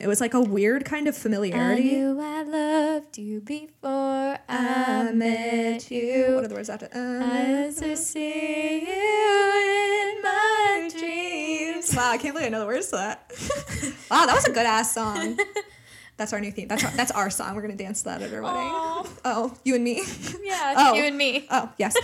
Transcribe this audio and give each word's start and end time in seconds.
It 0.00 0.06
was 0.08 0.18
like 0.20 0.32
a 0.32 0.40
weird 0.40 0.86
kind 0.86 1.06
of 1.08 1.16
familiarity. 1.16 1.90
I 1.90 1.98
knew 1.98 2.20
I 2.20 2.42
loved 2.42 3.18
you 3.18 3.40
before 3.42 4.38
I 4.48 5.10
met 5.12 5.90
you. 5.90 6.36
What 6.36 6.44
are 6.44 6.48
the 6.48 6.54
words 6.54 6.70
after? 6.70 6.88
I 6.94 7.64
used 7.66 7.80
to 7.80 7.90
uh, 7.90 7.92
uh, 7.92 7.96
see 7.96 8.80
you 8.80 10.12
in 10.16 10.22
my 10.22 10.88
dreams. 10.98 11.94
wow, 11.94 12.10
I 12.12 12.16
can't 12.18 12.34
believe 12.34 12.46
I 12.46 12.48
know 12.48 12.60
the 12.60 12.66
words 12.66 12.86
to 12.88 12.96
that. 12.96 13.30
wow, 14.10 14.24
that 14.24 14.34
was 14.34 14.46
a 14.46 14.52
good 14.52 14.64
ass 14.64 14.94
song. 14.94 15.38
That's 16.16 16.32
our 16.32 16.40
new 16.40 16.50
theme. 16.50 16.68
That's 16.68 16.84
our, 16.84 16.90
that's 16.90 17.10
our 17.12 17.30
song. 17.30 17.54
We're 17.54 17.62
gonna 17.62 17.76
dance 17.76 18.00
to 18.02 18.10
that 18.10 18.20
at 18.20 18.30
our 18.32 18.42
wedding. 18.42 18.58
Aw. 18.58 19.06
Oh, 19.24 19.54
you 19.64 19.74
and 19.74 19.82
me. 19.84 20.02
Yeah, 20.42 20.74
Oh. 20.76 20.92
you 20.94 21.02
and 21.04 21.16
me. 21.16 21.46
Oh, 21.50 21.70
yes. 21.78 21.96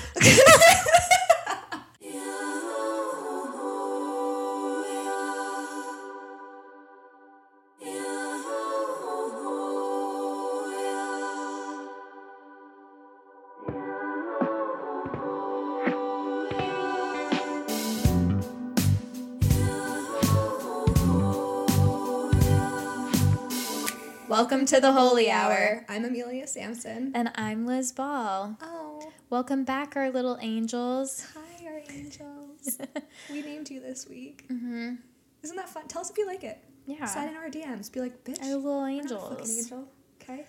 Welcome 24.37 24.67
to 24.67 24.81
the 24.83 24.93
Holy 24.93 25.31
Hour. 25.31 25.87
I'm 25.89 26.05
Amelia 26.05 26.47
Samson. 26.47 27.11
And 27.15 27.31
I'm 27.37 27.65
Liz 27.67 27.91
Ball. 27.93 28.59
Oh, 28.61 29.11
Welcome 29.31 29.65
back, 29.65 29.97
our 29.97 30.11
little 30.11 30.37
angels. 30.43 31.27
hi, 31.35 31.67
our 31.67 31.81
angels. 31.91 32.79
we 33.31 33.41
named 33.41 33.71
you 33.71 33.81
this 33.81 34.07
week. 34.07 34.45
Mm-hmm. 34.53 34.97
Isn't 35.43 35.57
that 35.57 35.71
fun? 35.71 35.89
Tell 35.89 36.03
us 36.03 36.11
if 36.11 36.19
you 36.19 36.27
like 36.27 36.45
it. 36.45 36.59
Yeah. 36.87 37.07
Sign 37.07 37.29
in 37.31 37.37
our 37.37 37.49
DMs. 37.49 37.91
Be 37.91 38.01
like, 38.01 38.25
bitch. 38.25 38.43
Our 38.43 38.57
little 38.57 38.83
we're 38.83 38.91
not 39.03 39.11
a 39.11 39.19
fucking 39.37 39.57
angel. 39.59 39.89
Okay. 40.23 40.45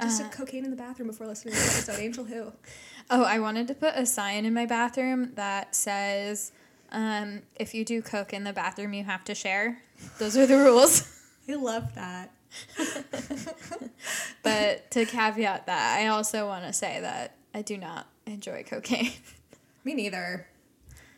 I 0.00 0.04
just 0.04 0.20
Uh, 0.20 0.24
did 0.24 0.32
cocaine 0.32 0.64
in 0.64 0.70
the 0.72 0.76
bathroom 0.76 1.06
before 1.06 1.28
listening 1.28 1.54
to 1.54 1.60
the 1.60 1.66
episode. 1.66 2.00
Angel 2.00 2.24
who? 2.24 2.52
Oh, 3.10 3.22
I 3.22 3.38
wanted 3.38 3.68
to 3.68 3.74
put 3.74 3.94
a 3.94 4.04
sign 4.04 4.44
in 4.44 4.52
my 4.52 4.66
bathroom 4.66 5.32
that 5.36 5.74
says, 5.74 6.50
um, 6.90 7.40
if 7.58 7.72
you 7.74 7.82
do 7.84 8.02
coke 8.02 8.34
in 8.34 8.42
the 8.44 8.52
bathroom, 8.52 8.92
you 8.92 9.04
have 9.04 9.22
to 9.24 9.34
share. 9.36 9.78
Those 10.18 10.36
are 10.36 10.46
the 10.46 10.58
rules. 10.58 11.08
I 11.48 11.54
love 11.54 11.94
that. 11.94 12.32
But 14.42 14.90
to 14.92 15.04
caveat 15.04 15.66
that, 15.66 15.98
I 16.00 16.06
also 16.06 16.46
want 16.46 16.64
to 16.64 16.72
say 16.72 17.00
that 17.00 17.36
I 17.54 17.62
do 17.62 17.76
not 17.76 18.06
enjoy 18.26 18.64
cocaine. 18.66 19.12
Me 19.84 19.94
neither. 19.94 20.46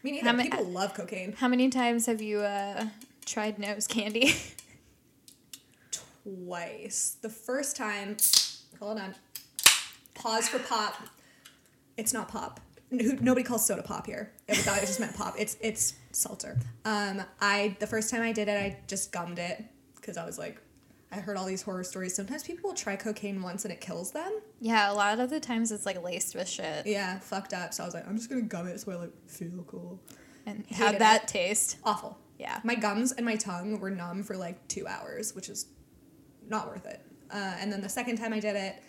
Me 0.02 0.12
neither. 0.12 0.32
Ma- 0.32 0.42
People 0.42 0.64
love 0.64 0.94
cocaine. 0.94 1.32
How 1.34 1.46
many 1.48 1.68
times 1.68 2.06
have 2.06 2.20
you 2.20 2.40
uh, 2.40 2.86
tried 3.26 3.58
nose 3.58 3.86
candy? 3.86 4.34
Twice. 6.24 7.16
The 7.22 7.28
first 7.28 7.76
time, 7.76 8.16
hold 8.78 8.98
on. 8.98 9.14
Pause 10.14 10.48
for 10.48 10.58
pop. 10.60 10.94
It's 11.96 12.12
not 12.12 12.28
pop. 12.28 12.60
Nobody 12.90 13.44
calls 13.44 13.64
soda 13.64 13.82
pop 13.82 14.06
here. 14.06 14.32
I 14.48 14.54
thought 14.54 14.78
it 14.78 14.86
just 14.86 14.98
meant 14.98 15.14
pop. 15.16 15.34
It's 15.38 15.56
it's 15.60 15.94
seltzer. 16.10 16.58
Um, 16.84 17.22
I 17.40 17.76
the 17.78 17.86
first 17.86 18.10
time 18.10 18.22
I 18.22 18.32
did 18.32 18.48
it, 18.48 18.58
I 18.58 18.78
just 18.88 19.12
gummed 19.12 19.38
it 19.38 19.62
because 19.96 20.16
I 20.16 20.26
was 20.26 20.38
like, 20.38 20.60
I 21.12 21.16
heard 21.16 21.36
all 21.36 21.44
these 21.46 21.62
horror 21.62 21.82
stories. 21.84 22.14
Sometimes 22.14 22.42
people 22.44 22.70
will 22.70 22.76
try 22.76 22.94
cocaine 22.96 23.42
once 23.42 23.64
and 23.64 23.72
it 23.72 23.80
kills 23.80 24.12
them. 24.12 24.40
yeah, 24.60 24.92
a 24.92 24.94
lot 24.94 25.18
of 25.18 25.28
the 25.30 25.40
times 25.40 25.72
it's 25.72 25.84
like 25.86 26.02
laced 26.02 26.34
with 26.36 26.48
shit. 26.48 26.86
Yeah, 26.86 27.18
fucked 27.18 27.52
up. 27.52 27.74
So 27.74 27.82
I 27.82 27.86
was 27.86 27.94
like, 27.94 28.06
I'm 28.06 28.16
just 28.16 28.28
gonna 28.28 28.42
gum 28.42 28.68
it 28.68 28.78
so 28.80 28.92
I 28.92 28.94
like 28.96 29.12
feel 29.28 29.64
cool. 29.66 30.00
And 30.46 30.64
Hated 30.66 30.76
how'd 30.76 30.98
that 31.00 31.22
it. 31.24 31.28
taste? 31.28 31.78
Awful. 31.84 32.16
Yeah. 32.38 32.60
My 32.64 32.74
gums 32.74 33.12
and 33.12 33.26
my 33.26 33.36
tongue 33.36 33.80
were 33.80 33.90
numb 33.90 34.22
for 34.22 34.36
like 34.36 34.66
two 34.68 34.86
hours, 34.86 35.34
which 35.34 35.48
is 35.48 35.66
not 36.48 36.68
worth 36.68 36.86
it. 36.86 37.00
Uh, 37.30 37.56
and 37.60 37.72
then 37.72 37.80
the 37.80 37.88
second 37.88 38.16
time 38.16 38.32
I 38.32 38.40
did 38.40 38.56
it, 38.56 38.82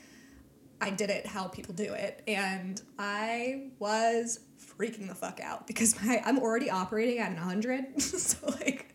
I 0.79 0.89
did 0.89 1.09
it 1.11 1.27
how 1.27 1.47
people 1.47 1.75
do 1.75 1.93
it, 1.93 2.23
and 2.27 2.81
I 2.97 3.69
was 3.77 4.39
freaking 4.79 5.07
the 5.07 5.13
fuck 5.13 5.39
out 5.39 5.67
because 5.67 6.01
my 6.03 6.21
I'm 6.25 6.39
already 6.39 6.71
operating 6.71 7.19
at 7.19 7.29
an 7.31 7.37
hundred, 7.37 8.01
so 8.01 8.47
like 8.47 8.90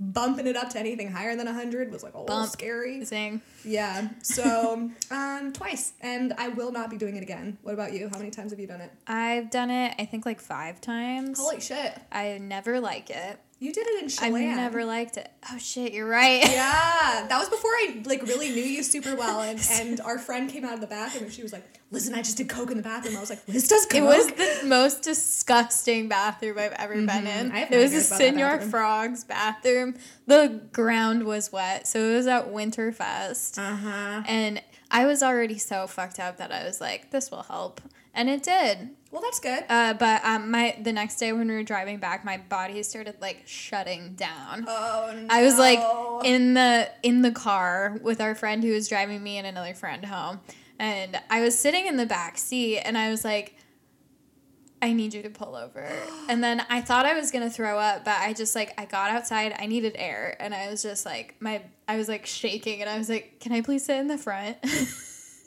bumping 0.00 0.46
it 0.46 0.56
up 0.56 0.70
to 0.70 0.78
anything 0.78 1.10
higher 1.10 1.36
than 1.36 1.46
hundred 1.46 1.90
was 1.90 2.02
like 2.02 2.14
a 2.14 2.18
little 2.18 2.26
Bump. 2.26 2.50
scary. 2.50 3.04
Zing. 3.04 3.40
Yeah. 3.64 4.08
So 4.22 4.90
um, 5.10 5.52
twice, 5.52 5.92
and 6.00 6.32
I 6.38 6.48
will 6.48 6.72
not 6.72 6.90
be 6.90 6.96
doing 6.96 7.16
it 7.16 7.22
again. 7.22 7.58
What 7.62 7.72
about 7.74 7.92
you? 7.92 8.08
How 8.12 8.18
many 8.18 8.30
times 8.30 8.50
have 8.52 8.58
you 8.58 8.66
done 8.66 8.80
it? 8.80 8.90
I've 9.06 9.50
done 9.50 9.70
it, 9.70 9.94
I 9.98 10.04
think, 10.06 10.26
like 10.26 10.40
five 10.40 10.80
times. 10.80 11.38
Holy 11.38 11.60
shit! 11.60 11.92
I 12.10 12.38
never 12.38 12.80
like 12.80 13.10
it. 13.10 13.38
You 13.60 13.72
did 13.72 13.86
it 13.86 14.02
in 14.02 14.08
Chelan. 14.08 14.56
never 14.56 14.84
liked 14.84 15.16
it. 15.16 15.30
Oh 15.50 15.56
shit, 15.58 15.92
you're 15.92 16.08
right. 16.08 16.42
Yeah, 16.42 17.26
that 17.28 17.38
was 17.38 17.48
before 17.48 17.70
I 17.70 18.02
like 18.04 18.22
really 18.22 18.50
knew 18.50 18.62
you 18.62 18.82
super 18.82 19.14
well, 19.16 19.40
and, 19.40 19.60
and 19.72 20.00
our 20.00 20.18
friend 20.18 20.50
came 20.50 20.64
out 20.64 20.74
of 20.74 20.80
the 20.80 20.86
bathroom 20.86 21.24
and 21.24 21.32
she 21.32 21.42
was 21.42 21.52
like, 21.52 21.64
"Liz 21.90 22.06
and 22.06 22.16
I 22.16 22.18
just 22.20 22.36
did 22.36 22.48
coke 22.48 22.70
in 22.70 22.76
the 22.76 22.82
bathroom." 22.82 23.16
I 23.16 23.20
was 23.20 23.30
like, 23.30 23.46
"Liz 23.48 23.68
does 23.68 23.86
coke." 23.86 24.00
It 24.00 24.04
was 24.04 24.26
the 24.32 24.66
most 24.66 25.02
disgusting 25.02 26.08
bathroom 26.08 26.58
I've 26.58 26.72
ever 26.72 26.94
been 26.94 27.26
in. 27.26 27.46
Mm-hmm. 27.48 27.56
I 27.56 27.58
have 27.60 27.72
It 27.72 27.78
was 27.78 27.92
a 27.94 28.00
Senor. 28.02 28.60
Frogs 28.62 29.24
bathroom. 29.24 29.94
The 30.26 30.60
ground 30.72 31.24
was 31.24 31.52
wet, 31.52 31.86
so 31.86 32.00
it 32.00 32.14
was 32.16 32.26
at 32.26 32.48
Winterfest. 32.52 33.58
uh 33.58 33.76
huh. 33.76 34.22
And 34.26 34.62
I 34.90 35.06
was 35.06 35.22
already 35.22 35.58
so 35.58 35.86
fucked 35.86 36.20
up 36.20 36.36
that 36.38 36.52
I 36.52 36.64
was 36.64 36.80
like, 36.80 37.10
this 37.10 37.30
will 37.30 37.42
help. 37.44 37.80
And 38.16 38.28
it 38.30 38.42
did. 38.44 38.90
Well, 39.14 39.22
that's 39.22 39.38
good. 39.38 39.62
Uh, 39.68 39.94
but 39.94 40.24
um, 40.24 40.50
my 40.50 40.76
the 40.82 40.92
next 40.92 41.18
day 41.18 41.32
when 41.32 41.46
we 41.46 41.54
were 41.54 41.62
driving 41.62 41.98
back, 41.98 42.24
my 42.24 42.36
body 42.36 42.82
started 42.82 43.14
like 43.20 43.42
shutting 43.46 44.14
down. 44.14 44.64
oh 44.66 45.12
no. 45.14 45.28
I 45.30 45.44
was 45.44 45.56
like 45.56 45.78
in 46.24 46.54
the 46.54 46.90
in 47.04 47.22
the 47.22 47.30
car 47.30 47.96
with 48.02 48.20
our 48.20 48.34
friend 48.34 48.64
who 48.64 48.72
was 48.72 48.88
driving 48.88 49.22
me 49.22 49.38
and 49.38 49.46
another 49.46 49.72
friend 49.72 50.04
home, 50.04 50.40
and 50.80 51.16
I 51.30 51.42
was 51.42 51.56
sitting 51.56 51.86
in 51.86 51.96
the 51.96 52.06
back 52.06 52.36
seat, 52.38 52.80
and 52.80 52.98
I 52.98 53.10
was 53.10 53.24
like, 53.24 53.54
"I 54.82 54.92
need 54.92 55.14
you 55.14 55.22
to 55.22 55.30
pull 55.30 55.54
over." 55.54 55.88
and 56.28 56.42
then 56.42 56.66
I 56.68 56.80
thought 56.80 57.06
I 57.06 57.14
was 57.14 57.30
gonna 57.30 57.50
throw 57.50 57.78
up, 57.78 58.04
but 58.04 58.16
I 58.18 58.32
just 58.32 58.56
like 58.56 58.74
I 58.80 58.84
got 58.84 59.12
outside. 59.12 59.54
I 59.56 59.66
needed 59.66 59.92
air, 59.94 60.36
and 60.40 60.52
I 60.52 60.68
was 60.68 60.82
just 60.82 61.06
like 61.06 61.36
my 61.38 61.62
I 61.86 61.98
was 61.98 62.08
like 62.08 62.26
shaking, 62.26 62.80
and 62.80 62.90
I 62.90 62.98
was 62.98 63.08
like, 63.08 63.38
"Can 63.38 63.52
I 63.52 63.60
please 63.60 63.84
sit 63.84 63.96
in 63.96 64.08
the 64.08 64.18
front?" 64.18 64.56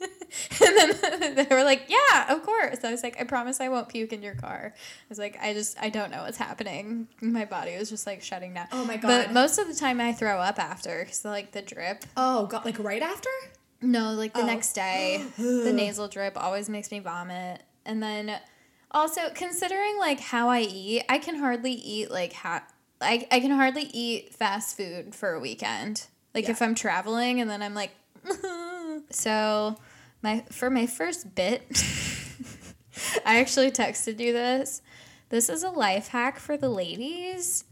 and 0.00 0.76
then 0.76 1.34
they 1.34 1.46
were 1.50 1.64
like, 1.64 1.82
"Yeah, 1.88 2.32
of 2.34 2.42
course." 2.44 2.84
I 2.84 2.90
was 2.90 3.02
like, 3.02 3.20
"I 3.20 3.24
promise 3.24 3.60
I 3.60 3.68
won't 3.68 3.88
puke 3.88 4.12
in 4.12 4.22
your 4.22 4.34
car." 4.34 4.72
I 4.74 5.06
was 5.08 5.18
like, 5.18 5.38
"I 5.42 5.52
just 5.54 5.76
I 5.80 5.88
don't 5.88 6.10
know 6.10 6.22
what's 6.22 6.38
happening." 6.38 7.08
My 7.20 7.44
body 7.44 7.76
was 7.76 7.90
just 7.90 8.06
like 8.06 8.22
shutting 8.22 8.54
down. 8.54 8.68
Oh 8.72 8.84
my 8.84 8.96
god! 8.96 9.08
But 9.08 9.32
most 9.32 9.58
of 9.58 9.66
the 9.68 9.74
time 9.74 10.00
I 10.00 10.12
throw 10.12 10.38
up 10.38 10.58
after 10.58 11.00
because 11.00 11.24
like 11.24 11.52
the 11.52 11.62
drip. 11.62 12.04
oh 12.16 12.46
god, 12.46 12.64
like 12.64 12.78
right 12.78 13.02
after. 13.02 13.30
No, 13.80 14.12
like 14.12 14.34
the 14.34 14.40
Oh. 14.42 14.46
next 14.46 14.72
day, 14.72 15.24
the 15.38 15.72
nasal 15.72 16.08
drip 16.08 16.36
always 16.42 16.68
makes 16.68 16.90
me 16.90 16.98
vomit. 16.98 17.62
And 17.86 18.02
then 18.02 18.38
also 18.90 19.20
considering 19.34 19.98
like 19.98 20.20
how 20.20 20.48
I 20.48 20.60
eat, 20.60 21.04
I 21.08 21.18
can 21.18 21.36
hardly 21.36 21.72
eat 21.72 22.10
like 22.10 22.32
ha- 22.32 22.66
I 23.00 23.26
I 23.30 23.40
can 23.40 23.52
hardly 23.52 23.82
eat 23.92 24.34
fast 24.34 24.76
food 24.76 25.14
for 25.14 25.32
a 25.32 25.40
weekend. 25.40 26.06
Like 26.34 26.44
Yeah. 26.44 26.50
if 26.52 26.62
I'm 26.62 26.74
traveling 26.74 27.40
and 27.40 27.48
then 27.50 27.62
I'm 27.62 27.74
like 27.74 27.90
so 29.10 29.76
my 30.22 30.44
for 30.50 30.70
my 30.70 30.86
first 30.86 31.34
bit 31.34 31.62
I 33.24 33.38
actually 33.38 33.70
texted 33.70 34.18
you 34.20 34.32
this. 34.32 34.82
This 35.28 35.48
is 35.48 35.62
a 35.62 35.70
life 35.70 36.08
hack 36.08 36.38
for 36.38 36.56
the 36.56 36.68
ladies. 36.68 37.64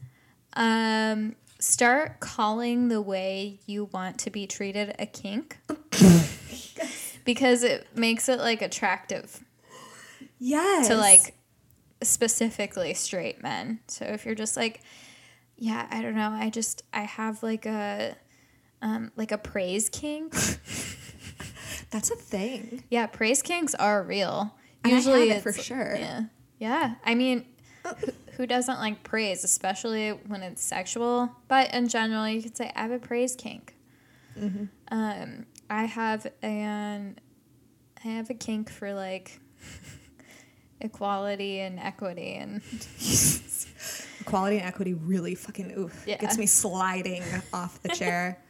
Um, 0.52 1.34
start 1.58 2.20
calling 2.20 2.88
the 2.88 3.00
way 3.00 3.58
you 3.67 3.87
want 3.87 4.19
to 4.20 4.31
be 4.31 4.46
treated 4.46 4.94
a 4.99 5.06
kink. 5.06 5.58
because 7.25 7.62
it 7.64 7.87
makes 7.96 8.28
it 8.28 8.38
like 8.38 8.62
attractive 8.62 9.43
Yes. 10.38 10.88
to 10.88 10.96
like 10.96 11.34
specifically 12.02 12.94
straight 12.94 13.43
men. 13.43 13.81
So 13.88 14.05
if 14.05 14.25
you're 14.26 14.34
just 14.34 14.56
like, 14.56 14.81
yeah, 15.56 15.87
I 15.90 16.02
don't 16.02 16.14
know, 16.14 16.31
I 16.31 16.50
just 16.50 16.82
I 16.93 17.00
have 17.02 17.43
like 17.43 17.67
a 17.67 18.17
um 18.82 19.11
like 19.17 19.32
a 19.32 19.38
praise 19.38 19.88
kink. 19.88 20.34
That's 21.96 22.10
a 22.10 22.16
thing. 22.16 22.84
yeah, 22.90 23.06
praise 23.06 23.40
kinks 23.40 23.75
are 23.75 24.02
real. 24.02 24.54
And 24.84 24.93
Usually 24.93 25.31
it 25.31 25.43
for 25.43 25.50
sure. 25.52 25.96
Yeah. 25.96 26.25
Yeah. 26.58 26.94
I 27.04 27.14
mean 27.14 27.46
who, 27.84 27.94
who 28.32 28.46
doesn't 28.46 28.78
like 28.78 29.02
praise, 29.02 29.44
especially 29.44 30.10
when 30.10 30.43
it's 30.43 30.62
sexual? 30.62 31.31
But 31.48 31.72
in 31.72 31.88
general, 31.88 32.28
you 32.28 32.43
could 32.43 32.54
say 32.54 32.70
I 32.76 32.82
have 32.82 32.90
a 32.90 32.98
praise 32.98 33.34
kink. 33.34 33.75
Mm-hmm. 34.38 34.64
Um, 34.88 35.46
I 35.70 35.84
have 35.84 36.26
an 36.43 37.19
I 38.04 38.08
have 38.08 38.28
a 38.28 38.34
kink 38.34 38.69
for 38.70 38.92
like 38.92 39.40
equality 40.82 41.60
and 41.60 41.78
equity 41.81 42.34
and 42.34 42.60
Equality 44.20 44.58
and 44.58 44.66
equity 44.66 44.92
really 44.94 45.34
fucking 45.34 45.72
oof 45.78 46.04
Yeah. 46.06 46.19
gets 46.19 46.37
me 46.37 46.44
sliding 46.46 47.22
off 47.54 47.81
the 47.82 47.88
chair. 47.88 48.42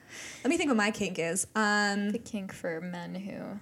Let 0.44 0.50
me 0.50 0.56
think 0.56 0.68
what 0.68 0.76
my 0.76 0.90
kink 0.90 1.18
is. 1.18 1.46
Um, 1.54 2.10
the 2.10 2.18
kink 2.18 2.52
for 2.52 2.80
men 2.80 3.14
who 3.14 3.58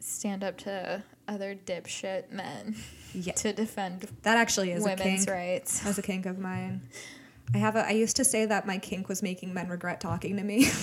stand 0.00 0.42
up 0.42 0.58
to 0.58 1.02
other 1.28 1.54
dipshit 1.54 2.30
men 2.32 2.74
yeah, 3.14 3.32
to 3.34 3.52
defend 3.52 4.08
that 4.22 4.36
actually 4.36 4.72
is 4.72 4.82
a 4.84 4.88
women's 4.88 5.24
kink. 5.24 5.30
rights. 5.30 5.80
That's 5.80 5.98
a 5.98 6.02
kink 6.02 6.26
of 6.26 6.38
mine. 6.38 6.80
I 7.54 7.58
have 7.58 7.76
a. 7.76 7.86
I 7.86 7.90
used 7.90 8.16
to 8.16 8.24
say 8.24 8.46
that 8.46 8.66
my 8.66 8.78
kink 8.78 9.08
was 9.08 9.22
making 9.22 9.52
men 9.54 9.68
regret 9.68 10.00
talking 10.00 10.36
to 10.38 10.42
me. 10.42 10.66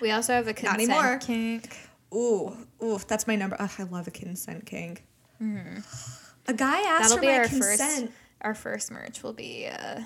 We 0.00 0.10
also 0.10 0.34
have 0.34 0.44
a 0.46 0.50
Not 0.50 0.56
consent 0.56 0.90
anymore. 0.90 1.18
kink. 1.18 1.74
ooh, 2.14 2.54
ooh, 2.82 2.98
that's 3.08 3.26
my 3.26 3.36
number. 3.36 3.56
Ugh, 3.58 3.70
I 3.78 3.82
love 3.84 4.06
a 4.06 4.10
consent 4.10 4.66
kink. 4.66 5.02
A 5.40 6.52
guy 6.54 6.80
asked 6.82 7.02
That'll 7.04 7.16
for 7.16 7.20
be 7.22 7.26
my 7.28 7.38
our 7.38 7.48
consent. 7.48 7.80
first. 8.08 8.12
Our 8.42 8.54
first 8.54 8.90
merch 8.90 9.22
will 9.22 9.32
be 9.32 9.66
uh, 9.66 10.00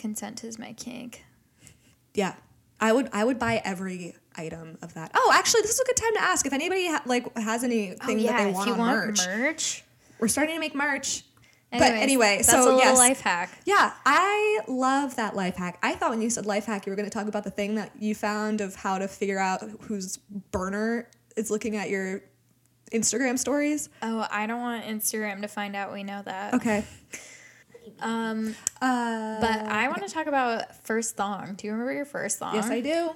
consent 0.00 0.42
is 0.42 0.58
my 0.58 0.72
kink. 0.72 1.24
Yeah, 2.14 2.34
I 2.80 2.92
would. 2.92 3.08
I 3.12 3.22
would 3.24 3.38
buy 3.38 3.60
every 3.64 4.16
item 4.36 4.78
of 4.82 4.94
that. 4.94 5.12
Oh, 5.14 5.30
actually, 5.34 5.62
this 5.62 5.72
is 5.72 5.80
a 5.80 5.84
good 5.84 5.96
time 5.96 6.14
to 6.14 6.22
ask 6.22 6.44
if 6.46 6.52
anybody 6.52 6.88
ha- 6.88 7.02
like 7.06 7.36
has 7.38 7.62
anything 7.62 7.98
oh, 8.20 8.22
that 8.26 8.38
they 8.38 8.50
want 8.52 8.56
Oh, 8.56 8.60
if 8.60 8.66
you 8.66 8.72
on 8.72 8.78
want 8.78 9.06
merch. 9.06 9.26
merch. 9.28 9.84
We're 10.18 10.28
starting 10.28 10.56
to 10.56 10.60
make 10.60 10.74
merch. 10.74 11.22
but 11.70 11.82
anyway, 11.82 12.38
that's 12.38 12.50
so 12.50 12.60
a 12.60 12.64
little 12.64 12.78
yes, 12.80 12.98
life 12.98 13.20
hack. 13.20 13.50
Yeah, 13.64 13.92
I 14.04 14.60
love 14.66 15.16
that 15.16 15.36
life 15.36 15.54
hack. 15.56 15.78
I 15.82 15.94
thought 15.94 16.10
when 16.10 16.20
you 16.20 16.30
said 16.30 16.44
life 16.46 16.64
hack, 16.66 16.84
you 16.84 16.90
were 16.90 16.96
going 16.96 17.08
to 17.08 17.14
talk 17.16 17.28
about 17.28 17.44
the 17.44 17.50
thing 17.50 17.76
that 17.76 17.92
you 18.00 18.14
found 18.14 18.60
of 18.60 18.74
how 18.74 18.98
to 18.98 19.06
figure 19.06 19.38
out 19.38 19.62
whose 19.82 20.16
burner 20.50 21.08
is 21.36 21.50
looking 21.50 21.76
at 21.76 21.88
your 21.88 22.22
Instagram 22.92 23.38
stories. 23.38 23.88
Oh, 24.02 24.26
I 24.30 24.46
don't 24.46 24.60
want 24.60 24.84
Instagram 24.84 25.42
to 25.42 25.48
find 25.48 25.76
out 25.76 25.92
we 25.92 26.02
know 26.02 26.22
that. 26.24 26.54
Okay. 26.54 26.84
Um, 28.02 28.54
Uh, 28.80 29.40
but 29.40 29.58
I 29.66 29.88
want 29.88 30.06
to 30.06 30.12
talk 30.12 30.26
about 30.26 30.84
first 30.84 31.16
thong. 31.16 31.54
Do 31.56 31.66
you 31.66 31.72
remember 31.72 31.92
your 31.92 32.04
first 32.04 32.38
thong? 32.38 32.54
yes, 32.54 32.68
I 32.70 32.80
do. 32.80 33.10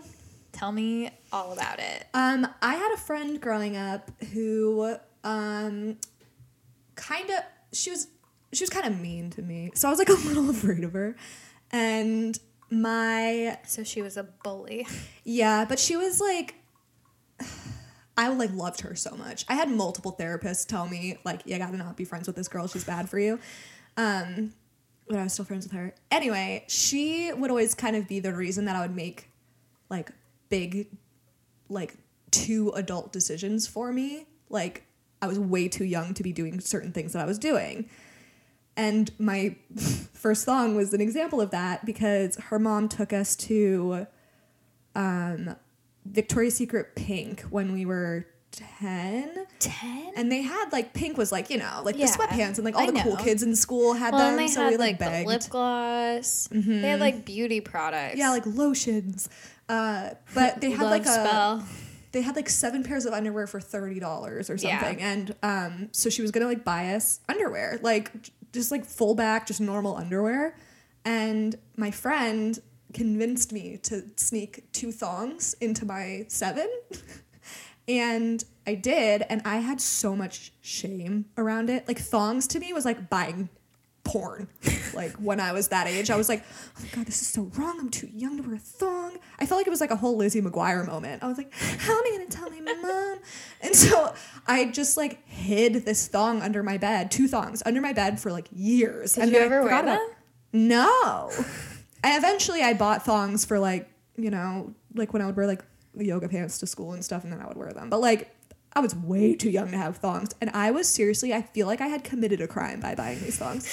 Tell 0.52 0.70
me 0.70 1.10
all 1.32 1.52
about 1.52 1.78
it. 1.80 2.06
Um, 2.14 2.46
I 2.62 2.74
had 2.74 2.92
a 2.94 2.96
friend 2.98 3.40
growing 3.40 3.76
up 3.76 4.10
who 4.32 4.96
um, 5.24 5.96
kind 6.94 7.30
of 7.30 7.38
she 7.72 7.90
was 7.90 8.06
she 8.52 8.62
was 8.62 8.70
kind 8.70 8.86
of 8.86 9.00
mean 9.00 9.30
to 9.30 9.42
me, 9.42 9.70
so 9.74 9.88
I 9.88 9.90
was 9.90 9.98
like 9.98 10.08
a 10.10 10.12
little 10.12 10.48
afraid 10.50 10.84
of 10.84 10.92
her, 10.92 11.16
and 11.72 12.38
my 12.70 13.58
So 13.66 13.82
she 13.84 14.00
was 14.02 14.16
a 14.16 14.22
bully. 14.44 14.86
Yeah, 15.24 15.64
but 15.64 15.78
she 15.78 15.96
was 15.96 16.20
like 16.20 16.54
I 18.16 18.28
like 18.28 18.52
loved 18.52 18.82
her 18.82 18.94
so 18.94 19.16
much. 19.16 19.44
I 19.48 19.54
had 19.54 19.68
multiple 19.70 20.14
therapists 20.18 20.66
tell 20.66 20.86
me 20.86 21.18
like 21.24 21.42
you 21.46 21.58
gotta 21.58 21.76
not 21.76 21.96
be 21.96 22.04
friends 22.04 22.26
with 22.28 22.36
this 22.36 22.46
girl, 22.48 22.68
she's 22.68 22.84
bad 22.84 23.08
for 23.08 23.18
you. 23.18 23.40
Um 23.96 24.52
but 25.08 25.18
I 25.18 25.22
was 25.22 25.32
still 25.32 25.44
friends 25.44 25.64
with 25.66 25.72
her. 25.72 25.94
Anyway, 26.10 26.64
she 26.68 27.32
would 27.32 27.50
always 27.50 27.74
kind 27.74 27.96
of 27.96 28.08
be 28.08 28.20
the 28.20 28.34
reason 28.34 28.64
that 28.64 28.76
I 28.76 28.80
would 28.80 28.94
make 28.94 29.30
like 29.90 30.10
big 30.48 30.88
like 31.68 31.96
two 32.30 32.70
adult 32.70 33.12
decisions 33.12 33.66
for 33.66 33.92
me. 33.92 34.26
Like 34.48 34.84
I 35.20 35.26
was 35.26 35.38
way 35.38 35.68
too 35.68 35.84
young 35.84 36.14
to 36.14 36.22
be 36.22 36.32
doing 36.32 36.60
certain 36.60 36.92
things 36.92 37.12
that 37.12 37.22
I 37.22 37.26
was 37.26 37.38
doing. 37.38 37.88
And 38.76 39.10
my 39.18 39.56
first 40.12 40.44
song 40.44 40.76
was 40.76 40.92
an 40.92 41.00
example 41.00 41.40
of 41.40 41.50
that 41.50 41.84
because 41.84 42.36
her 42.36 42.58
mom 42.58 42.88
took 42.88 43.12
us 43.12 43.36
to 43.36 44.06
um, 44.94 45.56
Victoria's 46.04 46.56
Secret 46.56 46.94
Pink 46.96 47.42
when 47.42 47.72
we 47.72 47.86
were 47.86 48.26
10. 48.54 49.46
Ten. 49.58 50.12
And 50.16 50.30
they 50.30 50.42
had 50.42 50.70
like 50.72 50.92
pink 50.94 51.16
was 51.18 51.32
like, 51.32 51.50
you 51.50 51.58
know, 51.58 51.80
like 51.84 51.96
Yeah, 51.96 52.06
the 52.06 52.12
sweatpants 52.12 52.56
and 52.56 52.64
like 52.64 52.76
all 52.76 52.82
I 52.82 52.90
the 52.90 53.00
cool 53.00 53.16
kids 53.16 53.42
in 53.42 53.54
school 53.56 53.94
had 53.94 54.12
Well, 54.14 54.22
them. 54.30 54.38
and 54.38 54.48
they 54.48 54.52
so 54.52 54.62
had 54.62 54.70
we 54.70 54.76
like, 54.76 55.00
like, 55.00 55.26
lip 55.26 55.42
gloss. 55.48 56.48
They 56.52 56.88
had 56.88 57.00
like 57.00 57.24
beauty 57.24 57.60
products. 57.60 58.16
yeah, 58.16 58.30
like 58.30 58.46
lotions. 58.46 59.28
Uh, 59.68 60.10
but 60.34 60.60
they 60.60 60.70
had 60.70 60.84
like 60.84 61.02
a 61.02 61.08
spell. 61.08 61.64
they 62.12 62.20
had 62.22 62.36
like 62.36 62.48
seven 62.48 62.82
pairs 62.84 63.06
of 63.06 63.12
underwear 63.12 63.46
for 63.46 63.60
thirty 63.60 63.98
dollars 63.98 64.50
or 64.50 64.56
Yeah. 64.56 64.78
something, 64.80 65.00
and 65.02 65.34
um, 65.42 65.88
so 65.92 66.10
she 66.10 66.22
was 66.22 66.30
gonna 66.30 66.46
like 66.46 66.64
buy 66.64 66.94
us 66.94 67.20
underwear, 67.28 67.78
like 67.82 68.12
just 68.52 68.70
like 68.70 68.84
full 68.84 69.14
back, 69.14 69.46
just 69.46 69.60
normal 69.60 69.96
underwear, 69.96 70.56
and 71.04 71.56
my 71.76 71.90
friend 71.90 72.58
convinced 72.92 73.52
me 73.52 73.78
to 73.84 74.04
sneak 74.16 74.70
two 74.72 74.92
thongs 74.92 75.54
into 75.62 75.84
my 75.86 76.26
seven, 76.28 76.68
and 77.88 78.44
I 78.66 78.74
did, 78.74 79.24
and 79.28 79.42
I 79.44 79.56
had 79.56 79.80
so 79.80 80.16
much 80.16 80.52
shame 80.62 81.26
around 81.36 81.70
it. 81.70 81.86
Like 81.86 81.98
thongs 81.98 82.46
to 82.48 82.58
me 82.58 82.72
was 82.72 82.84
like 82.84 83.10
buying 83.10 83.48
porn. 84.04 84.48
like 84.94 85.12
when 85.12 85.40
I 85.40 85.52
was 85.52 85.68
that 85.68 85.86
age, 85.86 86.10
I 86.10 86.16
was 86.16 86.28
like, 86.28 86.44
oh 86.78 86.82
my 86.82 86.88
god, 86.94 87.06
this 87.06 87.20
is 87.20 87.28
so 87.28 87.50
wrong. 87.56 87.78
I'm 87.80 87.90
too 87.90 88.08
young 88.12 88.36
to 88.36 88.42
wear 88.42 88.56
a 88.56 88.58
thong. 88.58 89.18
I 89.38 89.46
felt 89.46 89.58
like 89.58 89.66
it 89.66 89.70
was 89.70 89.80
like 89.80 89.90
a 89.90 89.96
whole 89.96 90.16
Lizzie 90.16 90.40
McGuire 90.40 90.86
moment. 90.86 91.22
I 91.22 91.26
was 91.26 91.36
like, 91.36 91.52
how 91.54 91.92
am 91.92 92.02
I 92.06 92.10
gonna 92.12 92.30
tell 92.30 92.50
my 92.50 92.74
mom? 92.82 93.18
And 93.60 93.74
so 93.74 94.14
I 94.46 94.66
just 94.66 94.96
like 94.96 95.26
hid 95.28 95.84
this 95.84 96.08
thong 96.08 96.42
under 96.42 96.62
my 96.62 96.78
bed, 96.78 97.10
two 97.10 97.28
thongs 97.28 97.62
under 97.66 97.80
my 97.80 97.92
bed 97.92 98.20
for 98.20 98.30
like 98.30 98.48
years. 98.52 99.14
Did 99.14 99.24
and 99.24 99.32
you 99.32 99.38
ever 99.38 99.62
wear 99.62 99.82
them? 99.82 100.10
No. 100.52 101.30
I 102.04 102.16
eventually 102.16 102.62
I 102.62 102.74
bought 102.74 103.04
thongs 103.04 103.44
for 103.44 103.58
like, 103.58 103.90
you 104.16 104.30
know, 104.30 104.74
like 104.94 105.12
when 105.12 105.22
I 105.22 105.26
would 105.26 105.36
wear 105.36 105.46
like 105.46 105.64
yoga 105.96 106.28
pants 106.28 106.58
to 106.58 106.66
school 106.66 106.92
and 106.92 107.04
stuff 107.04 107.24
and 107.24 107.32
then 107.32 107.40
I 107.40 107.46
would 107.46 107.56
wear 107.56 107.72
them. 107.72 107.90
But 107.90 108.00
like 108.00 108.34
I 108.76 108.80
was 108.80 108.94
way 108.94 109.34
too 109.36 109.50
young 109.50 109.70
to 109.70 109.76
have 109.76 109.98
thongs 109.98 110.30
and 110.40 110.50
I 110.50 110.70
was 110.72 110.88
seriously 110.88 111.32
I 111.32 111.42
feel 111.42 111.66
like 111.66 111.80
I 111.80 111.86
had 111.86 112.02
committed 112.04 112.40
a 112.40 112.48
crime 112.48 112.80
by 112.80 112.94
buying 112.94 113.20
these 113.20 113.38
thongs. 113.38 113.68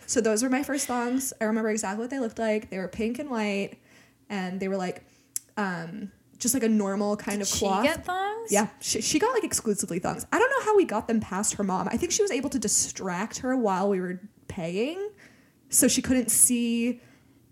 so 0.06 0.20
those 0.20 0.42
were 0.42 0.50
my 0.50 0.62
first 0.62 0.86
thongs. 0.86 1.32
I 1.40 1.44
remember 1.44 1.70
exactly 1.70 2.02
what 2.02 2.10
they 2.10 2.18
looked 2.20 2.38
like. 2.38 2.70
They 2.70 2.78
were 2.78 2.88
pink 2.88 3.18
and 3.18 3.30
white 3.30 3.78
and 4.28 4.60
they 4.60 4.68
were 4.68 4.76
like 4.76 5.04
um 5.56 6.10
just 6.38 6.54
like 6.54 6.64
a 6.64 6.68
normal 6.68 7.16
kind 7.16 7.40
of 7.40 7.46
She 7.46 7.60
cloth. 7.60 7.84
get 7.84 8.04
thongs? 8.04 8.50
Yeah, 8.50 8.66
she, 8.80 9.00
she 9.00 9.18
got 9.20 9.32
like 9.32 9.44
exclusively 9.44 10.00
thongs. 10.00 10.26
I 10.32 10.38
don't 10.40 10.50
know 10.50 10.64
how 10.64 10.76
we 10.76 10.84
got 10.84 11.06
them 11.06 11.20
past 11.20 11.54
her 11.54 11.62
mom. 11.62 11.88
I 11.88 11.96
think 11.96 12.10
she 12.10 12.20
was 12.20 12.32
able 12.32 12.50
to 12.50 12.58
distract 12.58 13.38
her 13.38 13.56
while 13.56 13.88
we 13.88 14.00
were 14.00 14.20
paying, 14.48 15.08
so 15.68 15.86
she 15.86 16.02
couldn't 16.02 16.32
see 16.32 17.00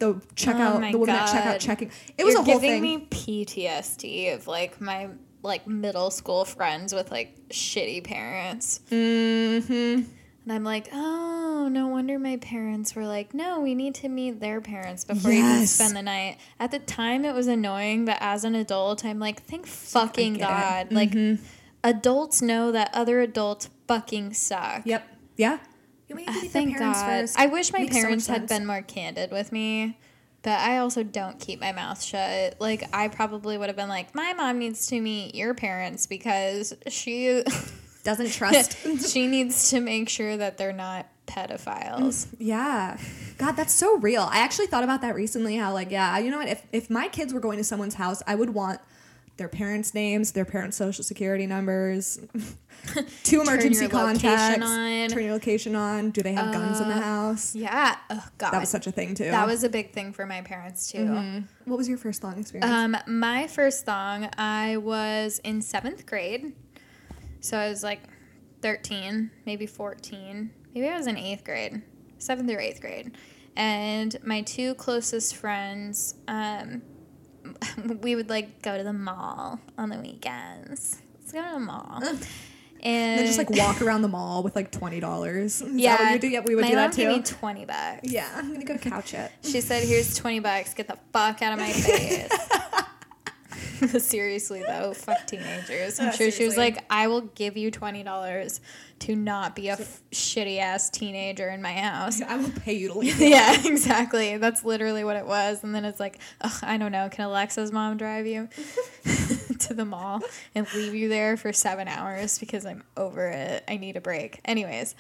the 0.00 0.14
checkout, 0.34 0.84
Oh 0.84 0.92
the 0.92 0.98
woman 0.98 1.14
at 1.14 1.28
checkout 1.28 1.60
checking. 1.60 1.92
It 2.18 2.24
was 2.24 2.34
You're 2.34 2.42
a 2.42 2.44
whole 2.44 2.54
giving 2.58 2.82
thing. 2.82 2.82
me 2.82 3.06
PTSD 3.10 4.34
of 4.34 4.48
like 4.48 4.80
my 4.80 5.10
like 5.42 5.66
middle 5.66 6.10
school 6.10 6.44
friends 6.44 6.92
with 6.92 7.10
like 7.10 7.48
shitty 7.50 8.02
parents. 8.02 8.80
mm-hmm. 8.90 10.02
And 10.44 10.52
I'm 10.54 10.64
like, 10.64 10.88
oh, 10.92 11.68
no 11.70 11.88
wonder 11.88 12.18
my 12.18 12.38
parents 12.38 12.94
were 12.94 13.06
like, 13.06 13.34
no, 13.34 13.60
we 13.60 13.74
need 13.74 13.94
to 13.96 14.08
meet 14.08 14.40
their 14.40 14.62
parents 14.62 15.04
before 15.04 15.30
you 15.30 15.42
can 15.42 15.66
spend 15.66 15.94
the 15.94 16.02
night. 16.02 16.38
At 16.58 16.70
the 16.70 16.78
time, 16.78 17.26
it 17.26 17.34
was 17.34 17.46
annoying, 17.46 18.06
but 18.06 18.16
as 18.20 18.44
an 18.44 18.54
adult, 18.54 19.04
I'm 19.04 19.18
like, 19.18 19.42
thank 19.42 19.66
fucking. 19.66 20.38
God. 20.38 20.92
Like, 20.92 21.14
adults 21.84 22.40
know 22.40 22.72
that 22.72 22.90
other 22.94 23.20
adults 23.20 23.68
fucking 23.86 24.32
suck. 24.32 24.82
Yep. 24.86 25.06
Yeah. 25.36 25.58
You 26.10 26.16
may 26.16 26.26
need 26.26 26.32
to 26.40 26.46
Ah, 26.46 26.48
Thank 26.50 26.76
parents 26.76 27.34
God. 27.34 27.40
I 27.40 27.46
wish 27.46 27.72
my 27.72 27.78
Makes 27.78 27.94
so 27.94 28.02
parents 28.02 28.26
had 28.26 28.36
sense. 28.48 28.50
been 28.52 28.66
more 28.66 28.82
candid 28.82 29.30
with 29.30 29.52
me, 29.52 29.96
but 30.42 30.58
I 30.58 30.78
also 30.78 31.04
don't 31.04 31.38
keep 31.38 31.60
my 31.60 31.70
mouth 31.70 32.02
shut. 32.02 32.56
Like, 32.60 32.82
I 32.92 33.06
probably 33.06 33.56
would 33.56 33.68
have 33.68 33.76
been 33.76 33.88
like, 33.88 34.12
my 34.12 34.32
mom 34.32 34.58
needs 34.58 34.88
to 34.88 35.00
meet 35.00 35.36
your 35.36 35.54
parents 35.54 36.08
because 36.08 36.74
she 36.88 37.44
doesn't 38.04 38.32
trust. 38.32 38.76
she 39.12 39.28
needs 39.28 39.70
to 39.70 39.80
make 39.80 40.08
sure 40.08 40.36
that 40.36 40.58
they're 40.58 40.72
not 40.72 41.06
pedophiles. 41.28 42.26
Yeah. 42.38 42.98
God, 43.38 43.52
that's 43.52 43.72
so 43.72 43.96
real. 43.98 44.28
I 44.32 44.38
actually 44.40 44.66
thought 44.66 44.82
about 44.82 45.02
that 45.02 45.14
recently 45.14 45.56
how 45.58 45.72
like, 45.72 45.92
yeah, 45.92 46.18
you 46.18 46.32
know 46.32 46.38
what, 46.38 46.48
if 46.48 46.66
if 46.72 46.90
my 46.90 47.06
kids 47.06 47.32
were 47.32 47.38
going 47.38 47.58
to 47.58 47.64
someone's 47.64 47.94
house, 47.94 48.20
I 48.26 48.34
would 48.34 48.50
want 48.50 48.80
their 49.40 49.48
parents' 49.48 49.94
names, 49.94 50.32
their 50.32 50.44
parents' 50.44 50.76
social 50.76 51.02
security 51.02 51.46
numbers, 51.46 52.20
two 53.24 53.40
emergency 53.40 53.88
contacts, 53.88 54.62
on. 54.62 55.08
turn 55.08 55.24
your 55.24 55.32
location 55.32 55.74
on. 55.74 56.10
Do 56.10 56.20
they 56.22 56.34
have 56.34 56.52
guns 56.52 56.78
in 56.78 56.88
the 56.88 57.00
house? 57.00 57.54
Yeah. 57.54 57.96
Oh 58.10 58.28
God. 58.36 58.50
That 58.50 58.60
was 58.60 58.68
such 58.68 58.86
a 58.86 58.92
thing 58.92 59.14
too. 59.14 59.30
That 59.30 59.46
was 59.46 59.64
a 59.64 59.70
big 59.70 59.94
thing 59.94 60.12
for 60.12 60.26
my 60.26 60.42
parents 60.42 60.92
too. 60.92 61.42
What 61.64 61.78
was 61.78 61.88
your 61.88 61.96
first 61.96 62.20
thong 62.20 62.38
experience? 62.38 62.70
Um, 62.70 62.98
my 63.06 63.46
first 63.46 63.86
thong, 63.86 64.28
I 64.36 64.76
was 64.76 65.40
in 65.42 65.62
seventh 65.62 66.04
grade, 66.04 66.52
so 67.40 67.56
I 67.56 67.70
was 67.70 67.82
like 67.82 68.00
thirteen, 68.60 69.30
maybe 69.46 69.64
fourteen, 69.64 70.50
maybe 70.74 70.86
I 70.86 70.98
was 70.98 71.06
in 71.06 71.16
eighth 71.16 71.44
grade, 71.44 71.80
seventh 72.18 72.50
or 72.50 72.60
eighth 72.60 72.82
grade, 72.82 73.16
and 73.56 74.18
my 74.22 74.42
two 74.42 74.74
closest 74.74 75.34
friends, 75.34 76.16
um, 76.28 76.82
we 78.02 78.14
would 78.14 78.28
like 78.28 78.62
go 78.62 78.76
to 78.76 78.82
the 78.84 78.92
mall 78.92 79.60
on 79.78 79.88
the 79.88 79.98
weekends. 79.98 81.00
Let's 81.20 81.32
go 81.32 81.42
to 81.42 81.50
the 81.54 81.60
mall. 81.60 82.00
And 82.02 82.26
and 82.82 83.18
then 83.18 83.26
just 83.26 83.38
like 83.38 83.50
walk 83.50 83.82
around 83.82 84.02
the 84.02 84.08
mall 84.08 84.42
with 84.42 84.56
like 84.56 84.70
twenty 84.70 85.00
dollars. 85.00 85.62
yeah, 85.66 85.96
that 85.96 86.02
what 86.04 86.12
you 86.14 86.18
do? 86.20 86.28
Yeah, 86.28 86.40
we 86.46 86.54
would 86.54 86.62
my 86.64 86.70
do 86.70 86.76
that 86.76 86.94
gave 86.94 87.08
too. 87.10 87.16
me 87.16 87.22
twenty 87.22 87.64
bucks. 87.64 88.00
yeah, 88.04 88.28
I'm 88.34 88.52
gonna 88.52 88.64
go 88.64 88.78
couch 88.78 89.14
it. 89.14 89.30
She 89.42 89.60
said, 89.60 89.84
"Here's 89.84 90.16
twenty 90.16 90.40
bucks. 90.40 90.74
Get 90.74 90.88
the 90.88 90.98
fuck 91.12 91.42
out 91.42 91.52
of 91.54 91.58
my 91.58 91.72
face." 91.72 92.28
seriously 93.98 94.62
though, 94.66 94.92
fuck 94.94 95.26
teenagers. 95.26 95.98
I'm 96.00 96.08
Uh, 96.08 96.12
sure 96.12 96.30
she 96.30 96.44
was 96.44 96.56
like, 96.56 96.84
"I 96.90 97.06
will 97.06 97.22
give 97.22 97.56
you 97.56 97.70
twenty 97.70 98.02
dollars 98.02 98.60
to 99.00 99.16
not 99.16 99.56
be 99.56 99.68
a 99.68 99.72
f- 99.74 100.02
shitty 100.12 100.58
ass 100.58 100.90
teenager 100.90 101.48
in 101.48 101.62
my 101.62 101.72
house." 101.72 102.20
I 102.22 102.36
will 102.36 102.50
pay 102.50 102.74
you 102.74 102.88
to 102.88 102.98
leave. 102.98 103.20
yeah, 103.20 103.56
exactly. 103.64 104.36
That's 104.36 104.64
literally 104.64 105.04
what 105.04 105.16
it 105.16 105.26
was. 105.26 105.64
And 105.64 105.74
then 105.74 105.84
it's 105.84 106.00
like, 106.00 106.18
Ugh, 106.40 106.52
I 106.62 106.76
don't 106.76 106.92
know. 106.92 107.08
Can 107.10 107.24
Alexa's 107.24 107.72
mom 107.72 107.96
drive 107.96 108.26
you 108.26 108.48
to 109.60 109.74
the 109.74 109.84
mall 109.84 110.20
and 110.54 110.66
leave 110.74 110.94
you 110.94 111.08
there 111.08 111.36
for 111.36 111.52
seven 111.52 111.88
hours 111.88 112.38
because 112.38 112.66
I'm 112.66 112.82
over 112.96 113.28
it? 113.28 113.64
I 113.68 113.76
need 113.76 113.96
a 113.96 114.00
break. 114.00 114.40
Anyways, 114.44 114.94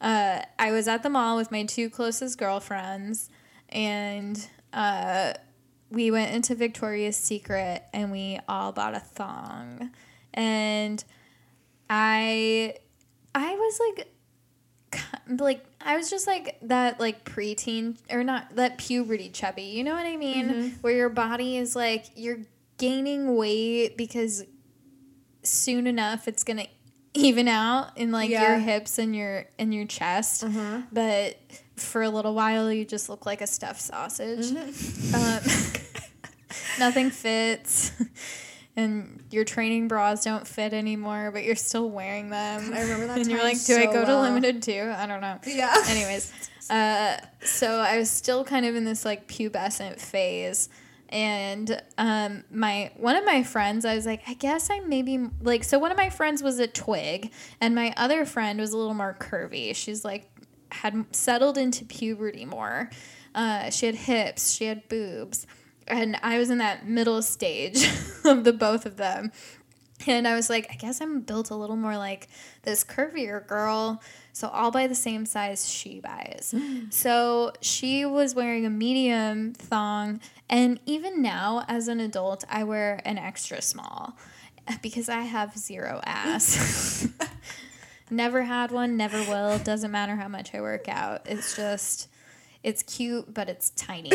uh, 0.00 0.42
I 0.58 0.70
was 0.72 0.88
at 0.88 1.02
the 1.02 1.10
mall 1.10 1.36
with 1.36 1.50
my 1.50 1.64
two 1.64 1.90
closest 1.90 2.38
girlfriends, 2.38 3.28
and 3.68 4.48
uh, 4.72 5.34
we 5.90 6.10
went 6.10 6.34
into 6.34 6.54
Victoria's 6.54 7.16
Secret 7.16 7.82
and 7.92 8.10
we 8.12 8.38
all 8.48 8.72
bought 8.72 8.94
a 8.94 9.00
thong. 9.00 9.90
And 10.32 11.02
I, 11.88 12.74
I 13.34 13.54
was 13.54 13.80
like, 13.96 14.08
like 15.38 15.64
I 15.80 15.96
was 15.96 16.10
just 16.10 16.26
like 16.26 16.58
that 16.62 16.98
like 16.98 17.24
preteen 17.24 17.96
or 18.10 18.24
not 18.24 18.56
that 18.56 18.78
puberty 18.78 19.28
chubby. 19.28 19.62
You 19.62 19.84
know 19.84 19.94
what 19.94 20.06
I 20.06 20.16
mean? 20.16 20.48
Mm-hmm. 20.48 20.68
Where 20.80 20.94
your 20.94 21.08
body 21.08 21.56
is 21.56 21.76
like 21.76 22.06
you're 22.16 22.40
gaining 22.78 23.36
weight 23.36 23.96
because 23.96 24.44
soon 25.42 25.86
enough 25.86 26.26
it's 26.28 26.42
gonna 26.44 26.66
even 27.14 27.48
out 27.48 27.96
in 27.96 28.10
like 28.12 28.30
Yeah. 28.30 28.50
your 28.50 28.58
hips 28.58 28.98
and 28.98 29.14
your 29.14 29.46
and 29.58 29.72
your 29.72 29.86
chest. 29.86 30.44
Mm-hmm. 30.44 30.80
But 30.92 31.36
for 31.82 32.02
a 32.02 32.10
little 32.10 32.34
while 32.34 32.72
you 32.72 32.84
just 32.84 33.08
look 33.08 33.26
like 33.26 33.40
a 33.40 33.46
stuffed 33.46 33.80
sausage. 33.80 34.50
Um, 35.14 35.40
nothing 36.78 37.10
fits. 37.10 37.92
And 38.76 39.24
your 39.30 39.44
training 39.44 39.88
bras 39.88 40.24
don't 40.24 40.46
fit 40.46 40.72
anymore, 40.72 41.30
but 41.32 41.44
you're 41.44 41.56
still 41.56 41.90
wearing 41.90 42.30
them. 42.30 42.72
I 42.72 42.82
remember 42.82 43.08
that 43.08 43.18
And 43.20 43.30
you're 43.30 43.42
like, 43.42 43.62
do 43.64 43.76
I 43.76 43.86
so 43.86 43.92
go 43.92 44.04
to 44.04 44.20
limited 44.20 44.62
too? 44.62 44.92
I 44.96 45.06
don't 45.06 45.20
know. 45.20 45.38
Yeah. 45.44 45.74
Anyways, 45.88 46.32
uh, 46.70 47.16
so 47.42 47.80
I 47.80 47.98
was 47.98 48.10
still 48.10 48.44
kind 48.44 48.64
of 48.64 48.76
in 48.76 48.84
this 48.84 49.04
like 49.04 49.26
pubescent 49.26 50.00
phase, 50.00 50.68
and 51.08 51.82
um, 51.98 52.44
my 52.52 52.92
one 52.96 53.16
of 53.16 53.24
my 53.24 53.42
friends, 53.42 53.84
I 53.84 53.96
was 53.96 54.06
like, 54.06 54.22
I 54.28 54.34
guess 54.34 54.70
I'm 54.70 54.88
maybe 54.88 55.18
like 55.42 55.64
so. 55.64 55.78
One 55.80 55.90
of 55.90 55.96
my 55.96 56.08
friends 56.08 56.40
was 56.40 56.60
a 56.60 56.68
twig, 56.68 57.32
and 57.60 57.74
my 57.74 57.92
other 57.96 58.24
friend 58.24 58.60
was 58.60 58.72
a 58.72 58.78
little 58.78 58.94
more 58.94 59.16
curvy. 59.18 59.74
She's 59.74 60.04
like 60.04 60.29
had 60.72 61.04
settled 61.14 61.58
into 61.58 61.84
puberty 61.84 62.44
more. 62.44 62.90
Uh, 63.34 63.70
she 63.70 63.86
had 63.86 63.94
hips, 63.94 64.52
she 64.52 64.64
had 64.64 64.88
boobs, 64.88 65.46
and 65.86 66.16
I 66.22 66.38
was 66.38 66.50
in 66.50 66.58
that 66.58 66.86
middle 66.86 67.22
stage 67.22 67.88
of 68.24 68.44
the 68.44 68.52
both 68.52 68.86
of 68.86 68.96
them. 68.96 69.32
And 70.06 70.26
I 70.26 70.34
was 70.34 70.48
like, 70.48 70.66
I 70.70 70.74
guess 70.76 71.00
I'm 71.00 71.20
built 71.20 71.50
a 71.50 71.54
little 71.54 71.76
more 71.76 71.98
like 71.98 72.28
this 72.62 72.84
curvier 72.84 73.46
girl. 73.46 74.02
So 74.32 74.48
I'll 74.48 74.70
buy 74.70 74.86
the 74.86 74.94
same 74.94 75.26
size 75.26 75.68
she 75.68 76.00
buys. 76.00 76.54
so 76.90 77.52
she 77.60 78.06
was 78.06 78.34
wearing 78.34 78.64
a 78.64 78.70
medium 78.70 79.52
thong. 79.52 80.20
And 80.48 80.80
even 80.86 81.20
now, 81.20 81.64
as 81.68 81.88
an 81.88 82.00
adult, 82.00 82.44
I 82.48 82.64
wear 82.64 83.02
an 83.04 83.18
extra 83.18 83.60
small 83.60 84.16
because 84.82 85.08
I 85.08 85.22
have 85.22 85.56
zero 85.56 86.00
ass. 86.04 87.08
never 88.10 88.42
had 88.42 88.70
one, 88.72 88.96
never 88.96 89.18
will. 89.22 89.58
Doesn't 89.58 89.90
matter 89.90 90.16
how 90.16 90.28
much 90.28 90.54
I 90.54 90.60
work 90.60 90.88
out. 90.88 91.22
It's 91.26 91.56
just. 91.56 92.08
It's 92.62 92.82
cute, 92.82 93.32
but 93.32 93.48
it's 93.48 93.70
tiny. 93.70 94.10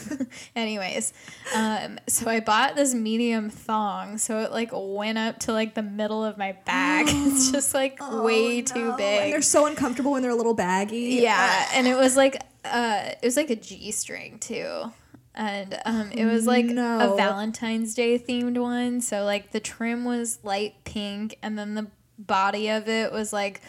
Anyways, 0.56 1.12
um, 1.54 1.98
so 2.06 2.30
I 2.30 2.38
bought 2.38 2.76
this 2.76 2.94
medium 2.94 3.50
thong, 3.50 4.18
so 4.18 4.38
it 4.38 4.52
like 4.52 4.70
went 4.72 5.18
up 5.18 5.40
to 5.40 5.52
like 5.52 5.74
the 5.74 5.82
middle 5.82 6.24
of 6.24 6.38
my 6.38 6.52
back. 6.64 7.06
it's 7.08 7.50
just 7.52 7.74
like 7.74 7.98
way 8.22 8.62
too 8.62 8.74
Oh, 8.76 8.88
And 8.90 8.96
big. 8.98 9.32
they're 9.32 9.42
so 9.42 9.66
uncomfortable 9.66 10.12
when 10.12 10.22
they're 10.22 10.30
a 10.30 10.36
little 10.36 10.54
baggy. 10.54 11.18
Yeah, 11.20 11.68
and 11.74 11.88
it 11.88 11.96
was 11.96 12.16
like 12.16 12.40
uh, 12.64 13.00
it 13.20 13.24
was 13.24 13.36
like 13.36 13.50
a 13.50 13.56
G 13.56 13.90
string 13.90 14.38
too. 14.38 14.92
And 15.34 15.80
um, 15.84 16.10
it 16.12 16.24
was 16.24 16.46
like 16.46 16.66
No. 16.66 17.14
a 17.14 17.16
Valentine's 17.16 17.94
Day 17.94 18.18
themed 18.18 18.58
one. 18.58 19.00
So 19.00 19.24
like 19.24 19.52
the 19.52 19.60
trim 19.60 20.04
was 20.04 20.38
light 20.42 20.74
pink, 20.84 21.36
and 21.42 21.58
then 21.58 21.74
the 21.74 21.88
body 22.18 22.68
of 22.68 22.88
it 22.88 23.12
was 23.12 23.32
like 23.32 23.60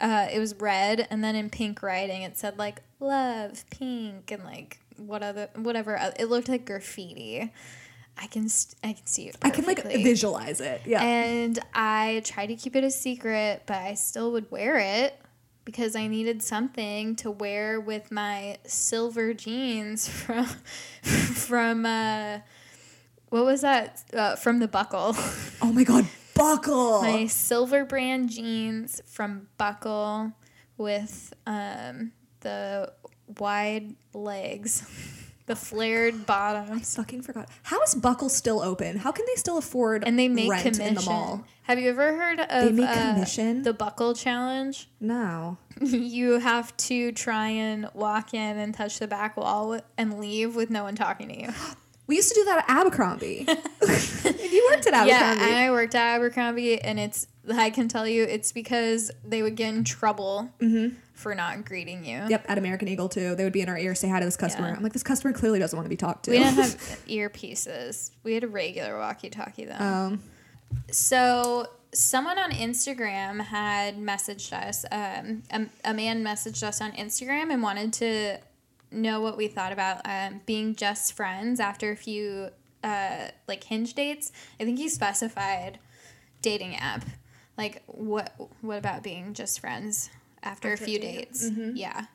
uh, 0.00 0.28
it 0.32 0.38
was 0.38 0.54
red, 0.56 1.06
and 1.10 1.22
then 1.22 1.34
in 1.36 1.50
pink 1.50 1.82
writing 1.82 2.22
it 2.22 2.36
said 2.38 2.58
like 2.58 2.80
love 3.00 3.64
pink 3.70 4.30
and 4.30 4.44
like 4.44 4.78
what 4.96 5.22
other 5.22 5.48
whatever. 5.56 5.98
oth- 5.98 6.18
It 6.18 6.26
looked 6.26 6.48
like 6.48 6.64
graffiti. 6.66 7.52
I 8.22 8.26
can 8.26 8.48
st- 8.50 8.76
I 8.84 8.92
can 8.92 9.06
see 9.06 9.28
it. 9.28 9.36
I 9.42 9.50
can 9.50 9.64
like 9.64 9.82
visualize 9.84 10.60
it. 10.60 10.82
Yeah. 10.84 11.02
And 11.02 11.58
I 11.72 12.22
tried 12.24 12.46
to 12.46 12.56
keep 12.56 12.76
it 12.76 12.84
a 12.84 12.90
secret, 12.90 13.62
but 13.66 13.76
I 13.78 13.94
still 13.94 14.32
would 14.32 14.50
wear 14.50 14.76
it 14.78 15.18
because 15.64 15.94
I 15.96 16.06
needed 16.06 16.42
something 16.42 17.16
to 17.16 17.30
wear 17.30 17.80
with 17.80 18.10
my 18.10 18.56
silver 18.64 19.32
jeans 19.32 20.08
from 20.24 20.44
from 21.04 21.86
uh 21.86 22.38
what 23.30 23.44
was 23.44 23.60
that 23.62 24.02
uh, 24.12 24.36
from 24.36 24.58
the 24.58 24.68
buckle 24.68 25.14
oh 25.62 25.72
my 25.72 25.84
god, 25.84 26.06
buckle. 26.40 27.02
my 27.02 27.26
silver 27.26 27.84
brand 27.84 28.30
jeans 28.30 29.00
from 29.06 29.48
buckle 29.58 30.32
with 30.76 31.32
um 31.46 32.12
the 32.40 32.92
wide 33.38 33.94
legs 34.12 34.82
the 35.46 35.56
flared 35.56 36.26
bottoms 36.26 36.96
I 36.96 37.02
Fucking 37.02 37.22
forgot. 37.22 37.48
How 37.64 37.82
is 37.82 37.96
Buckle 37.96 38.28
still 38.28 38.60
open? 38.62 38.96
How 38.98 39.10
can 39.10 39.26
they 39.26 39.34
still 39.34 39.58
afford 39.58 40.04
and 40.06 40.16
they 40.16 40.28
make 40.28 40.48
rent 40.48 40.62
commission 40.62 40.86
in 40.86 40.94
the 40.94 41.02
mall? 41.02 41.44
have 41.64 41.78
you 41.78 41.90
ever 41.90 42.16
heard 42.16 42.38
of 42.38 42.72
make 42.72 42.88
uh, 42.88 43.14
commission? 43.14 43.62
the 43.62 43.72
buckle 43.72 44.14
challenge 44.14 44.88
No. 45.00 45.58
you 45.80 46.38
have 46.38 46.76
to 46.76 47.10
try 47.12 47.48
and 47.48 47.88
walk 47.94 48.32
in 48.32 48.58
and 48.58 48.72
touch 48.72 49.00
the 49.00 49.08
back 49.08 49.36
wall 49.36 49.80
and 49.98 50.20
leave 50.20 50.54
with 50.54 50.70
no 50.70 50.84
one 50.84 50.94
talking 50.94 51.28
to 51.28 51.40
you. 51.42 51.48
We 52.10 52.16
used 52.16 52.30
to 52.30 52.34
do 52.34 52.44
that 52.46 52.64
at 52.68 52.76
Abercrombie. 52.76 53.46
you 53.46 54.68
worked 54.68 54.84
at 54.88 55.06
yeah, 55.06 55.30
Abercrombie. 55.30 55.44
and 55.44 55.54
I 55.54 55.70
worked 55.70 55.94
at 55.94 56.16
Abercrombie, 56.16 56.82
and 56.82 56.98
it's 56.98 57.28
I 57.48 57.70
can 57.70 57.86
tell 57.86 58.04
you 58.04 58.24
it's 58.24 58.50
because 58.50 59.12
they 59.24 59.42
would 59.44 59.54
get 59.54 59.72
in 59.72 59.84
trouble 59.84 60.50
for 61.14 61.36
not 61.36 61.64
greeting 61.64 62.04
you. 62.04 62.20
Yep, 62.28 62.46
at 62.48 62.58
American 62.58 62.88
Eagle 62.88 63.08
too. 63.08 63.36
They 63.36 63.44
would 63.44 63.52
be 63.52 63.60
in 63.60 63.68
our 63.68 63.78
ear, 63.78 63.94
say 63.94 64.08
hi 64.08 64.18
to 64.18 64.24
this 64.24 64.36
customer. 64.36 64.66
Yeah. 64.70 64.74
I'm 64.74 64.82
like, 64.82 64.92
this 64.92 65.04
customer 65.04 65.32
clearly 65.32 65.60
doesn't 65.60 65.76
want 65.76 65.84
to 65.84 65.88
be 65.90 65.96
talked 65.96 66.24
to. 66.24 66.32
We 66.32 66.38
didn't 66.38 66.54
have 66.56 66.74
earpieces. 67.06 68.10
We 68.24 68.34
had 68.34 68.42
a 68.42 68.48
regular 68.48 68.98
walkie-talkie 68.98 69.66
though. 69.66 69.74
um, 69.74 70.20
So 70.90 71.68
someone 71.92 72.40
on 72.40 72.50
Instagram 72.50 73.40
had 73.40 73.98
messaged 73.98 74.52
us. 74.52 74.84
Um, 74.90 75.44
a, 75.52 75.90
a 75.90 75.94
man 75.94 76.24
messaged 76.24 76.64
us 76.64 76.80
on 76.80 76.90
Instagram 76.92 77.52
and 77.52 77.62
wanted 77.62 77.92
to 77.94 78.38
know 78.90 79.20
what 79.20 79.36
we 79.36 79.48
thought 79.48 79.72
about 79.72 80.00
um, 80.04 80.40
being 80.46 80.74
just 80.74 81.12
friends 81.12 81.60
after 81.60 81.90
a 81.90 81.96
few 81.96 82.50
uh, 82.82 83.28
like 83.46 83.64
hinge 83.64 83.94
dates. 83.94 84.32
I 84.58 84.64
think 84.64 84.78
he 84.78 84.88
specified 84.88 85.78
dating 86.42 86.76
app. 86.76 87.04
Like 87.56 87.82
what? 87.86 88.34
What 88.60 88.78
about 88.78 89.02
being 89.02 89.34
just 89.34 89.60
friends 89.60 90.10
after, 90.42 90.72
a 90.72 90.76
few 90.76 90.98
dates? 90.98 91.48
Yeah. 91.74 92.06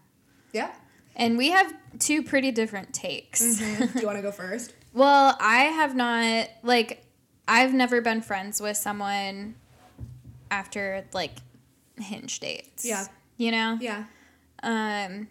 yeah. 0.51 0.71
And 1.15 1.37
we 1.37 1.51
have 1.51 1.73
two 1.99 2.23
pretty 2.23 2.51
different 2.51 2.93
takes. 2.93 3.39
do 3.57 3.99
you 3.99 4.05
want 4.05 4.17
to 4.17 4.21
go 4.21 4.31
first? 4.31 4.73
Well, 4.93 5.37
I 5.39 5.63
have 5.63 5.95
not 5.95 6.49
like 6.63 7.03
I've 7.47 7.73
never 7.73 8.01
been 8.01 8.21
friends 8.21 8.61
with 8.61 8.77
someone 8.77 9.55
after 10.49 11.05
like 11.13 11.37
hinge 11.97 12.39
dates. 12.39 12.85
Yeah. 12.85 13.05
You 13.37 13.51
know? 13.51 13.77
Yeah. 13.79 14.05
Um 14.63 15.27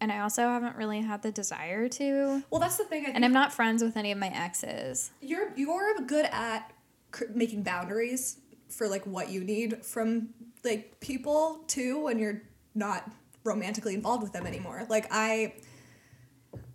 and 0.00 0.12
I 0.12 0.20
also 0.20 0.42
haven't 0.42 0.76
really 0.76 1.00
had 1.00 1.22
the 1.22 1.32
desire 1.32 1.88
to. 1.88 2.42
Well, 2.50 2.60
that's 2.60 2.76
the 2.76 2.84
thing. 2.84 3.02
I 3.02 3.04
think 3.06 3.16
And 3.16 3.24
I'm 3.24 3.32
not 3.32 3.52
friends 3.52 3.82
with 3.82 3.96
any 3.96 4.12
of 4.12 4.18
my 4.18 4.28
exes. 4.28 5.10
you're 5.20 5.52
you're 5.56 5.94
good 6.06 6.26
at 6.32 6.72
cr- 7.10 7.24
making 7.34 7.62
boundaries 7.62 8.38
for 8.68 8.88
like 8.88 9.04
what 9.06 9.30
you 9.30 9.42
need 9.42 9.84
from 9.84 10.28
like 10.64 11.00
people 11.00 11.60
too 11.66 12.04
when 12.04 12.18
you're 12.18 12.42
not 12.74 13.10
romantically 13.44 13.94
involved 13.94 14.22
with 14.22 14.32
them 14.32 14.46
anymore. 14.46 14.86
Like 14.88 15.06
I 15.10 15.54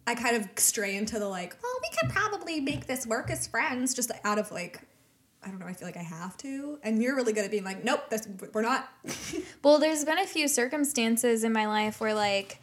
I 0.05 0.15
kind 0.15 0.35
of 0.35 0.47
stray 0.57 0.95
into 0.97 1.17
the 1.19 1.27
like, 1.27 1.55
well, 1.63 1.73
we 1.81 1.97
could 1.97 2.09
probably 2.09 2.59
make 2.59 2.87
this 2.87 3.07
work 3.07 3.29
as 3.29 3.47
friends 3.47 3.93
just 3.93 4.11
out 4.23 4.37
of 4.39 4.51
like 4.51 4.81
I 5.45 5.49
don't 5.49 5.59
know, 5.59 5.65
I 5.65 5.73
feel 5.73 5.89
like 5.89 5.97
I 5.97 6.03
have 6.03 6.37
to. 6.37 6.79
And 6.83 7.03
you're 7.03 7.15
really 7.17 7.33
good 7.33 7.43
at 7.43 7.51
being 7.51 7.65
like, 7.65 7.83
nope, 7.83 8.05
that's 8.09 8.27
we're 8.53 8.61
not 8.61 8.89
Well, 9.63 9.79
there's 9.79 10.05
been 10.05 10.19
a 10.19 10.25
few 10.27 10.47
circumstances 10.47 11.43
in 11.43 11.51
my 11.51 11.67
life 11.67 11.99
where 11.99 12.13
like 12.13 12.59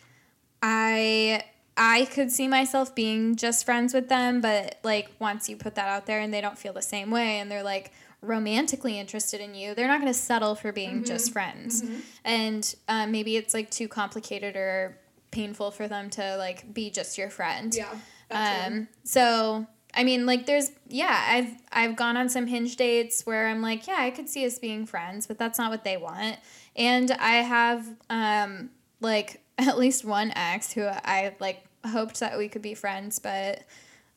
I 0.62 1.44
I 1.76 2.04
could 2.06 2.30
see 2.30 2.48
myself 2.48 2.94
being 2.94 3.36
just 3.36 3.64
friends 3.64 3.94
with 3.94 4.08
them, 4.08 4.40
but 4.40 4.78
like 4.82 5.08
once 5.18 5.48
you 5.48 5.56
put 5.56 5.74
that 5.76 5.88
out 5.88 6.06
there 6.06 6.20
and 6.20 6.32
they 6.32 6.40
don't 6.40 6.58
feel 6.58 6.72
the 6.72 6.82
same 6.82 7.10
way 7.10 7.38
and 7.38 7.50
they're 7.50 7.62
like 7.62 7.92
romantically 8.20 8.98
interested 8.98 9.40
in 9.40 9.54
you, 9.54 9.74
they're 9.74 9.88
not 9.88 10.00
going 10.00 10.12
to 10.12 10.18
settle 10.18 10.54
for 10.54 10.72
being 10.72 11.04
just 11.04 11.32
friends. 11.32 11.82
And 12.24 12.74
um, 12.88 13.10
maybe 13.12 13.36
it's 13.36 13.54
like 13.54 13.70
too 13.70 13.88
complicated 13.88 14.56
or 14.56 14.98
painful 15.30 15.70
for 15.70 15.88
them 15.88 16.10
to 16.10 16.36
like 16.36 16.72
be 16.74 16.90
just 16.90 17.16
your 17.16 17.30
friend. 17.30 17.74
Yeah. 17.74 17.94
Um, 18.30 18.88
so 19.04 19.66
I 19.94 20.04
mean, 20.04 20.26
like, 20.26 20.46
there's 20.46 20.70
yeah, 20.88 21.24
I've 21.28 21.52
I've 21.72 21.96
gone 21.96 22.16
on 22.16 22.28
some 22.28 22.46
hinge 22.46 22.76
dates 22.76 23.26
where 23.26 23.48
I'm 23.48 23.62
like, 23.62 23.86
yeah, 23.86 23.96
I 23.98 24.10
could 24.10 24.28
see 24.28 24.46
us 24.46 24.58
being 24.58 24.86
friends, 24.86 25.26
but 25.26 25.38
that's 25.38 25.58
not 25.58 25.70
what 25.70 25.84
they 25.84 25.96
want. 25.96 26.36
And 26.76 27.10
I 27.12 27.36
have 27.36 27.86
um 28.08 28.70
like 29.00 29.40
at 29.68 29.78
least 29.78 30.04
one 30.04 30.32
ex 30.34 30.72
who 30.72 30.82
I 30.84 31.34
like 31.40 31.64
hoped 31.86 32.20
that 32.20 32.36
we 32.38 32.48
could 32.48 32.62
be 32.62 32.74
friends, 32.74 33.18
but 33.18 33.62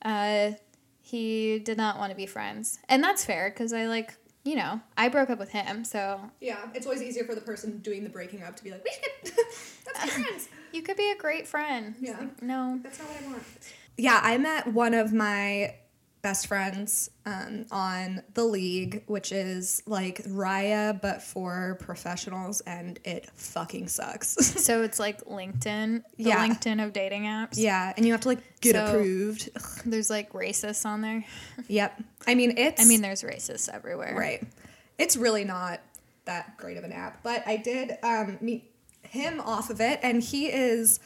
uh, 0.03 0.51
he 1.01 1.59
did 1.59 1.77
not 1.77 1.97
want 1.97 2.11
to 2.11 2.15
be 2.15 2.25
friends, 2.25 2.79
and 2.89 3.03
that's 3.03 3.25
fair 3.25 3.49
because 3.49 3.73
I 3.73 3.85
like 3.87 4.15
you 4.43 4.55
know 4.55 4.81
I 4.97 5.09
broke 5.09 5.29
up 5.29 5.39
with 5.39 5.49
him, 5.51 5.83
so 5.85 6.19
Yeah, 6.41 6.57
it's 6.73 6.85
always 6.85 7.01
easier 7.01 7.23
for 7.25 7.35
the 7.35 7.41
person 7.41 7.79
doing 7.79 8.03
the 8.03 8.09
breaking 8.09 8.43
up 8.43 8.55
to 8.57 8.63
be 8.63 8.71
like, 8.71 8.83
we 8.83 8.91
should 8.91 9.35
let's 9.85 10.03
be 10.03 10.09
friends. 10.23 10.49
you 10.71 10.81
could 10.81 10.97
be 10.97 11.11
a 11.11 11.15
great 11.17 11.47
friend. 11.47 11.95
Yeah. 11.99 12.17
like, 12.19 12.41
no. 12.41 12.79
That's 12.83 12.99
not 12.99 13.07
what 13.09 13.21
I 13.23 13.27
want. 13.27 13.43
Yeah, 13.97 14.19
I 14.23 14.37
met 14.37 14.67
one 14.67 14.93
of 14.93 15.13
my 15.13 15.75
best 16.23 16.47
friends 16.47 17.09
um, 17.25 17.65
on 17.69 18.23
the 18.33 18.43
league, 18.45 19.03
which 19.07 19.31
is 19.33 19.83
like 19.85 20.23
Raya 20.23 20.99
but 20.99 21.21
for 21.21 21.77
professionals, 21.81 22.61
and 22.61 22.97
it 23.03 23.29
fucking 23.35 23.87
sucks. 23.89 24.37
So 24.63 24.81
it's 24.81 24.97
like 24.99 25.23
LinkedIn, 25.25 26.03
the 26.17 26.23
Yeah. 26.23 26.47
LinkedIn 26.47 26.83
of 26.83 26.93
dating 26.93 27.23
apps. 27.23 27.55
yeah, 27.57 27.91
and 27.97 28.05
you 28.05 28.13
have 28.13 28.21
to 28.21 28.29
like 28.29 28.61
get 28.61 28.75
So- 28.75 28.85
approved. 28.85 29.49
There's 29.85 30.09
like 30.09 30.31
racists 30.33 30.85
on 30.85 31.01
there. 31.01 31.23
Yep. 31.67 32.01
I 32.25 32.35
mean, 32.35 32.57
it's. 32.57 32.81
I 32.81 32.85
mean, 32.85 33.01
there's 33.01 33.21
racists 33.21 33.67
everywhere. 33.71 34.15
Right. 34.17 34.43
It's 34.97 35.17
really 35.17 35.43
not 35.43 35.81
that 36.25 36.55
great 36.57 36.77
of 36.77 36.83
an 36.85 36.93
app, 36.93 37.21
but 37.23 37.43
I 37.45 37.57
did 37.57 37.97
um, 38.01 38.37
meet 38.39 38.71
him 39.03 39.41
off 39.41 39.69
of 39.69 39.81
it, 39.81 39.99
and 40.01 40.23
he 40.23 40.47
is 40.47 40.99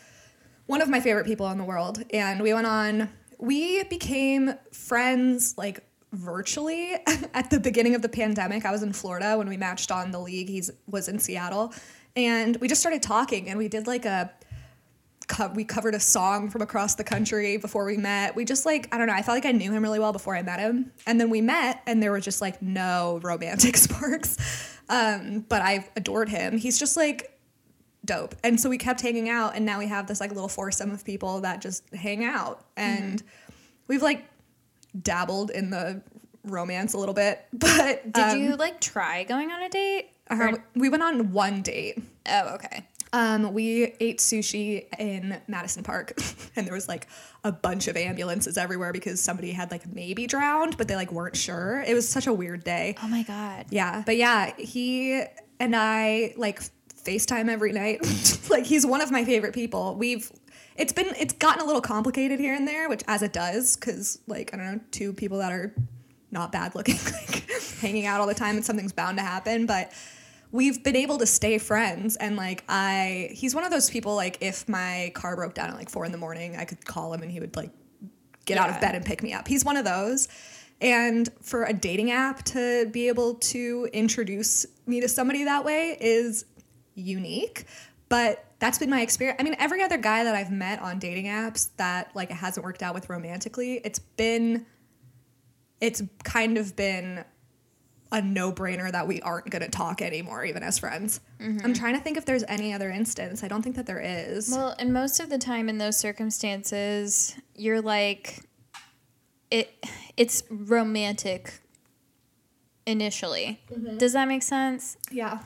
one 0.67 0.81
of 0.81 0.89
my 0.89 1.00
favorite 1.00 1.25
people 1.25 1.50
in 1.50 1.57
the 1.57 1.63
world. 1.63 2.03
And 2.13 2.39
we 2.41 2.53
went 2.53 2.67
on, 2.67 3.09
we 3.38 3.84
became 3.84 4.53
friends 4.72 5.56
like 5.58 5.84
virtually 6.13 6.94
at 7.34 7.50
the 7.50 7.60
beginning 7.60 7.96
of 7.96 8.01
the 8.01 8.10
pandemic. 8.10 8.65
I 8.65 8.72
was 8.72 8.84
in 8.84 8.94
Florida 8.94 9.38
when 9.38 9.50
we 9.50 9.58
matched 9.58 9.91
on 9.91 10.12
the 10.12 10.20
league. 10.20 10.50
He 10.50 10.63
was 10.88 11.08
in 11.08 11.20
Seattle. 11.20 11.74
And 12.15 12.58
we 12.58 12.67
just 12.67 12.82
started 12.82 13.03
talking, 13.03 13.48
and 13.50 13.60
we 13.60 13.67
did 13.67 13.86
like 13.86 14.06
a 14.06 14.32
we 15.53 15.65
covered 15.65 15.94
a 15.94 16.00
song 16.00 16.50
from 16.50 16.62
across 16.62 16.96
the 16.96 17.03
country 17.03 17.58
before 17.58 17.86
we 17.86 17.98
met. 17.98 18.36
We 18.36 18.46
just 18.46 18.65
like 18.65 18.88
I 18.94 18.98
don't 18.98 19.08
know. 19.08 19.13
I 19.13 19.22
felt 19.22 19.36
like 19.36 19.46
I 19.46 19.51
knew 19.51 19.72
him 19.72 19.84
really 19.84 20.00
well 20.00 20.13
before 20.13 20.36
I 20.36 20.41
met 20.41 20.60
him, 20.60 20.91
and 21.06 21.20
then 21.20 21.29
we 21.29 21.41
met, 21.41 21.84
and 21.86 22.01
there 22.01 22.12
were 22.12 22.20
just 22.20 22.41
like 22.41 22.62
no 22.62 23.20
romantic 23.22 23.77
sparks. 23.77 24.38
Um, 24.89 25.46
but 25.48 25.62
I 25.62 25.88
adored 25.96 26.29
him. 26.29 26.58
He's 26.58 26.79
just 26.79 26.97
like 26.97 27.37
dope, 28.08 28.36
and 28.43 28.60
so 28.60 28.70
we 28.70 28.78
kept 28.78 29.02
hanging 29.02 29.30
out, 29.30 29.56
and 29.56 29.65
now 29.65 29.78
we 29.78 29.88
have 29.88 30.08
this 30.08 30.20
like 30.20 30.32
little 30.32 30.48
foursome 30.48 30.89
of 30.91 31.06
people 31.06 31.41
that 31.41 31.62
just 31.62 31.93
hang 31.93 32.24
out, 32.26 32.65
and 32.76 33.22
we've 33.88 34.02
like 34.02 34.26
dabbled 35.00 35.52
in 35.52 35.70
the 35.70 36.02
romance 36.43 36.93
a 36.93 36.98
little 36.98 37.13
bit. 37.13 37.46
But 37.54 38.12
Did 38.12 38.24
um, 38.24 38.41
you 38.41 38.56
like 38.56 38.82
try 38.82 39.24
going 39.24 39.52
on 39.52 39.62
a 39.62 39.70
date? 39.70 40.10
uh, 40.30 40.58
we 40.76 40.89
went 40.89 41.04
on 41.04 41.32
one 41.32 41.62
date. 41.62 42.02
Oh, 42.28 42.56
okay. 42.56 42.86
Um, 43.13 43.54
we 43.54 43.96
ate 44.00 44.20
sushi 44.20 44.86
in 45.00 45.39
Madison 45.48 45.84
Park, 45.84 46.13
and 46.56 46.67
there 46.67 46.74
was 46.74 46.88
like 46.88 47.08
a 47.43 47.52
bunch 47.52 47.88
of 47.88 47.96
ambulances 47.96 48.58
everywhere 48.58 48.91
because 48.91 49.22
somebody 49.22 49.52
had 49.52 49.72
like 49.72 49.88
maybe 49.88 50.28
drowned, 50.28 50.78
but 50.78 50.88
they 50.88 50.96
like 50.96 51.12
weren't 51.12 51.38
sure. 51.38 51.84
It 51.88 51.93
was 51.93 52.08
such 52.08 52.28
a 52.28 52.34
weird 52.34 52.63
day. 52.63 52.96
Oh 53.02 53.08
my 53.08 53.24
god. 53.24 53.67
Yeah, 53.70 54.04
but 54.06 54.17
yeah, 54.17 54.54
he 54.58 55.24
and 55.60 55.76
I 55.76 56.34
like 56.36 56.62
FaceTime 57.08 57.50
every 57.50 57.72
night. 57.72 58.02
like 58.50 58.65
he's 58.65 58.86
one 58.86 59.02
of 59.02 59.12
my 59.12 59.24
favorite 59.24 59.54
people. 59.54 59.96
We've 59.96 60.32
it's 60.76 60.93
been 60.93 61.13
it's 61.20 61.34
gotten 61.34 61.62
a 61.62 61.65
little 61.65 61.82
complicated 61.82 62.39
here 62.39 62.54
and 62.54 62.67
there, 62.67 62.89
which 62.89 63.04
as 63.08 63.22
it 63.22 63.34
does, 63.34 63.76
because 63.76 64.20
like 64.28 64.54
I 64.54 64.58
don't 64.58 64.65
know, 64.65 64.82
two 64.91 65.13
people 65.13 65.38
that 65.39 65.52
are 65.52 65.74
not 66.32 66.52
bad 66.52 66.76
looking, 66.76 66.96
like 67.06 67.50
hanging 67.80 68.06
out 68.06 68.20
all 68.20 68.28
the 68.28 68.36
time, 68.36 68.56
and 68.56 68.65
something's 68.65 68.93
bound 68.93 69.17
to 69.17 69.24
happen. 69.24 69.65
But 69.65 69.91
we've 70.52 70.84
been 70.84 70.96
able 70.96 71.17
to 71.20 71.26
stay 71.26 71.58
friends, 71.58 72.15
and 72.17 72.36
like 72.36 72.63
I, 72.67 73.30
he's 73.32 73.56
one 73.56 73.63
of 73.63 73.72
those 73.72 73.89
people. 73.89 74.15
Like 74.15 74.38
if 74.41 74.67
my 74.67 75.12
car 75.15 75.36
broke 75.36 75.54
down 75.54 75.70
at 75.70 75.76
like 75.76 75.89
four 75.89 76.06
in 76.06 76.12
the 76.12 76.17
morning, 76.17 76.56
I 76.58 76.65
could 76.65 76.86
call 76.86 77.13
him 77.13 77.22
and 77.22 77.32
he 77.32 77.39
would 77.39 77.56
like 77.56 77.72
get 78.46 78.58
out 78.58 78.70
of 78.70 78.80
bed 78.80 78.96
and 78.96 79.06
pick 79.06 79.22
me 79.22 79.34
up. 79.34 79.48
He's 79.48 79.63
one 79.63 79.78
of 79.78 79.86
those. 79.86 80.28
And 80.80 81.28
for 81.41 81.63
a 81.63 81.74
dating 81.74 82.12
app 82.12 82.43
to 82.46 82.88
be 82.91 83.08
able 83.08 83.36
to 83.36 83.89
introduce 83.93 84.65
me 84.86 85.02
to 85.02 85.10
somebody 85.10 85.43
that 85.43 85.65
way 85.65 85.98
is 86.00 86.46
unique. 86.97 87.65
But 88.10 88.45
that's 88.60 88.77
been 88.77 88.89
my 88.89 89.01
experience. 89.01 89.38
I 89.39 89.43
mean, 89.43 89.55
every 89.60 89.83
other 89.83 89.97
guy 89.97 90.23
that 90.23 90.33
I've 90.33 90.51
met 90.51 90.81
on 90.81 90.99
dating 90.99 91.25
apps 91.25 91.69
that 91.77 92.15
like 92.15 92.31
it 92.31 92.36
hasn't 92.36 92.65
worked 92.65 92.81
out 92.81 92.93
with 92.93 93.10
romantically, 93.10 93.81
it's 93.83 93.99
been 93.99 94.65
it's 95.79 96.01
kind 96.23 96.57
of 96.57 96.75
been 96.75 97.23
a 98.12 98.21
no-brainer 98.21 98.89
that 98.91 99.05
we 99.05 99.19
aren't 99.21 99.49
going 99.49 99.62
to 99.62 99.69
talk 99.69 100.01
anymore 100.01 100.45
even 100.45 100.63
as 100.63 100.79
friends. 100.79 101.19
Mm-hmm. 101.39 101.65
I'm 101.65 101.73
trying 101.73 101.93
to 101.95 101.99
think 101.99 102.17
if 102.17 102.25
there's 102.25 102.45
any 102.47 102.73
other 102.73 102.89
instance. 102.89 103.43
I 103.43 103.49
don't 103.49 103.62
think 103.62 103.75
that 103.75 103.86
there 103.86 103.99
is. 103.99 104.49
Well, 104.49 104.73
and 104.79 104.93
most 104.93 105.19
of 105.19 105.29
the 105.29 105.38
time 105.38 105.67
in 105.67 105.77
those 105.77 105.97
circumstances, 105.97 107.36
you're 107.53 107.81
like, 107.81 108.45
it. 109.51 109.73
It's 110.15 110.43
romantic. 110.49 111.60
Initially, 112.86 113.60
mm-hmm. 113.69 113.97
does 113.97 114.13
that 114.13 114.29
make 114.29 114.41
sense? 114.41 114.95
yeah. 115.12 115.39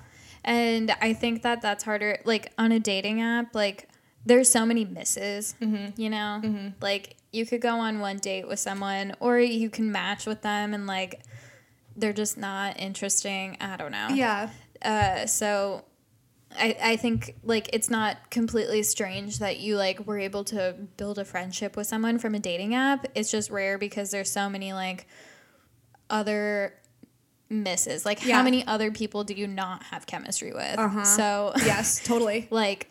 And 0.43 0.91
I 1.01 1.13
think 1.13 1.43
that 1.43 1.61
that's 1.61 1.83
harder. 1.83 2.19
Like 2.25 2.51
on 2.57 2.71
a 2.71 2.79
dating 2.79 3.21
app, 3.21 3.53
like 3.53 3.87
there's 4.25 4.49
so 4.49 4.65
many 4.65 4.85
misses. 4.85 5.55
You 5.95 6.09
know, 6.09 6.71
like 6.81 7.15
you 7.31 7.45
could 7.45 7.61
go 7.61 7.79
on 7.79 7.99
one 7.99 8.17
date 8.17 8.47
with 8.47 8.59
someone, 8.59 9.13
or 9.19 9.39
you 9.39 9.69
can 9.69 9.91
match 9.91 10.25
with 10.25 10.41
them, 10.41 10.73
and 10.73 10.87
like 10.87 11.23
they're 11.95 12.13
just 12.13 12.37
not 12.37 12.79
interesting. 12.79 13.57
I 13.59 13.77
don't 13.77 13.91
know. 13.91 14.09
Yeah. 14.09 14.49
Uh, 14.81 15.27
so 15.27 15.85
I, 16.57 16.75
I 16.81 16.95
think 16.95 17.35
like 17.43 17.69
it's 17.73 17.89
not 17.89 18.29
completely 18.31 18.83
strange 18.83 19.39
that 19.39 19.59
you 19.59 19.77
like 19.77 20.05
were 20.05 20.19
able 20.19 20.43
to 20.45 20.75
build 20.97 21.19
a 21.19 21.25
friendship 21.25 21.77
with 21.77 21.87
someone 21.87 22.19
from 22.19 22.35
a 22.35 22.39
dating 22.39 22.75
app. 22.75 23.05
It's 23.15 23.31
just 23.31 23.49
rare 23.49 23.77
because 23.77 24.11
there's 24.11 24.31
so 24.31 24.49
many 24.49 24.73
like 24.73 25.07
other 26.09 26.73
misses. 27.51 28.05
Like 28.05 28.25
Yeah. 28.25 28.37
how 28.37 28.43
many 28.43 28.65
other 28.65 28.89
people 28.91 29.23
do 29.23 29.33
you 29.33 29.45
not 29.47 29.83
have 29.83 30.05
chemistry 30.07 30.53
with? 30.53 30.79
Uh-huh. 30.79 31.03
So 31.03 31.51
Yes, 31.57 32.01
totally. 32.03 32.47
like 32.51 32.87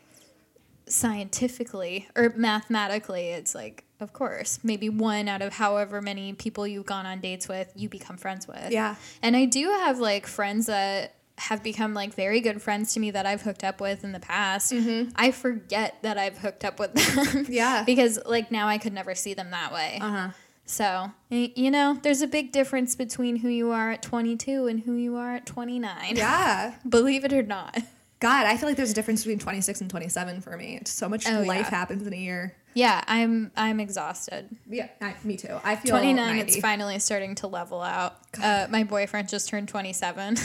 scientifically 0.87 2.09
or 2.17 2.33
mathematically 2.37 3.29
it's 3.29 3.55
like 3.55 3.85
of 4.01 4.13
course 4.13 4.59
maybe 4.65 4.89
one 4.89 5.29
out 5.29 5.41
of 5.41 5.53
however 5.53 6.03
many 6.03 6.33
people 6.33 6.67
you've 6.67 6.85
gone 6.85 7.07
on 7.07 7.21
dates 7.21 7.49
with 7.49 7.71
you 7.77 7.89
become 7.89 8.17
friends 8.17 8.49
with 8.49 8.71
Yeah. 8.73 8.97
and 9.23 9.37
i 9.37 9.45
do 9.45 9.69
have 9.71 10.01
like 10.01 10.27
friends 10.27 10.67
that 10.67 11.15
have 11.39 11.63
become 11.63 11.95
like 11.95 12.13
very 12.15 12.41
good 12.41 12.61
friends 12.61 12.93
to 12.95 13.01
me 13.01 13.13
that 13.13 13.25
i've 13.25 13.41
hooked 13.43 13.63
up 13.63 13.81
with 13.81 14.03
in 14.03 14.11
the 14.11 14.19
past 14.21 14.73
i 15.15 15.31
forget 15.31 15.97
that 16.03 16.19
i've 16.19 16.39
hooked 16.39 16.65
up 16.65 16.81
with 16.81 16.93
them 17.35 17.47
Yeah. 17.49 17.85
because 17.85 18.19
like 18.27 18.51
now 18.51 18.67
i 18.67 18.77
could 18.77 18.93
never 18.93 19.15
see 19.15 19.35
them 19.35 19.51
that 19.53 19.73
way 19.73 19.99
Uh-huh. 20.03 20.29
So 20.71 21.11
you 21.31 21.71
know 21.71 21.99
there's 22.03 22.23
a 22.23 22.27
big 22.27 22.53
difference 22.53 22.95
between 22.95 23.37
who 23.37 23.49
you 23.49 23.71
are 23.73 23.91
at 23.91 24.03
22 24.03 24.67
and 24.69 24.81
who 24.81 24.95
you 24.95 25.17
are 25.17 25.35
at 25.35 25.47
29 25.47 26.17
Yeah. 26.17 26.75
believe 26.89 27.25
it 27.25 27.33
or 27.33 27.43
not 27.43 27.77
God, 28.21 28.45
I 28.45 28.59
feel 28.59 28.69
like 28.69 28.77
there's 28.77 28.91
a 28.91 28.95
difference 28.95 29.23
between 29.23 29.39
26 29.39 29.81
and 29.81 29.89
27 29.89 30.43
for 30.43 30.55
me. 30.55 30.77
It's 30.79 30.91
so 30.91 31.09
much 31.09 31.27
Oh, 31.27 31.41
life 31.41 31.69
yeah. 31.71 31.71
happens 31.71 32.07
in 32.07 32.13
a 32.13 32.17
year. 32.17 32.55
yeah 32.75 33.03
i'm 33.09 33.51
i'm 33.57 33.81
exhausted 33.81 34.49
Yeah, 34.69 34.89
I, 35.01 35.15
me 35.25 35.37
too. 35.39 35.59
I 35.65 35.75
feel 35.77 35.91
29 35.93 36.17
90. 36.37 36.41
it's 36.43 36.61
finally 36.61 36.99
starting 36.99 37.35
to 37.37 37.47
level 37.47 37.81
out 37.81 38.17
uh, 38.43 38.67
my 38.71 38.85
boyfriend 38.85 39.29
just 39.31 39.49
turned 39.49 39.69
27 39.69 40.37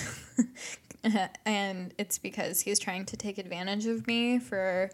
and 1.45 1.93
it's 1.97 2.17
because 2.17 2.61
he's 2.61 2.79
trying 2.79 3.05
to 3.05 3.17
take 3.17 3.37
advantage 3.37 3.85
of 3.85 4.07
me 4.07 4.39
for 4.39 4.89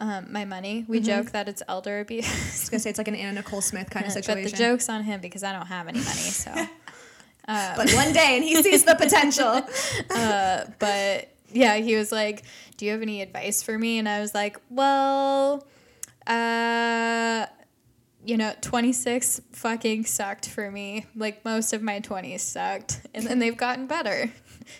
Um, 0.00 0.32
my 0.32 0.46
money. 0.46 0.86
We 0.88 1.00
joke 1.00 1.32
that 1.32 1.46
it's 1.46 1.62
elder 1.68 2.00
abuse. 2.00 2.26
I 2.26 2.50
was 2.50 2.70
gonna 2.70 2.80
say 2.80 2.88
it's 2.88 2.98
like 2.98 3.08
an 3.08 3.14
Anna 3.14 3.32
Nicole 3.32 3.60
Smith 3.60 3.90
kind 3.90 4.06
of 4.06 4.12
situation. 4.12 4.44
but 4.50 4.50
the 4.50 4.56
joke's 4.56 4.88
on 4.88 5.02
him 5.02 5.20
because 5.20 5.44
I 5.44 5.52
don't 5.52 5.66
have 5.66 5.88
any 5.88 5.98
money. 5.98 6.08
So, 6.08 6.50
but 7.46 7.90
one 7.92 8.12
day, 8.14 8.36
and 8.36 8.42
he 8.42 8.62
sees 8.62 8.84
the 8.84 8.94
potential. 8.94 9.60
but 10.78 11.28
yeah, 11.52 11.76
he 11.76 11.96
was 11.96 12.10
like, 12.10 12.44
"Do 12.78 12.86
you 12.86 12.92
have 12.92 13.02
any 13.02 13.20
advice 13.20 13.62
for 13.62 13.76
me?" 13.76 13.98
And 13.98 14.08
I 14.08 14.20
was 14.20 14.34
like, 14.34 14.58
"Well, 14.70 15.66
uh, 16.26 17.46
you 18.24 18.36
know, 18.36 18.52
26 18.60 19.40
fucking 19.52 20.04
sucked 20.04 20.48
for 20.48 20.70
me. 20.70 21.06
Like 21.16 21.44
most 21.44 21.72
of 21.72 21.82
my 21.82 22.00
20s 22.00 22.40
sucked, 22.40 23.00
and 23.14 23.26
then 23.26 23.38
they've 23.38 23.56
gotten 23.56 23.86
better." 23.86 24.30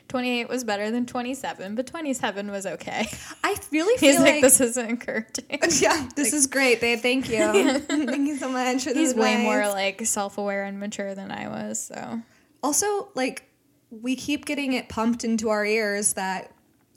28 0.08 0.48
was 0.48 0.62
better 0.62 0.90
than 0.92 1.04
27, 1.04 1.74
but 1.74 1.86
27 1.86 2.50
was 2.50 2.64
okay. 2.66 3.08
I 3.42 3.56
really 3.72 3.96
feel 3.98 4.10
He's 4.12 4.20
like, 4.20 4.34
like, 4.34 4.42
this 4.42 4.60
is 4.60 4.76
encouraging. 4.76 5.46
yeah, 5.80 6.08
this 6.14 6.32
is 6.32 6.46
great, 6.46 6.80
babe. 6.80 7.00
Thank 7.00 7.28
you. 7.28 7.38
Thank 7.80 8.28
you 8.28 8.36
so 8.36 8.48
much. 8.50 8.84
For 8.84 8.94
He's 8.94 9.14
way 9.14 9.32
advice. 9.34 9.44
more 9.44 9.68
like 9.68 10.06
self 10.06 10.38
aware 10.38 10.64
and 10.64 10.78
mature 10.78 11.14
than 11.16 11.32
I 11.32 11.48
was. 11.48 11.82
So 11.82 12.20
Also, 12.62 13.08
like 13.14 13.48
we 13.90 14.14
keep 14.14 14.44
getting 14.46 14.74
it 14.74 14.88
pumped 14.88 15.24
into 15.24 15.48
our 15.48 15.64
ears 15.64 16.12
that 16.12 16.52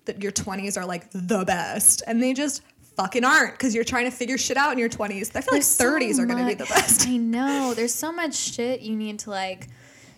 that 0.06 0.22
your 0.22 0.34
20s 0.34 0.78
are 0.78 0.86
like 0.86 1.10
the 1.12 1.44
best, 1.48 2.04
and 2.06 2.22
they 2.22 2.34
just 2.34 2.62
fucking 2.96 3.24
aren't 3.24 3.54
because 3.54 3.74
you're 3.74 3.84
trying 3.84 4.06
to 4.06 4.12
figure 4.12 4.38
shit 4.38 4.58
out 4.58 4.72
in 4.72 4.78
your 4.78 4.90
20s. 4.90 5.30
I 5.36 5.42
feel 5.42 5.52
like 5.52 5.52
There's 5.52 5.68
so 5.68 5.92
30s 5.92 6.20
are 6.20 6.26
going 6.26 6.40
to 6.40 6.46
be 6.46 6.54
the 6.54 6.66
best. 6.66 7.08
I 7.08 7.18
know. 7.18 7.74
There's 7.74 7.94
so 7.94 8.12
much 8.12 8.36
shit 8.36 8.82
you 8.82 8.96
need 8.96 9.20
to 9.20 9.30
like 9.30 9.68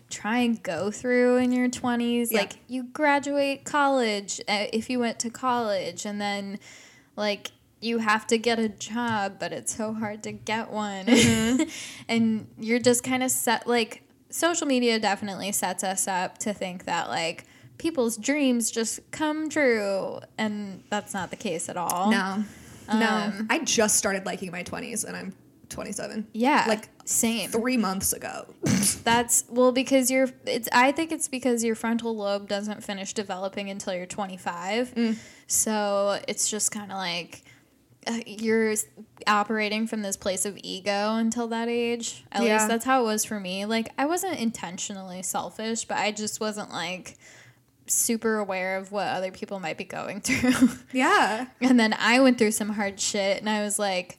try 0.09 0.39
and 0.39 0.61
go 0.61 0.91
through 0.91 1.37
in 1.37 1.51
your 1.51 1.69
20s. 1.69 2.31
Yeah. 2.31 2.39
Like 2.39 2.53
you 2.67 2.83
graduate 2.83 3.65
college 3.65 4.41
uh, 4.47 4.65
if 4.71 4.89
you 4.89 4.99
went 4.99 5.19
to 5.19 5.29
college 5.29 6.05
and 6.05 6.19
then 6.19 6.59
like 7.15 7.51
you 7.81 7.99
have 7.99 8.25
to 8.27 8.37
get 8.37 8.59
a 8.59 8.69
job, 8.69 9.37
but 9.39 9.51
it's 9.51 9.75
so 9.75 9.93
hard 9.93 10.23
to 10.23 10.31
get 10.31 10.71
one. 10.71 11.05
Mm-hmm. 11.05 11.63
and 12.09 12.47
you're 12.59 12.79
just 12.79 13.03
kind 13.03 13.23
of 13.23 13.31
set 13.31 13.67
like 13.67 14.03
social 14.29 14.67
media 14.67 14.99
definitely 14.99 15.51
sets 15.51 15.83
us 15.83 16.07
up 16.07 16.37
to 16.39 16.53
think 16.53 16.85
that 16.85 17.09
like 17.09 17.45
people's 17.77 18.17
dreams 18.17 18.71
just 18.71 18.99
come 19.11 19.49
true 19.49 20.19
and 20.37 20.83
that's 20.89 21.13
not 21.13 21.29
the 21.29 21.35
case 21.35 21.69
at 21.69 21.77
all. 21.77 22.11
No, 22.11 22.43
no. 22.87 23.31
Um, 23.37 23.47
I 23.49 23.59
just 23.59 23.97
started 23.97 24.25
liking 24.25 24.51
my 24.51 24.63
20s, 24.63 25.03
and 25.05 25.15
I'm 25.17 25.33
27. 25.69 26.27
Yeah. 26.33 26.65
like 26.67 26.89
same. 27.05 27.49
three 27.49 27.77
months 27.77 28.13
ago. 28.13 28.45
That's 29.03 29.45
well 29.49 29.71
because 29.71 30.09
you're 30.11 30.29
it's 30.45 30.69
I 30.71 30.91
think 30.91 31.11
it's 31.11 31.27
because 31.27 31.63
your 31.63 31.75
frontal 31.75 32.15
lobe 32.15 32.47
doesn't 32.47 32.83
finish 32.83 33.13
developing 33.13 33.69
until 33.69 33.93
you're 33.95 34.05
25. 34.05 35.19
So 35.47 36.19
it's 36.27 36.49
just 36.49 36.71
kind 36.71 36.91
of 36.91 36.97
like 36.97 37.43
uh, 38.07 38.19
you're 38.25 38.75
operating 39.25 39.87
from 39.87 40.03
this 40.03 40.15
place 40.17 40.45
of 40.45 40.57
ego 40.63 41.15
until 41.15 41.47
that 41.47 41.67
age. 41.67 42.23
At 42.31 42.43
Yeah. 42.43 42.53
least 42.53 42.67
that's 42.67 42.85
how 42.85 43.01
it 43.01 43.05
was 43.05 43.25
for 43.25 43.39
me. 43.39 43.65
Like 43.65 43.89
I 43.97 44.05
wasn't 44.05 44.39
intentionally 44.39 45.23
selfish, 45.23 45.85
but 45.85 45.97
I 45.97 46.11
just 46.11 46.39
wasn't 46.39 46.71
like 46.71 47.17
super 47.87 48.37
aware 48.37 48.77
of 48.77 48.91
what 48.91 49.07
other 49.07 49.31
people 49.31 49.59
might 49.59 49.77
be 49.77 49.83
going 49.83 50.21
through. 50.21 50.69
yeah, 50.93 51.47
And 51.61 51.79
then 51.79 51.93
I 51.97 52.19
went 52.19 52.37
through 52.37 52.51
some 52.51 52.69
hard 52.69 52.99
shit, 52.99 53.39
and 53.39 53.49
I 53.49 53.61
was 53.63 53.77
like, 53.79 54.17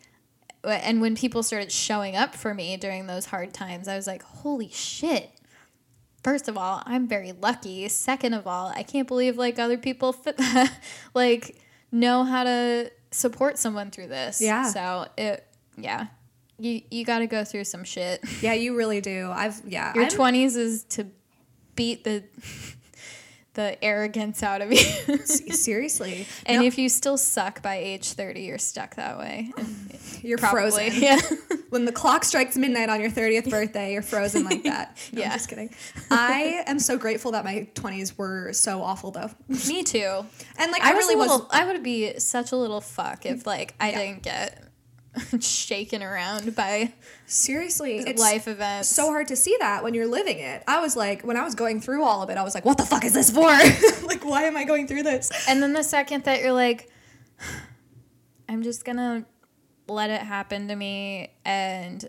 and 0.64 1.00
when 1.00 1.14
people 1.16 1.42
started 1.42 1.70
showing 1.70 2.16
up 2.16 2.34
for 2.34 2.52
me 2.52 2.76
during 2.76 3.06
those 3.06 3.26
hard 3.26 3.52
times, 3.54 3.86
I 3.88 3.96
was 3.96 4.06
like, 4.06 4.22
holy 4.22 4.68
shit. 4.68 5.30
First 6.24 6.48
of 6.48 6.56
all, 6.58 6.82
I'm 6.84 7.06
very 7.06 7.30
lucky. 7.32 7.88
Second 7.88 8.34
of 8.34 8.48
all, 8.48 8.72
I 8.74 8.82
can't 8.82 9.06
believe 9.06 9.36
like 9.38 9.60
other 9.60 9.78
people 9.78 10.12
fit 10.12 10.40
like 11.14 11.56
know 11.92 12.24
how 12.24 12.42
to 12.42 12.90
support 13.12 13.58
someone 13.58 13.92
through 13.92 14.08
this. 14.08 14.40
Yeah. 14.40 14.64
So 14.70 15.06
it, 15.16 15.46
yeah, 15.78 16.08
you 16.58 16.82
you 16.90 17.04
got 17.04 17.20
to 17.20 17.28
go 17.28 17.44
through 17.44 17.62
some 17.62 17.84
shit. 17.84 18.24
yeah, 18.42 18.54
you 18.54 18.76
really 18.76 19.00
do. 19.00 19.30
I've 19.32 19.60
yeah. 19.64 19.94
Your 19.94 20.04
I'm- 20.04 20.12
twenties 20.12 20.56
is 20.56 20.82
to 20.90 21.06
beat 21.76 22.02
the 22.02 22.24
the 23.56 23.82
arrogance 23.84 24.42
out 24.42 24.62
of 24.62 24.70
you. 24.72 24.78
seriously, 25.26 26.26
And 26.46 26.60
No, 26.62 26.66
if 26.66 26.78
you 26.78 26.88
still 26.88 27.18
suck 27.18 27.62
by 27.62 27.76
age 27.76 28.12
30, 28.12 28.42
you're 28.42 28.58
stuck 28.58 28.94
that 28.94 29.18
way. 29.18 29.52
you're 30.22 30.38
Probably. 30.38 30.70
frozen. 30.90 30.92
Yeah. 31.02 31.20
when 31.70 31.84
the 31.84 31.92
clock 31.92 32.22
strikes 32.24 32.56
midnight 32.56 32.88
on 32.88 33.00
your 33.00 33.10
30th 33.10 33.50
birthday, 33.50 33.92
you're 33.92 34.02
frozen 34.02 34.44
like 34.44 34.62
that. 34.62 34.96
No, 35.12 35.20
Yeah. 35.22 35.26
I'm 35.28 35.32
just 35.32 35.48
kidding. 35.48 35.74
I 36.10 36.62
am 36.66 36.78
so 36.78 36.96
grateful 36.96 37.32
that 37.32 37.44
my 37.44 37.68
20s 37.74 38.16
were 38.16 38.52
so 38.52 38.82
awful 38.82 39.10
though. 39.10 39.30
Me 39.48 39.82
too. 39.82 40.24
And 40.58 40.70
like 40.72 40.82
I, 40.82 40.90
I, 40.92 40.94
was 40.94 41.04
really 41.04 41.16
was 41.16 41.28
little, 41.30 41.48
I 41.50 41.66
would 41.66 41.82
be 41.82 42.18
such 42.20 42.52
a 42.52 42.56
little 42.56 42.80
fuck 42.80 43.26
if 43.26 43.46
like 43.46 43.74
I 43.80 43.90
Yeah. 43.90 43.98
didn't 43.98 44.22
get 44.22 44.62
shaken 45.40 46.02
around 46.02 46.54
by 46.54 46.92
seriously 47.26 47.98
it's 47.98 48.20
life 48.20 48.46
events. 48.48 48.88
so 48.88 49.06
hard 49.06 49.28
to 49.28 49.36
see 49.36 49.56
that 49.60 49.82
when 49.82 49.94
you're 49.94 50.06
living 50.06 50.38
it. 50.38 50.62
I 50.68 50.80
was 50.80 50.96
like 50.96 51.22
when 51.22 51.36
I 51.36 51.44
was 51.44 51.54
going 51.54 51.80
through 51.80 52.02
all 52.04 52.22
of 52.22 52.30
it, 52.30 52.36
I 52.36 52.42
was 52.42 52.54
like, 52.54 52.64
what 52.64 52.76
the 52.78 52.84
fuck 52.84 53.04
is 53.04 53.14
this 53.14 53.30
for? 53.30 53.42
like 54.06 54.24
why 54.24 54.44
am 54.44 54.56
I 54.56 54.64
going 54.64 54.86
through 54.86 55.02
this? 55.04 55.30
And 55.48 55.62
then 55.62 55.72
the 55.72 55.82
second 55.82 56.24
that 56.24 56.42
you're 56.42 56.52
like, 56.52 56.90
I'm 58.48 58.62
just 58.62 58.84
gonna 58.84 59.24
let 59.88 60.10
it 60.10 60.20
happen 60.20 60.68
to 60.68 60.76
me 60.76 61.30
and 61.44 62.04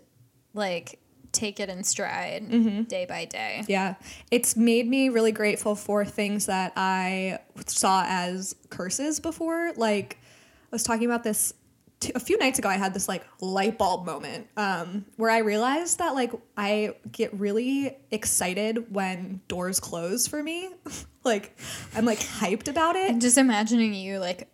like 0.54 0.98
take 1.32 1.60
it 1.60 1.68
in 1.68 1.84
stride 1.84 2.48
Mm-hmm. 2.48 2.82
day 2.84 3.04
by 3.06 3.24
day. 3.26 3.62
Yeah. 3.68 3.94
It's 4.30 4.56
made 4.56 4.88
me 4.88 5.08
really 5.10 5.32
grateful 5.32 5.74
for 5.74 6.04
things 6.04 6.46
that 6.46 6.72
I 6.76 7.38
saw 7.66 8.04
as 8.06 8.56
curses 8.70 9.20
before. 9.20 9.72
Like, 9.76 10.18
I 10.22 10.68
was 10.72 10.82
talking 10.82 11.04
about 11.04 11.24
this 11.24 11.52
t- 12.00 12.12
a 12.14 12.20
few 12.20 12.38
nights 12.38 12.58
ago. 12.58 12.68
I 12.68 12.76
had 12.76 12.94
this 12.94 13.08
like 13.08 13.24
light 13.40 13.78
bulb 13.78 14.06
moment 14.06 14.48
um, 14.56 15.04
where 15.16 15.30
I 15.30 15.38
realized 15.38 15.98
that 15.98 16.14
like 16.14 16.32
I 16.56 16.94
get 17.10 17.32
really 17.34 17.96
excited 18.10 18.92
when 18.94 19.40
doors 19.48 19.80
close 19.80 20.26
for 20.26 20.42
me. 20.42 20.70
like, 21.24 21.56
I'm 21.94 22.04
like 22.04 22.20
hyped 22.20 22.68
about 22.68 22.96
it. 22.96 23.10
And 23.10 23.20
just 23.20 23.38
imagining 23.38 23.94
you 23.94 24.18
like 24.18 24.48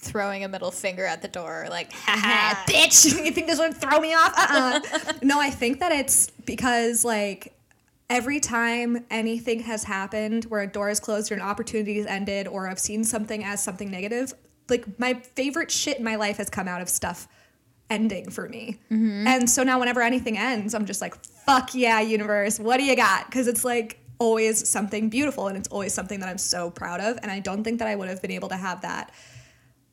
throwing 0.00 0.44
a 0.44 0.48
middle 0.48 0.70
finger 0.70 1.04
at 1.04 1.22
the 1.22 1.28
door, 1.28 1.66
like, 1.70 1.92
haha, 1.92 2.54
bitch. 2.66 3.04
you 3.24 3.30
think 3.30 3.46
this 3.46 3.58
would 3.58 3.76
throw 3.76 4.00
me 4.00 4.14
off? 4.14 4.34
Uh-uh. 4.36 5.12
no, 5.22 5.40
I 5.40 5.50
think 5.50 5.80
that 5.80 5.92
it's 5.92 6.30
because 6.44 7.04
like 7.04 7.54
every 8.08 8.40
time 8.40 9.04
anything 9.10 9.60
has 9.60 9.84
happened 9.84 10.44
where 10.44 10.62
a 10.62 10.66
door 10.66 10.90
is 10.90 10.98
closed 10.98 11.30
or 11.30 11.36
an 11.36 11.40
opportunity 11.40 11.96
has 11.98 12.06
ended 12.06 12.48
or 12.48 12.68
I've 12.68 12.78
seen 12.78 13.04
something 13.04 13.44
as 13.44 13.62
something 13.62 13.90
negative, 13.90 14.34
like 14.70 14.98
my 14.98 15.14
favorite 15.14 15.70
shit 15.70 15.98
in 15.98 16.04
my 16.04 16.16
life 16.16 16.36
has 16.38 16.48
come 16.48 16.68
out 16.68 16.80
of 16.80 16.88
stuff 16.88 17.28
ending 17.90 18.30
for 18.30 18.48
me. 18.48 18.78
Mm-hmm. 18.90 19.26
And 19.26 19.50
so 19.50 19.62
now 19.62 19.78
whenever 19.78 20.00
anything 20.00 20.38
ends, 20.38 20.74
I'm 20.74 20.86
just 20.86 21.00
like, 21.00 21.22
fuck 21.24 21.74
yeah, 21.74 22.00
universe, 22.00 22.58
what 22.58 22.78
do 22.78 22.84
you 22.84 22.96
got? 22.96 23.26
Because 23.26 23.48
it's 23.48 23.64
like 23.64 23.98
always 24.18 24.68
something 24.68 25.08
beautiful 25.08 25.48
and 25.48 25.56
it's 25.56 25.68
always 25.68 25.92
something 25.92 26.20
that 26.20 26.28
I'm 26.28 26.38
so 26.38 26.70
proud 26.70 27.00
of. 27.00 27.18
And 27.22 27.30
I 27.30 27.40
don't 27.40 27.64
think 27.64 27.80
that 27.80 27.88
I 27.88 27.96
would 27.96 28.08
have 28.08 28.22
been 28.22 28.30
able 28.30 28.48
to 28.50 28.56
have 28.56 28.82
that 28.82 29.12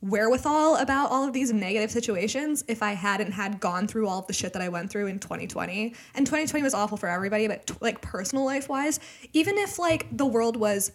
wherewithal 0.01 0.75
about 0.77 1.09
all 1.09 1.25
of 1.27 1.33
these 1.33 1.51
negative 1.51 1.89
situations 1.89 2.63
if 2.67 2.83
I 2.83 2.91
hadn't 2.93 3.31
had 3.31 3.59
gone 3.59 3.87
through 3.87 4.07
all 4.07 4.19
of 4.19 4.27
the 4.27 4.33
shit 4.33 4.53
that 4.53 4.61
I 4.61 4.69
went 4.69 4.91
through 4.91 5.07
in 5.07 5.17
2020. 5.17 5.95
And 6.13 6.25
2020 6.25 6.61
was 6.61 6.75
awful 6.75 6.97
for 6.97 7.09
everybody, 7.09 7.47
but 7.47 7.65
t- 7.65 7.73
like 7.81 7.99
personal 8.01 8.45
life 8.45 8.69
wise, 8.69 8.99
even 9.33 9.57
if 9.57 9.79
like 9.79 10.05
the 10.15 10.25
world 10.25 10.55
was 10.55 10.91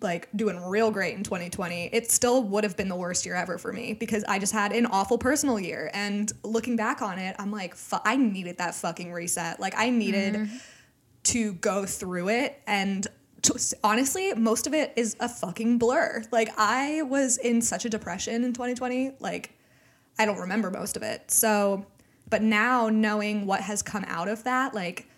like 0.00 0.28
doing 0.34 0.60
real 0.60 0.90
great 0.90 1.14
in 1.14 1.22
2020, 1.22 1.90
it 1.92 2.10
still 2.10 2.42
would 2.42 2.64
have 2.64 2.76
been 2.76 2.88
the 2.88 2.96
worst 2.96 3.24
year 3.24 3.34
ever 3.34 3.58
for 3.58 3.72
me 3.72 3.94
because 3.94 4.24
I 4.24 4.38
just 4.38 4.52
had 4.52 4.72
an 4.72 4.86
awful 4.86 5.18
personal 5.18 5.58
year. 5.58 5.90
And 5.94 6.30
looking 6.42 6.76
back 6.76 7.02
on 7.02 7.18
it, 7.18 7.36
I'm 7.38 7.50
like, 7.50 7.74
fu- 7.74 7.98
I 8.04 8.16
needed 8.16 8.58
that 8.58 8.74
fucking 8.74 9.12
reset. 9.12 9.60
Like 9.60 9.74
I 9.76 9.90
needed 9.90 10.34
mm-hmm. 10.34 10.56
to 11.24 11.52
go 11.54 11.86
through 11.86 12.28
it 12.30 12.60
and 12.66 13.06
to, 13.42 13.76
honestly 13.84 14.34
most 14.34 14.66
of 14.66 14.74
it 14.74 14.92
is 14.96 15.16
a 15.20 15.28
fucking 15.28 15.78
blur 15.78 16.22
like 16.32 16.50
i 16.58 17.02
was 17.02 17.38
in 17.38 17.62
such 17.62 17.84
a 17.84 17.88
depression 17.88 18.42
in 18.42 18.52
2020 18.52 19.12
like 19.20 19.56
i 20.18 20.24
don't 20.24 20.40
remember 20.40 20.70
most 20.70 20.96
of 20.96 21.04
it 21.04 21.30
so 21.30 21.86
but 22.28 22.42
now 22.42 22.88
knowing 22.88 23.46
what 23.46 23.60
has 23.60 23.80
come 23.80 24.04
out 24.08 24.26
of 24.26 24.42
that 24.44 24.74
like 24.74 25.08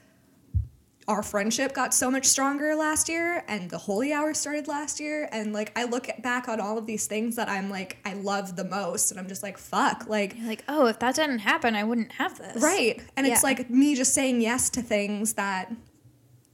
our 1.11 1.23
friendship 1.23 1.75
got 1.75 1.93
so 1.93 2.11
much 2.11 2.25
stronger 2.25 2.75
last 2.75 3.09
year 3.09 3.45
and 3.49 3.69
the 3.69 3.79
holy 3.79 4.13
hour 4.13 4.33
started 4.33 4.69
last 4.69 5.01
year 5.01 5.29
and 5.33 5.53
like 5.53 5.73
i 5.77 5.85
look 5.85 6.09
back 6.23 6.49
on 6.49 6.61
all 6.61 6.79
of 6.79 6.87
these 6.87 7.07
things 7.07 7.37
that 7.37 7.49
i'm 7.49 7.69
like 7.69 7.99
i 8.05 8.13
love 8.15 8.57
the 8.57 8.65
most 8.65 9.11
and 9.11 9.19
i'm 9.19 9.27
just 9.27 9.43
like 9.43 9.59
fuck 9.59 10.07
like 10.09 10.37
You're 10.37 10.47
like, 10.49 10.65
oh, 10.69 10.87
if 10.87 10.99
that 10.99 11.15
didn't 11.15 11.41
happen, 11.41 11.75
I 11.75 11.85
wouldn't 11.85 12.13
have 12.13 12.37
this. 12.39 12.63
Right. 12.63 13.03
And 13.17 13.27
it's 13.27 13.43
like 13.43 13.71
me 13.71 13.95
just 13.95 14.15
saying 14.15 14.41
yes 14.41 14.71
to 14.71 14.83
things 14.83 15.35
that 15.35 15.73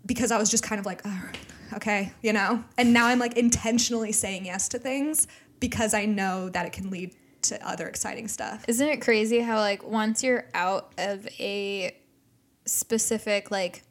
because 0.04 0.30
I 0.30 0.38
was 0.38 0.50
just 0.50 0.62
kind 0.62 0.78
of 0.78 0.86
like, 0.86 1.02
oh, 1.04 1.22
okay, 1.74 2.12
you 2.22 2.32
know? 2.32 2.62
And 2.78 2.92
now 2.92 3.06
I'm 3.06 3.18
like 3.18 3.36
intentionally 3.36 4.12
saying 4.12 4.46
yes 4.46 4.68
to 4.68 4.78
things 4.78 5.26
because 5.60 5.94
I 5.94 6.04
know 6.04 6.48
that 6.50 6.66
it 6.66 6.72
can 6.72 6.90
lead 6.90 7.14
to 7.42 7.68
other 7.68 7.86
exciting 7.88 8.28
stuff. 8.28 8.64
Isn't 8.68 8.88
it 8.88 9.00
crazy 9.00 9.40
how 9.40 9.58
like 9.58 9.82
once 9.82 10.22
you're 10.22 10.46
out 10.54 10.92
of 10.98 11.26
a 11.38 11.96
specific 12.66 13.50
like 13.50 13.82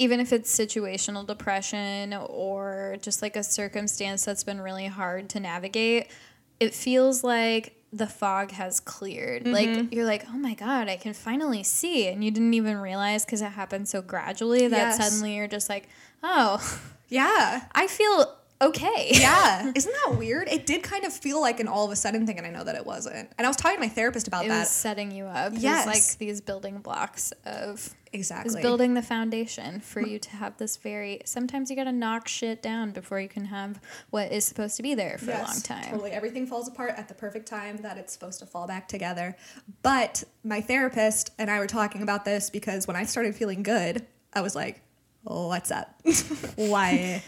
even 0.00 0.18
if 0.18 0.32
it's 0.32 0.50
situational 0.58 1.26
depression 1.26 2.14
or 2.14 2.96
just 3.02 3.20
like 3.20 3.36
a 3.36 3.42
circumstance 3.42 4.24
that's 4.24 4.42
been 4.42 4.58
really 4.58 4.86
hard 4.86 5.28
to 5.28 5.38
navigate, 5.38 6.10
it 6.58 6.74
feels 6.74 7.22
like 7.22 7.76
the 7.92 8.06
fog 8.06 8.50
has 8.52 8.80
cleared. 8.80 9.44
Mm-hmm. 9.44 9.52
Like 9.52 9.92
you're 9.92 10.06
like, 10.06 10.24
oh 10.30 10.38
my 10.38 10.54
god, 10.54 10.88
I 10.88 10.96
can 10.96 11.12
finally 11.12 11.62
see, 11.62 12.08
and 12.08 12.24
you 12.24 12.30
didn't 12.30 12.54
even 12.54 12.78
realize 12.78 13.26
because 13.26 13.42
it 13.42 13.50
happened 13.52 13.88
so 13.88 14.00
gradually 14.00 14.68
that 14.68 14.76
Yes. 14.76 14.96
suddenly 14.96 15.36
you're 15.36 15.48
just 15.48 15.68
like, 15.68 15.86
oh, 16.22 16.80
Yeah. 17.08 17.64
I 17.74 17.86
feel 17.86 18.34
okay. 18.60 19.10
Yeah. 19.20 19.72
Isn't 19.74 19.94
that 20.06 20.16
weird? 20.16 20.48
It 20.48 20.66
did 20.66 20.82
kind 20.82 21.04
of 21.04 21.12
feel 21.12 21.40
like 21.40 21.60
an 21.60 21.68
all 21.68 21.84
of 21.84 21.90
a 21.90 21.96
sudden 21.96 22.26
thing, 22.26 22.38
and 22.38 22.46
I 22.46 22.50
know 22.50 22.64
that 22.64 22.74
it 22.74 22.86
wasn't. 22.86 23.30
And 23.36 23.46
I 23.46 23.48
was 23.48 23.56
talking 23.56 23.76
to 23.76 23.80
my 23.80 23.88
therapist 23.88 24.26
about 24.28 24.44
It 24.46 24.48
that. 24.48 24.66
setting 24.66 25.10
you 25.10 25.26
up. 25.26 25.52
It 25.52 25.60
Yes. 25.60 25.86
like 25.86 26.18
these 26.18 26.40
building 26.40 26.78
blocks 26.78 27.32
of 27.44 27.94
exactly. 28.12 28.48
is 28.48 28.62
building 28.62 28.94
the 28.94 29.02
foundation 29.02 29.80
for 29.80 30.02
mm. 30.02 30.10
you 30.10 30.18
to 30.18 30.30
have 30.30 30.56
this 30.56 30.76
very 30.78 31.20
sometimes 31.24 31.70
you 31.70 31.76
gotta 31.76 31.92
knock 31.92 32.26
shit 32.26 32.62
down 32.62 32.90
before 32.92 33.20
you 33.20 33.28
can 33.28 33.44
have 33.46 33.80
what 34.10 34.32
is 34.32 34.44
supposed 34.44 34.76
to 34.76 34.82
be 34.82 34.94
there 34.94 35.18
for 35.18 35.30
a 35.30 35.34
long 35.34 35.46
Yes, 35.46 35.62
time. 35.62 35.84
Totally. 35.90 36.10
Everything 36.12 36.46
falls 36.46 36.66
apart 36.66 36.94
at 36.96 37.08
the 37.08 37.14
perfect 37.14 37.46
time 37.46 37.76
that 37.78 37.98
it's 37.98 38.12
supposed 38.12 38.40
to 38.40 38.46
fall 38.46 38.66
back 38.66 38.88
together. 38.88 39.36
But 39.82 40.24
my 40.44 40.60
therapist 40.60 41.30
and 41.38 41.50
I 41.50 41.58
were 41.58 41.66
talking 41.66 42.02
about 42.02 42.24
this 42.24 42.50
because 42.50 42.86
when 42.86 42.96
I 42.96 43.04
started 43.04 43.34
feeling 43.34 43.62
good, 43.62 44.06
I 44.32 44.40
was 44.40 44.54
like, 44.54 44.80
what's 45.22 45.70
up? 45.70 45.94
Why? 46.56 47.22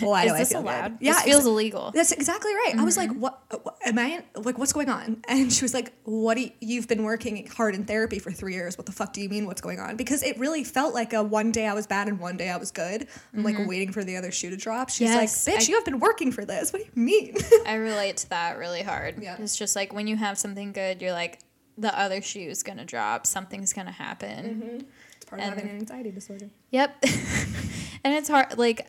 Why 0.00 0.24
Is 0.24 0.32
do 0.32 0.38
this 0.38 0.50
I 0.50 0.52
feel 0.54 0.62
allowed? 0.62 0.98
Good? 0.98 1.08
This 1.08 1.22
feels 1.22 1.46
illegal. 1.46 1.90
That's 1.92 2.10
exactly 2.12 2.52
right. 2.52 2.74
I 2.76 2.82
was 2.84 2.96
like, 2.96 3.10
Mm-hmm. 3.10 3.20
what, 3.20 3.40
what 3.62 3.76
am 3.84 3.98
I 3.98 4.24
like 4.34 4.58
what's 4.58 4.72
going 4.72 4.88
on? 4.90 5.22
And 5.28 5.52
she 5.52 5.64
was 5.64 5.72
like, 5.74 5.92
what 6.04 6.34
do 6.36 6.42
you, 6.42 6.50
you've 6.60 6.88
been 6.88 7.04
working 7.04 7.46
hard 7.46 7.74
in 7.74 7.84
therapy 7.84 8.18
for 8.18 8.32
3 8.32 8.52
years. 8.52 8.76
What 8.76 8.86
the 8.86 8.92
fuck 8.92 9.12
do 9.12 9.20
you 9.20 9.28
mean 9.28 9.46
what's 9.46 9.60
going 9.60 9.78
on? 9.78 9.96
Because 9.96 10.22
it 10.24 10.38
really 10.38 10.64
felt 10.64 10.92
like 10.92 11.12
a 11.12 11.22
one 11.22 11.52
day 11.52 11.66
I 11.66 11.74
was 11.74 11.86
bad 11.86 12.08
and 12.08 12.18
one 12.18 12.36
day 12.36 12.50
I 12.50 12.56
was 12.56 12.70
good. 12.72 13.06
I'm 13.34 13.42
like 13.44 13.56
waiting 13.66 13.92
for 13.92 14.02
the 14.02 14.16
other 14.16 14.32
shoe 14.32 14.50
to 14.50 14.56
drop. 14.56 14.88
She's 14.90 15.08
Mm-hmm. 15.08 15.20
Yes, 15.20 15.46
like, 15.46 15.56
bitch, 15.56 15.62
I- 15.62 15.68
you 15.68 15.74
have 15.76 15.84
been 15.84 16.00
working 16.00 16.32
for 16.32 16.44
this. 16.44 16.72
What 16.72 16.80
do 16.82 16.88
you 16.94 17.02
mean? 17.02 17.36
I 17.66 17.74
relate 17.74 18.16
to 18.18 18.30
that 18.30 18.58
really 18.58 18.82
hard. 18.82 19.22
Yeah. 19.22 19.36
It's 19.38 19.56
just 19.56 19.76
like 19.76 19.92
when 19.92 20.06
you 20.08 20.16
have 20.16 20.36
something 20.38 20.72
good, 20.72 21.00
you're 21.00 21.12
like, 21.12 21.38
the 21.78 21.96
other 21.96 22.22
shoe 22.22 22.40
is 22.40 22.62
gonna 22.62 22.84
drop. 22.86 23.26
Something's 23.26 23.72
gonna 23.72 23.92
happen. 23.92 24.84
It's 25.16 25.24
part 25.26 25.40
of 25.42 25.48
having 25.48 25.68
an 25.68 25.76
anxiety 25.76 26.10
disorder. 26.10 26.48
Yep. 26.70 26.96
and 28.04 28.14
it's 28.14 28.28
hard. 28.28 28.56
Like, 28.58 28.88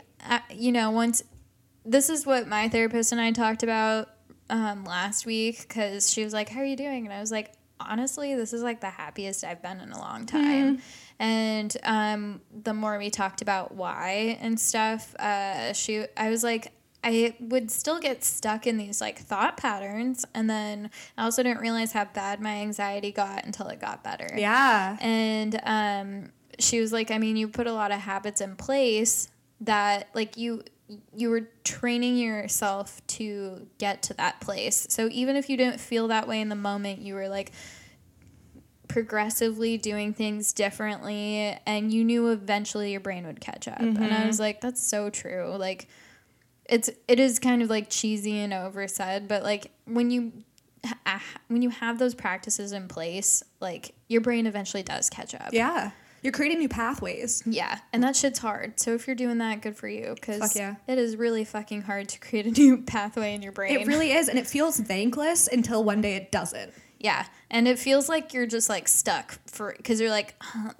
you 0.53 0.71
know, 0.71 0.91
once 0.91 1.23
this 1.85 2.09
is 2.09 2.25
what 2.25 2.47
my 2.47 2.67
therapist 2.69 3.11
and 3.11 3.21
I 3.21 3.31
talked 3.31 3.63
about 3.63 4.09
um, 4.49 4.83
last 4.83 5.25
week 5.25 5.61
because 5.67 6.11
she 6.11 6.23
was 6.23 6.33
like, 6.33 6.49
How 6.49 6.61
are 6.61 6.65
you 6.65 6.75
doing? 6.75 7.05
And 7.05 7.13
I 7.13 7.19
was 7.19 7.31
like, 7.31 7.53
Honestly, 7.79 8.35
this 8.35 8.53
is 8.53 8.61
like 8.61 8.81
the 8.81 8.89
happiest 8.89 9.43
I've 9.43 9.61
been 9.61 9.79
in 9.79 9.91
a 9.91 9.99
long 9.99 10.25
time. 10.25 10.81
And 11.19 11.75
um, 11.83 12.41
the 12.51 12.73
more 12.73 12.97
we 12.97 13.09
talked 13.09 13.41
about 13.41 13.73
why 13.73 14.37
and 14.39 14.59
stuff, 14.59 15.15
uh, 15.15 15.73
she, 15.73 16.05
I 16.15 16.29
was 16.29 16.43
like, 16.43 16.71
I 17.03 17.35
would 17.39 17.71
still 17.71 17.99
get 17.99 18.23
stuck 18.23 18.67
in 18.67 18.77
these 18.77 19.01
like 19.01 19.19
thought 19.19 19.57
patterns. 19.57 20.25
And 20.33 20.49
then 20.49 20.91
I 21.17 21.23
also 21.23 21.41
didn't 21.41 21.61
realize 21.61 21.91
how 21.91 22.05
bad 22.05 22.41
my 22.41 22.57
anxiety 22.57 23.11
got 23.11 23.45
until 23.45 23.67
it 23.67 23.79
got 23.79 24.03
better. 24.03 24.29
Yeah. 24.35 24.97
And 24.99 25.59
um, 25.63 26.31
she 26.59 26.81
was 26.81 26.91
like, 26.91 27.11
I 27.11 27.17
mean, 27.17 27.37
you 27.37 27.47
put 27.47 27.67
a 27.67 27.73
lot 27.73 27.91
of 27.91 27.99
habits 27.99 28.41
in 28.41 28.55
place 28.55 29.29
that 29.61 30.09
like 30.13 30.37
you 30.37 30.63
you 31.13 31.29
were 31.29 31.49
training 31.63 32.17
yourself 32.17 33.05
to 33.07 33.67
get 33.77 34.01
to 34.03 34.13
that 34.13 34.39
place. 34.39 34.87
So 34.89 35.09
even 35.11 35.35
if 35.35 35.49
you 35.49 35.57
didn't 35.57 35.79
feel 35.79 36.07
that 36.07 36.27
way 36.27 36.39
in 36.39 36.49
the 36.49 36.55
moment, 36.55 36.99
you 36.99 37.13
were 37.13 37.27
like 37.27 37.51
progressively 38.87 39.77
doing 39.77 40.13
things 40.13 40.53
differently 40.53 41.57
and 41.65 41.91
you 41.91 42.05
knew 42.05 42.29
eventually 42.29 42.91
your 42.91 43.01
brain 43.01 43.27
would 43.27 43.41
catch 43.41 43.67
up. 43.67 43.79
And 43.79 43.97
I 43.97 44.07
mm-hmm. 44.07 44.27
was 44.27 44.39
like, 44.39 44.61
that's 44.61 44.81
so 44.81 45.09
true. 45.09 45.55
Like 45.57 45.87
it's 46.65 46.89
it 47.07 47.19
is 47.19 47.39
kind 47.39 47.61
of 47.61 47.69
like 47.69 47.89
cheesy 47.89 48.39
and 48.39 48.53
oversaid, 48.53 49.27
but 49.27 49.43
like 49.43 49.71
when 49.85 50.09
you 50.09 50.31
when 51.47 51.61
you 51.61 51.69
have 51.69 51.99
those 51.99 52.15
practices 52.15 52.71
in 52.71 52.87
place, 52.87 53.43
like 53.59 53.93
your 54.07 54.21
brain 54.21 54.47
eventually 54.47 54.83
does 54.83 55.09
catch 55.09 55.35
up. 55.35 55.49
Yeah. 55.51 55.91
You're 56.27 56.33
creating 56.33 56.59
new 56.59 56.67
pathways. 56.67 57.41
Yeah, 57.45 57.79
and 57.93 58.03
that 58.03 58.17
shit's 58.17 58.39
hard. 58.39 58.81
So 58.81 58.93
if 58.93 59.07
you're 59.07 59.15
doing 59.15 59.37
that, 59.37 59.61
good 59.61 59.77
for 59.77 59.87
you. 59.87 60.13
Because 60.13 60.57
yeah. 60.57 60.75
it 60.85 60.97
is 60.97 61.15
really 61.15 61.45
fucking 61.45 61.83
hard 61.83 62.09
to 62.09 62.19
create 62.19 62.45
a 62.45 62.51
new 62.61 62.79
pathway 62.81 63.33
in 63.33 63.41
your 63.41 63.53
brain. 63.53 63.79
It 63.79 63.87
really 63.87 64.11
is. 64.11 64.27
And 64.27 64.37
it 64.37 64.45
feels 64.45 64.77
thankless 64.77 65.47
until 65.47 65.85
one 65.85 66.01
day 66.01 66.17
it 66.17 66.29
doesn't. 66.29 66.73
yeah, 66.99 67.27
and 67.49 67.65
it 67.65 67.79
feels 67.79 68.09
like 68.09 68.33
you're 68.33 68.45
just 68.45 68.67
like 68.67 68.89
stuck 68.89 69.39
for 69.45 69.73
because 69.77 70.01
you're 70.01 70.09
like, 70.09 70.35
huh, 70.41 70.73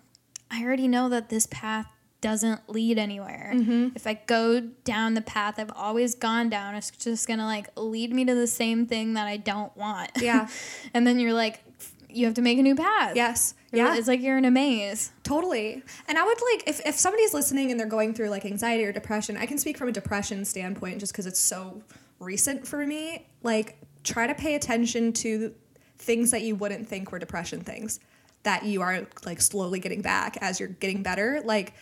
I 0.51 0.65
already 0.65 0.89
know 0.89 1.07
that 1.07 1.29
this 1.29 1.47
path 1.49 1.87
doesn't 2.19 2.69
lead 2.69 2.97
anywhere. 2.97 3.53
Mm-hmm. 3.55 3.95
If 3.95 4.05
I 4.05 4.15
go 4.25 4.59
down 4.59 5.13
the 5.13 5.21
path 5.21 5.59
I've 5.59 5.71
always 5.73 6.13
gone 6.13 6.49
down, 6.49 6.75
it's 6.75 6.91
just 6.91 7.25
gonna 7.25 7.45
like 7.45 7.69
lead 7.77 8.11
me 8.11 8.25
to 8.25 8.35
the 8.35 8.47
same 8.47 8.85
thing 8.85 9.13
that 9.13 9.27
I 9.27 9.37
don't 9.37 9.73
want. 9.77 10.11
Yeah. 10.19 10.49
and 10.93 11.07
then 11.07 11.19
you're 11.19 11.31
like, 11.31 11.63
you 12.09 12.25
have 12.25 12.35
to 12.35 12.41
make 12.41 12.59
a 12.59 12.63
new 12.63 12.75
path. 12.75 13.15
Yes. 13.15 13.53
Yeah. 13.71 13.95
It's 13.95 14.07
like 14.07 14.21
you're 14.21 14.37
in 14.37 14.45
a 14.45 14.51
maze. 14.51 15.11
Totally. 15.23 15.83
And 16.07 16.17
I 16.17 16.23
would 16.23 16.37
like 16.53 16.63
if, 16.67 16.85
if 16.85 16.95
somebody's 16.95 17.33
listening 17.33 17.71
and 17.71 17.79
they're 17.79 17.87
going 17.87 18.13
through 18.13 18.29
like 18.29 18.45
anxiety 18.45 18.85
or 18.85 18.91
depression, 18.91 19.37
I 19.37 19.45
can 19.45 19.57
speak 19.57 19.77
from 19.77 19.89
a 19.89 19.91
depression 19.91 20.45
standpoint 20.45 20.99
just 20.99 21.11
because 21.11 21.25
it's 21.25 21.39
so 21.39 21.81
recent 22.19 22.67
for 22.67 22.85
me. 22.85 23.25
Like 23.43 23.77
try 24.03 24.27
to 24.27 24.35
pay 24.35 24.55
attention 24.55 25.11
to 25.13 25.53
things 25.97 26.31
that 26.31 26.43
you 26.43 26.55
wouldn't 26.55 26.87
think 26.87 27.11
were 27.11 27.19
depression 27.19 27.61
things 27.61 27.99
that 28.43 28.63
you 28.63 28.81
are 28.81 29.05
like 29.25 29.41
slowly 29.41 29.79
getting 29.79 30.01
back 30.01 30.37
as 30.41 30.59
you're 30.59 30.69
getting 30.69 31.03
better. 31.03 31.41
Like 31.43 31.73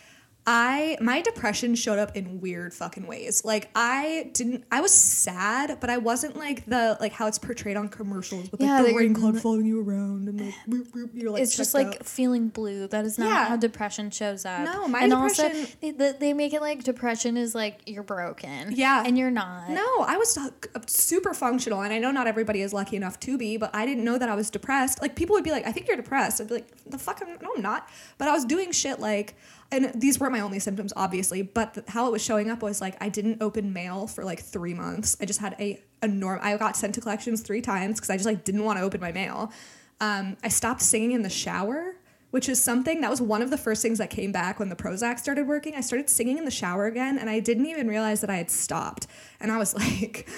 I 0.48 0.96
my 1.00 1.22
depression 1.22 1.74
showed 1.74 1.98
up 1.98 2.16
in 2.16 2.40
weird 2.40 2.72
fucking 2.72 3.06
ways. 3.06 3.44
Like 3.44 3.68
I 3.74 4.30
didn't 4.32 4.64
I 4.70 4.80
was 4.80 4.92
sad, 4.92 5.78
but 5.80 5.90
I 5.90 5.98
wasn't 5.98 6.36
like 6.36 6.64
the 6.66 6.96
like 7.00 7.12
how 7.12 7.26
it's 7.26 7.38
portrayed 7.38 7.76
on 7.76 7.88
commercials 7.88 8.50
with 8.52 8.60
Yeah, 8.60 8.78
like 8.80 8.92
the 8.92 8.94
rain 8.96 9.12
cloud 9.12 9.40
following 9.40 9.66
you 9.66 9.80
around 9.82 10.28
and 10.28 10.40
like 10.40 10.54
boop, 10.68 10.90
boop, 10.92 11.10
you're 11.14 11.32
like 11.32 11.42
it's 11.42 11.56
just 11.56 11.74
like 11.74 11.88
out. 11.88 12.06
feeling 12.06 12.48
blue. 12.48 12.86
That 12.86 13.04
is 13.04 13.18
not 13.18 13.28
Yeah. 13.28 13.46
how 13.46 13.56
depression 13.56 14.10
shows 14.10 14.44
up. 14.44 14.64
No, 14.64 14.86
my 14.86 15.00
and 15.02 15.10
depression- 15.10 15.56
also 15.62 15.66
they, 15.80 16.12
they, 16.12 16.32
make 16.32 16.54
it 16.54 16.60
like 16.60 16.84
depression 16.84 17.36
is 17.36 17.54
like 17.54 17.80
you're 17.86 18.04
broken. 18.04 18.72
Yeah. 18.72 19.02
and 19.04 19.18
you're 19.18 19.30
not. 19.32 19.70
No, 19.70 20.00
I 20.06 20.16
was 20.16 20.38
uh, 20.38 20.50
super 20.86 21.34
functional, 21.34 21.82
and 21.82 21.92
I 21.92 21.98
know 21.98 22.12
not 22.12 22.26
everybody 22.28 22.62
is 22.62 22.72
lucky 22.72 22.94
enough 22.96 23.18
to 23.20 23.36
be, 23.36 23.56
but 23.56 23.74
I 23.74 23.84
didn't 23.84 24.04
know 24.04 24.16
that 24.18 24.28
I 24.28 24.34
was 24.36 24.50
depressed. 24.50 25.02
Like 25.02 25.16
people 25.16 25.34
would 25.34 25.44
be 25.44 25.50
like, 25.50 25.66
"I 25.66 25.72
think 25.72 25.88
you're 25.88 25.96
depressed." 25.96 26.40
I'd 26.40 26.48
be 26.48 26.54
like, 26.54 26.68
"The 26.88 26.98
fuck? 26.98 27.20
I'm, 27.20 27.36
no, 27.42 27.52
I'm 27.56 27.62
not." 27.62 27.88
But 28.18 28.28
I 28.28 28.32
was 28.32 28.44
doing 28.44 28.70
shit 28.72 29.00
like, 29.00 29.34
and 29.72 29.90
these 29.94 30.20
weren't 30.20 30.32
my 30.32 30.40
only 30.40 30.58
symptoms, 30.58 30.92
obviously. 30.96 31.42
But 31.42 31.74
th- 31.74 31.86
how 31.88 32.06
it 32.06 32.12
was 32.12 32.22
showing 32.22 32.50
up 32.50 32.62
was 32.62 32.80
like 32.80 32.96
I 33.00 33.08
didn't 33.08 33.42
open 33.42 33.72
mail 33.72 34.06
for 34.06 34.24
like 34.24 34.40
three 34.40 34.74
months. 34.74 35.16
I 35.20 35.24
just 35.24 35.40
had 35.40 35.56
a 35.58 35.80
norm. 36.06 36.38
I 36.42 36.56
got 36.56 36.76
sent 36.76 36.94
to 36.94 37.00
collections 37.00 37.42
three 37.42 37.60
times 37.60 37.96
because 37.96 38.10
I 38.10 38.16
just 38.16 38.26
like 38.26 38.44
didn't 38.44 38.64
want 38.64 38.78
to 38.78 38.84
open 38.84 39.00
my 39.00 39.12
mail. 39.12 39.52
Um, 40.00 40.36
I 40.44 40.48
stopped 40.48 40.82
singing 40.82 41.12
in 41.12 41.22
the 41.22 41.30
shower. 41.30 41.96
Which 42.32 42.48
is 42.50 42.62
something 42.62 43.00
that 43.00 43.08
was 43.08 43.22
one 43.22 43.40
of 43.40 43.50
the 43.50 43.56
first 43.56 43.80
things 43.80 43.96
that 43.98 44.10
came 44.10 44.30
back 44.30 44.58
when 44.58 44.68
the 44.68 44.76
Prozac 44.76 45.20
started 45.20 45.46
working. 45.46 45.74
I 45.74 45.80
started 45.80 46.10
singing 46.10 46.36
in 46.36 46.44
the 46.44 46.50
shower 46.50 46.84
again, 46.84 47.18
and 47.18 47.30
I 47.30 47.40
didn't 47.40 47.64
even 47.66 47.88
realize 47.88 48.20
that 48.20 48.28
I 48.28 48.36
had 48.36 48.50
stopped. 48.50 49.06
And 49.40 49.50
I 49.50 49.56
was 49.56 49.74
like, 50.02 50.28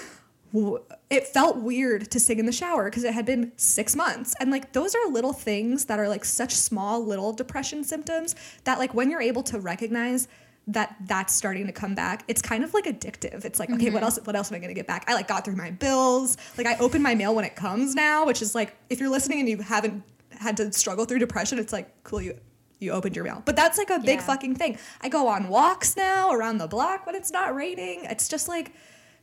it 1.10 1.26
felt 1.26 1.58
weird 1.58 2.10
to 2.10 2.20
sing 2.20 2.38
in 2.38 2.46
the 2.46 2.52
shower 2.52 2.84
because 2.84 3.04
it 3.04 3.12
had 3.12 3.26
been 3.26 3.52
six 3.56 3.94
months. 3.94 4.34
And 4.40 4.50
like, 4.50 4.72
those 4.72 4.94
are 4.94 5.10
little 5.10 5.32
things 5.32 5.84
that 5.86 5.98
are 5.98 6.08
like 6.08 6.24
such 6.24 6.54
small 6.54 7.04
little 7.04 7.32
depression 7.32 7.84
symptoms 7.84 8.34
that, 8.64 8.78
like, 8.78 8.94
when 8.94 9.10
you're 9.10 9.20
able 9.20 9.42
to 9.44 9.60
recognize 9.60 10.28
that 10.66 10.96
that's 11.06 11.34
starting 11.34 11.66
to 11.66 11.72
come 11.72 11.94
back, 11.94 12.24
it's 12.28 12.42
kind 12.42 12.62
of 12.62 12.74
like 12.74 12.84
addictive. 12.84 13.44
It's 13.44 13.58
like, 13.58 13.70
okay, 13.70 13.90
what 13.90 13.96
mm-hmm. 13.96 14.04
else? 14.04 14.18
What 14.24 14.36
else 14.36 14.50
am 14.50 14.56
I 14.56 14.58
gonna 14.58 14.74
get 14.74 14.86
back? 14.86 15.04
I 15.08 15.14
like 15.14 15.28
got 15.28 15.44
through 15.44 15.56
my 15.56 15.70
bills. 15.70 16.36
Like, 16.56 16.66
I 16.66 16.76
open 16.78 17.02
my 17.02 17.14
mail 17.14 17.34
when 17.34 17.44
it 17.44 17.56
comes 17.56 17.94
now, 17.94 18.26
which 18.26 18.42
is 18.42 18.54
like, 18.54 18.76
if 18.90 19.00
you're 19.00 19.08
listening 19.08 19.40
and 19.40 19.48
you 19.48 19.58
haven't 19.58 20.02
had 20.30 20.56
to 20.58 20.72
struggle 20.72 21.04
through 21.04 21.18
depression, 21.18 21.58
it's 21.58 21.72
like, 21.72 22.04
cool, 22.04 22.20
you 22.20 22.38
you 22.80 22.92
opened 22.92 23.16
your 23.16 23.24
mail. 23.24 23.42
But 23.44 23.56
that's 23.56 23.76
like 23.76 23.90
a 23.90 23.98
big 23.98 24.20
Yeah. 24.20 24.26
fucking 24.26 24.54
thing. 24.54 24.78
I 25.00 25.08
go 25.08 25.26
on 25.26 25.48
walks 25.48 25.96
now 25.96 26.32
around 26.32 26.58
the 26.58 26.68
block 26.68 27.06
when 27.06 27.14
it's 27.14 27.32
not 27.32 27.54
raining. 27.54 28.04
It's 28.04 28.28
just 28.28 28.46
like 28.46 28.72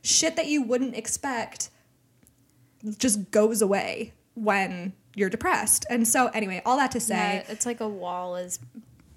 shit 0.06 0.36
that 0.36 0.46
you 0.46 0.62
wouldn't 0.62 0.94
expect 0.96 1.70
just 2.98 3.30
goes 3.30 3.62
away 3.62 4.12
when 4.34 4.92
you're 5.14 5.30
depressed. 5.30 5.86
And 5.90 6.06
so 6.06 6.28
anyway, 6.28 6.62
all 6.64 6.76
that 6.76 6.90
to 6.92 7.00
say, 7.00 7.42
Yeah, 7.46 7.52
it's 7.52 7.66
like 7.66 7.80
a 7.80 7.88
wall 7.88 8.36
is 8.36 8.58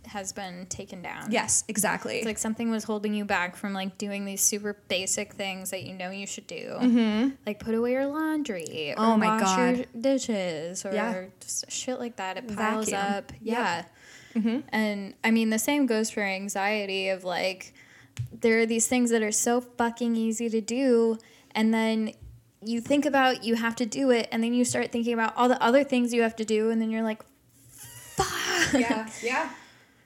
has 0.08 0.32
been 0.34 0.66
taken 0.68 1.04
down. 1.04 1.30
yes, 1.32 1.64
exactly. 1.68 2.16
It's 2.18 2.26
like 2.26 2.40
something 2.40 2.72
was 2.72 2.84
holding 2.84 3.14
you 3.14 3.26
back 3.26 3.56
from 3.56 3.74
like 3.74 4.00
doing 4.00 4.26
these 4.26 4.42
super 4.42 4.74
basic 4.88 5.34
things 5.34 5.70
that 5.70 5.84
you 5.84 5.94
know 5.94 6.10
you 6.10 6.26
should 6.26 6.48
do. 6.48 7.32
Like 7.46 7.60
put 7.60 7.76
away 7.76 7.92
your 7.92 8.08
laundry. 8.08 8.94
Or 8.98 9.04
Mm-hmm. 9.04 9.12
Oh 9.12 9.18
my 9.18 9.40
wash 9.40 9.58
your 9.58 9.74
God. 9.74 9.88
dishes 10.02 10.84
or 10.84 10.94
Yeah. 10.94 11.26
just 11.42 11.70
shit 11.72 12.00
like 12.00 12.16
that. 12.16 12.38
It 12.38 12.56
piles 12.56 12.90
Vacuum. 12.90 13.14
up. 13.18 13.32
Yeah. 13.40 13.84
And 14.72 15.14
I 15.24 15.30
mean 15.32 15.50
the 15.52 15.60
same 15.60 15.86
goes 15.86 16.10
for 16.10 16.22
anxiety 16.24 17.10
of 17.10 17.24
like 17.24 17.74
there 18.32 18.60
are 18.60 18.66
these 18.66 18.88
things 18.88 19.10
that 19.12 19.22
are 19.22 19.32
so 19.32 19.60
fucking 19.62 20.16
easy 20.16 20.50
to 20.50 20.62
do 20.62 21.18
and 21.52 21.74
then 21.74 22.14
you 22.62 22.82
think 22.82 23.06
about 23.06 23.44
you 23.44 23.56
have 23.56 23.76
to 23.78 23.86
do 23.86 24.12
it 24.12 24.28
and 24.32 24.44
then 24.44 24.54
you 24.54 24.64
start 24.66 24.92
thinking 24.92 25.14
about 25.14 25.34
all 25.38 25.48
the 25.50 25.62
other 25.64 25.84
things 25.84 26.14
you 26.14 26.22
have 26.22 26.36
to 26.36 26.46
do 26.46 26.70
and 26.70 26.82
then 26.82 26.90
you're 26.90 27.04
like 27.04 27.24
fuck 27.72 28.74
yeah, 28.74 29.10
yeah. 29.24 29.50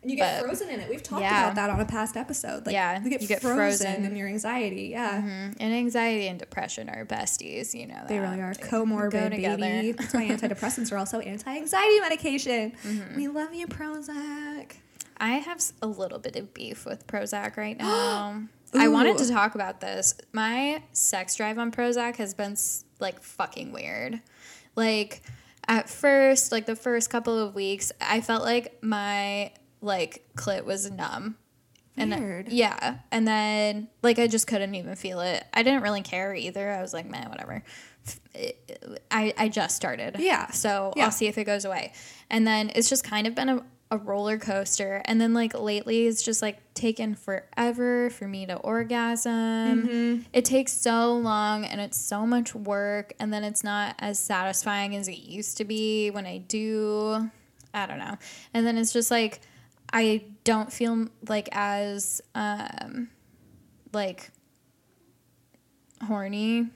And 0.02 0.12
you 0.12 0.18
get 0.18 0.42
But- 0.42 0.48
frozen 0.48 0.70
in 0.70 0.82
it. 0.82 0.90
We've 0.90 1.02
talked 1.02 1.22
Yeah. 1.22 1.44
about 1.46 1.56
that 1.56 1.70
on 1.70 1.80
a 1.80 1.86
past 1.86 2.18
episode. 2.18 2.66
Like, 2.66 2.74
Yeah, 2.74 3.02
you 3.02 3.10
get, 3.10 3.22
you 3.22 3.28
get 3.28 3.42
frozen, 3.42 3.56
frozen. 3.88 4.04
in 4.06 4.16
your 4.18 4.28
anxiety. 4.28 4.90
Yeah. 4.92 5.16
And 5.60 5.62
anxiety 5.74 6.28
and 6.28 6.38
depression 6.38 6.90
are 6.90 7.06
besties, 7.06 7.74
you 7.74 7.88
know. 7.88 8.04
They 8.10 8.20
really 8.20 8.42
are 8.42 8.54
comorbid, 8.54 9.12
go 9.12 9.30
baby. 9.30 9.36
together. 9.38 9.94
That's 9.94 10.14
why 10.14 10.28
antidepressants 10.28 10.92
are 10.92 10.98
also 10.98 11.20
anti-anxiety 11.20 12.00
medication. 12.02 12.74
Mm-hmm. 12.84 13.16
We 13.16 13.28
love 13.30 13.54
you, 13.54 13.66
Prozac. 13.66 14.74
I 15.18 15.34
have 15.36 15.62
a 15.82 15.88
little 15.88 16.20
bit 16.20 16.36
of 16.36 16.54
beef 16.54 16.86
with 16.86 17.08
Prozac 17.08 17.58
right 17.58 17.78
now. 17.80 18.44
I 18.76 18.88
wanted 18.88 19.18
to 19.20 19.30
talk 19.30 19.56
about 19.56 19.82
this. 19.82 20.16
My 20.32 20.82
sex 20.94 21.36
drive 21.36 21.60
on 21.60 21.72
Prozac 21.72 22.16
has 22.18 22.34
been 22.34 22.56
like 23.00 23.22
fucking 23.22 23.72
weird. 23.72 24.22
Like 24.76 25.22
at 25.68 25.90
first, 25.90 26.52
like 26.52 26.66
the 26.66 26.76
first 26.76 27.10
couple 27.10 27.38
of 27.38 27.54
weeks, 27.56 27.92
I 28.02 28.22
felt 28.22 28.44
like 28.44 28.80
my 28.82 29.52
like 29.82 30.26
clit 30.36 30.66
was 30.66 30.90
numb. 30.90 31.36
And 31.96 32.12
then- 32.12 32.24
Weird. 32.24 32.50
yeah, 32.50 32.98
and 33.12 33.28
then 33.28 33.88
like 34.02 34.18
I 34.18 34.26
just 34.26 34.48
couldn't 34.48 34.74
even 34.74 34.96
feel 34.96 35.20
it. 35.20 35.46
I 35.54 35.62
didn't 35.62 35.84
really 35.84 36.02
care 36.02 36.34
either. 36.34 36.72
I 36.72 36.82
was 36.82 36.92
like, 36.92 37.08
man, 37.08 37.30
whatever. 37.30 37.64
I 39.12 39.34
I 39.38 39.50
just 39.50 39.76
started. 39.76 40.16
Yeah. 40.18 40.50
So 40.52 40.94
Yeah. 40.96 41.06
I'll 41.06 41.12
see 41.12 41.28
if 41.28 41.38
it 41.38 41.44
goes 41.44 41.66
away. 41.66 41.94
And 42.32 42.48
then 42.48 42.72
it's 42.74 42.90
just 42.90 43.04
kind 43.04 43.28
of 43.28 43.36
been 43.36 43.50
a, 43.50 43.64
a 43.94 43.98
roller 43.98 44.40
coaster. 44.40 45.04
And 45.06 45.22
then 45.22 45.36
like 45.36 45.54
lately 45.54 46.08
it's 46.08 46.24
just 46.24 46.42
like 46.42 46.74
taken 46.74 47.14
forever 47.14 48.10
for 48.10 48.28
me 48.28 48.48
to 48.48 48.56
orgasm. 48.56 49.88
It 50.34 50.46
takes 50.46 50.74
so 50.74 51.16
long 51.16 51.64
and 51.64 51.80
it's 51.80 52.00
so 52.00 52.26
much 52.26 52.56
work 52.56 53.14
and 53.20 53.32
then 53.32 53.44
it's 53.44 53.64
not 53.64 53.96
as 54.00 54.18
satisfying 54.18 54.96
as 54.96 55.08
it 55.08 55.20
used 55.20 55.58
to 55.58 55.64
be 55.64 56.10
when 56.10 56.26
I 56.26 56.40
do. 56.40 57.30
I 57.72 57.86
don't 57.86 58.00
know. 58.00 58.18
And 58.56 58.66
then 58.66 58.80
it's 58.80 58.92
just 58.92 59.12
like 59.12 59.42
I 59.94 60.26
don't 60.44 60.74
feel 60.74 61.08
like 61.30 61.50
as 61.52 62.20
um 62.34 63.10
like 63.94 64.32
horny. 66.02 66.68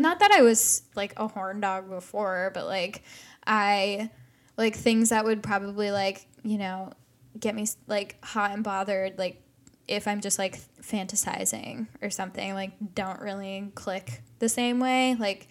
Not 0.00 0.18
that 0.18 0.32
I 0.32 0.42
was 0.42 0.82
like 0.96 1.14
a 1.16 1.28
horn 1.28 1.60
dog 1.60 1.88
before, 1.88 2.50
but 2.54 2.66
like 2.66 3.04
I 3.46 4.10
like 4.56 4.74
things 4.74 5.10
that 5.10 5.24
would 5.24 5.42
probably 5.42 5.90
like, 5.90 6.26
you 6.46 6.58
know, 6.58 6.92
get 7.38 7.54
me 7.54 7.66
like 7.86 8.16
hot 8.24 8.52
and 8.52 8.62
bothered 8.64 9.18
like 9.18 9.42
if 9.88 10.08
I'm 10.08 10.20
just 10.20 10.38
like 10.38 10.58
fantasizing 10.80 11.86
or 12.02 12.10
something, 12.10 12.54
like 12.54 12.72
don't 12.94 13.20
really 13.20 13.70
click 13.74 14.22
the 14.38 14.48
same 14.48 14.80
way. 14.80 15.16
Like 15.18 15.48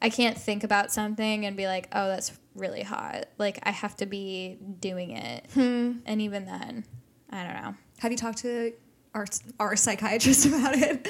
I 0.00 0.08
can't 0.08 0.36
think 0.36 0.64
about 0.64 0.92
something 0.92 1.46
and 1.46 1.56
be 1.56 1.66
like, 1.66 1.88
"Oh, 1.92 2.08
that's 2.08 2.32
really 2.54 2.82
hot." 2.82 3.26
Like 3.38 3.58
I 3.62 3.70
have 3.70 3.96
to 3.96 4.06
be 4.06 4.58
doing 4.80 5.12
it. 5.12 5.46
Hmm. 5.54 5.98
And 6.04 6.20
even 6.20 6.44
then, 6.44 6.84
I 7.30 7.44
don't 7.44 7.62
know. 7.62 7.74
Have 7.98 8.12
you 8.12 8.18
talked 8.18 8.38
to 8.38 8.72
our 9.14 9.26
our 9.58 9.76
psychiatrist 9.76 10.46
about 10.46 10.76
it? 10.76 11.08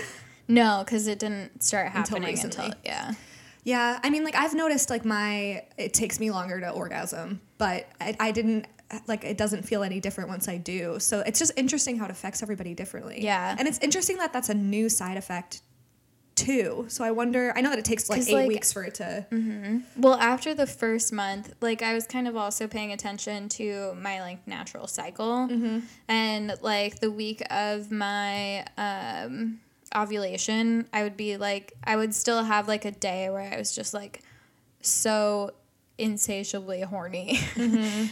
No, 0.49 0.83
because 0.85 1.09
it 1.09 1.19
didn't 1.19 1.63
start 1.63 1.89
happening 1.89 2.25
until, 2.25 2.49
recently. 2.49 2.73
yeah. 2.85 3.13
Yeah, 3.65 3.99
I 4.05 4.11
mean, 4.11 4.23
like 4.23 4.37
I've 4.37 4.55
noticed, 4.55 4.91
like 4.91 5.05
my 5.05 5.65
it 5.77 5.93
takes 5.93 6.21
me 6.21 6.31
longer 6.31 6.61
to 6.61 6.71
orgasm, 6.71 7.41
but 7.59 7.89
I, 8.01 8.17
I 8.21 8.31
didn't 8.31 8.67
Uh, 8.91 8.99
like 9.07 9.25
it 9.25 9.37
doesn't 9.37 9.63
feel 9.63 9.83
any 9.83 10.01
different 10.01 10.31
once 10.31 10.49
I 10.49 10.59
do. 10.59 10.99
So 11.01 11.21
it's 11.21 11.39
just 11.39 11.53
interesting 11.57 11.99
how 11.99 12.05
it 12.05 12.11
affects 12.11 12.43
everybody 12.43 12.75
differently. 12.75 13.23
Yeah. 13.23 13.57
and 13.59 13.67
it's 13.67 13.79
interesting 13.79 14.19
that 14.19 14.33
that's 14.33 14.49
a 14.49 14.55
new 14.55 14.89
side 14.89 15.17
effect 15.17 15.63
too. 16.37 16.85
So 16.89 17.03
I 17.03 17.11
wonder. 17.11 17.53
I 17.57 17.63
know 17.63 17.71
that 17.71 17.79
it 17.79 17.85
takes 17.85 18.09
like 18.09 18.29
eight 18.29 18.35
like- 18.35 18.49
weeks 18.49 18.73
for 18.73 18.85
it 18.85 18.95
to. 18.97 19.27
Mm-hmm. 19.31 19.79
Well, 19.97 20.15
after 20.15 20.55
the 20.55 20.67
first 20.67 21.13
month, 21.13 21.53
like 21.61 21.83
I 21.83 21.95
was 21.95 22.07
kind 22.07 22.29
of 22.29 22.37
also 22.37 22.69
paying 22.69 22.93
attention 22.93 23.49
to 23.51 23.95
my 23.95 24.21
like 24.21 24.47
natural 24.47 24.87
cycle, 24.87 25.49
mm-hmm. 25.49 25.81
and 26.07 26.55
like 26.61 27.01
the 27.01 27.11
week 27.11 27.43
of 27.51 27.91
my 27.91 28.67
um, 28.77 29.61
ovulation, 29.97 30.87
I 30.93 31.03
would 31.03 31.17
be 31.17 31.37
like, 31.37 31.73
I 31.83 31.97
would 31.97 32.15
still 32.15 32.45
have 32.45 32.69
like 32.69 32.85
a 32.85 32.93
day 32.93 33.31
where 33.31 33.53
I 33.53 33.57
was 33.57 33.75
just 33.75 33.95
like 33.95 34.21
so 34.83 35.53
insatiably 35.99 36.83
horny, 36.83 37.39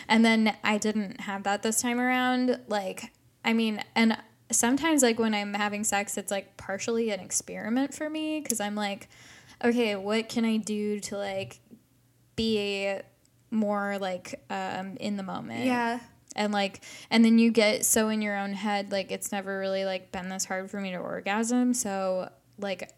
and 0.09 0.25
then 0.25 0.57
I 0.63 0.79
didn't 0.79 1.21
have 1.23 1.45
that 1.45 1.63
this 1.63 1.81
time 1.81 2.01
around. 2.01 2.61
Like, 2.69 3.13
I 3.45 3.53
mean, 3.53 3.83
and 3.95 4.17
sometimes 4.51 5.03
like 5.03 5.19
when 5.19 5.35
I'm 5.35 5.55
having 5.55 5.85
sex, 5.85 6.17
it's 6.17 6.31
like 6.31 6.57
partially 6.57 7.11
an 7.11 7.21
experiment 7.21 7.95
for 7.95 8.09
me 8.09 8.41
because 8.41 8.61
I'm 8.61 8.75
like, 8.75 9.09
okay, 9.63 9.97
what 9.97 10.29
can 10.29 10.45
I 10.45 10.57
do 10.57 11.01
to 11.01 11.17
like 11.17 11.61
be 12.37 12.97
more 13.51 13.99
like 13.99 14.43
um 14.51 14.97
in 14.99 15.17
the 15.17 15.23
moment? 15.23 15.65
Yeah, 15.65 16.01
and 16.37 16.53
like 16.53 16.83
and 17.11 17.25
then 17.25 17.39
you 17.39 17.51
get 17.51 17.85
so 17.85 18.09
in 18.09 18.23
your 18.23 18.37
own 18.37 18.53
head 18.53 18.91
like 18.91 19.13
it's 19.13 19.31
never 19.33 19.59
really 19.59 19.85
like 19.85 20.11
been 20.13 20.29
this 20.29 20.45
hard 20.45 20.71
for 20.71 20.81
me 20.81 20.91
to 20.93 20.99
orgasm. 20.99 21.75
So 21.75 22.31
like 22.59 22.91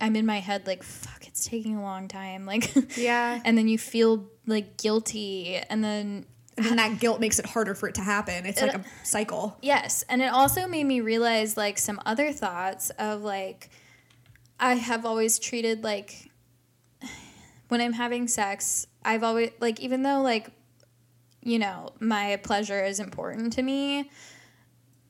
i'm 0.00 0.14
in 0.16 0.24
my 0.24 0.38
head 0.38 0.66
like 0.66 0.82
fuck 0.82 1.26
it's 1.26 1.46
taking 1.46 1.76
a 1.76 1.82
long 1.82 2.08
time 2.08 2.46
like 2.46 2.96
yeah, 2.96 3.40
and 3.44 3.58
then 3.58 3.68
you 3.68 3.78
feel 3.78 4.24
like 4.46 4.76
guilty 4.76 5.56
and 5.56 5.82
then 5.82 6.26
and 6.56 6.66
then 6.66 6.76
that 6.76 7.00
guilt 7.00 7.20
makes 7.20 7.38
it 7.38 7.46
harder 7.46 7.74
for 7.74 7.88
it 7.88 7.96
to 7.96 8.00
happen. 8.00 8.46
It's 8.46 8.62
like 8.62 8.74
a 8.74 8.84
cycle. 9.02 9.56
Yes, 9.60 10.04
and 10.08 10.22
it 10.22 10.32
also 10.32 10.68
made 10.68 10.84
me 10.84 11.00
realize 11.00 11.56
like 11.56 11.78
some 11.78 12.00
other 12.06 12.32
thoughts 12.32 12.90
of 12.90 13.22
like 13.22 13.70
I 14.60 14.74
have 14.74 15.04
always 15.04 15.38
treated 15.38 15.82
like 15.82 16.30
when 17.68 17.80
I'm 17.80 17.92
having 17.92 18.28
sex, 18.28 18.86
I've 19.04 19.24
always 19.24 19.50
like 19.60 19.80
even 19.80 20.02
though 20.02 20.22
like 20.22 20.50
you 21.42 21.58
know, 21.58 21.90
my 22.00 22.36
pleasure 22.42 22.82
is 22.82 23.00
important 23.00 23.52
to 23.54 23.62
me, 23.62 24.10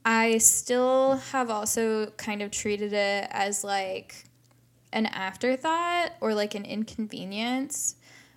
I 0.05 0.39
still 0.39 1.17
have 1.31 1.51
also 1.51 2.07
kind 2.17 2.43
of 2.43 2.51
treated 2.51 2.93
it 2.93 3.29
as 3.31 3.63
like 3.63 4.25
an 4.95 5.07
afterthought 5.07 6.13
or 6.21 6.33
like 6.35 6.55
an 6.55 6.65
inconvenience, 6.65 7.97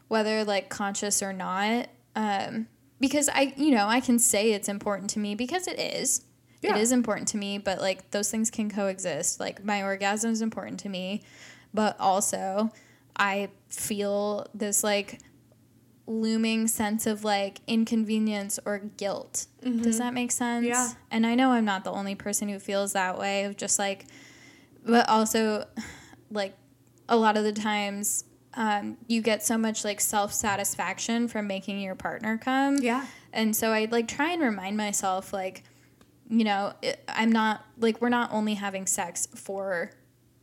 whether 0.10 0.43
like 0.43 0.70
conscious 0.70 1.22
or 1.22 1.32
not. 1.32 1.88
Um, 2.15 2.67
because 3.00 3.30
I, 3.30 3.54
you 3.56 3.72
know, 3.72 3.88
I 3.88 4.00
can 4.02 4.20
say 4.20 4.52
it's 4.52 4.67
important 4.67 5.12
to 5.12 5.20
me 5.20 5.36
because 5.36 5.67
it 5.67 5.80
is. 5.80 6.24
Yeah. 6.62 6.76
It 6.76 6.82
is 6.82 6.91
important 6.91 7.28
to 7.30 7.38
me, 7.38 7.60
but 7.60 7.80
like 7.80 8.10
those 8.10 8.32
things 8.32 8.50
can 8.50 8.72
coexist. 8.72 9.39
Like 9.39 9.63
my 9.63 9.84
orgasm 9.84 10.32
is 10.32 10.41
important 10.41 10.80
to 10.82 10.89
me, 10.89 11.22
but 11.74 11.96
also 12.00 12.72
I 13.15 13.50
feel 13.70 14.48
this 14.56 14.84
like 14.84 15.20
looming 16.08 16.67
sense 16.67 17.06
of 17.06 17.24
like 17.24 17.60
inconvenience 17.67 18.60
or 18.65 18.80
guilt. 18.80 19.46
Does 19.62 20.00
that 20.00 20.15
make 20.15 20.32
sense? 20.32 20.65
Yeah. 20.65 20.89
And 21.12 21.28
I 21.28 21.36
know 21.36 21.52
I'm 21.52 21.65
not 21.65 21.84
the 21.84 21.91
only 21.91 22.15
person 22.15 22.50
who 22.50 22.58
feels 22.58 22.93
that 22.93 23.20
way 23.20 23.43
of 23.43 23.58
just 23.58 23.78
like 23.78 24.08
but 24.88 25.08
also 25.10 25.65
like 26.32 26.56
a 27.10 27.16
lot 27.18 27.38
of 27.38 27.44
the 27.44 27.54
times 27.54 28.24
um, 28.54 28.98
you 29.08 29.22
get 29.22 29.44
so 29.44 29.58
much 29.58 29.84
like 29.86 30.02
self 30.02 30.34
satisfaction 30.34 31.28
from 31.28 31.48
making 31.48 31.80
your 31.80 31.96
partner 31.96 32.38
come. 32.38 32.78
Yeah. 32.78 33.06
And 33.34 33.56
so 33.56 33.72
I 33.72 33.88
like 33.92 34.08
try 34.08 34.32
and 34.32 34.42
remind 34.42 34.78
myself 34.78 35.32
like, 35.32 35.63
you 36.30 36.44
know, 36.44 36.74
it, 36.82 37.04
I'm 37.08 37.32
not 37.32 37.63
like 37.78 38.02
we're 38.02 38.10
not 38.10 38.32
only 38.34 38.56
having 38.56 38.88
sex 38.88 39.28
for 39.36 39.92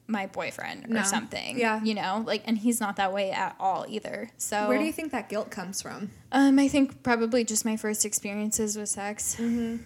my 0.07 0.27
boyfriend 0.27 0.85
or 0.85 0.89
No. 0.89 1.03
something. 1.03 1.59
Yeah. 1.59 1.83
You 1.83 1.95
know, 1.95 2.23
like 2.27 2.43
and 2.47 2.57
he's 2.57 2.79
not 2.81 2.97
that 2.97 3.13
way 3.13 3.31
at 3.33 3.57
all 3.59 3.85
either. 3.89 4.29
So 4.37 4.69
Where 4.69 4.79
do 4.79 4.85
you 4.85 4.93
think 4.93 5.13
that 5.13 5.29
guilt 5.29 5.51
comes 5.51 5.83
from? 5.83 6.11
um, 6.31 6.59
I 6.59 6.69
think 6.69 7.03
probably 7.03 7.43
just 7.43 7.65
my 7.65 7.77
first 7.77 8.05
experiences 8.05 8.77
with 8.77 8.91
sex. 8.91 9.35
Mm-hmm. 9.41 9.77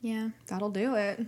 Yeah. 0.00 0.30
That'll 0.46 0.70
do 0.70 0.94
it. 0.94 1.20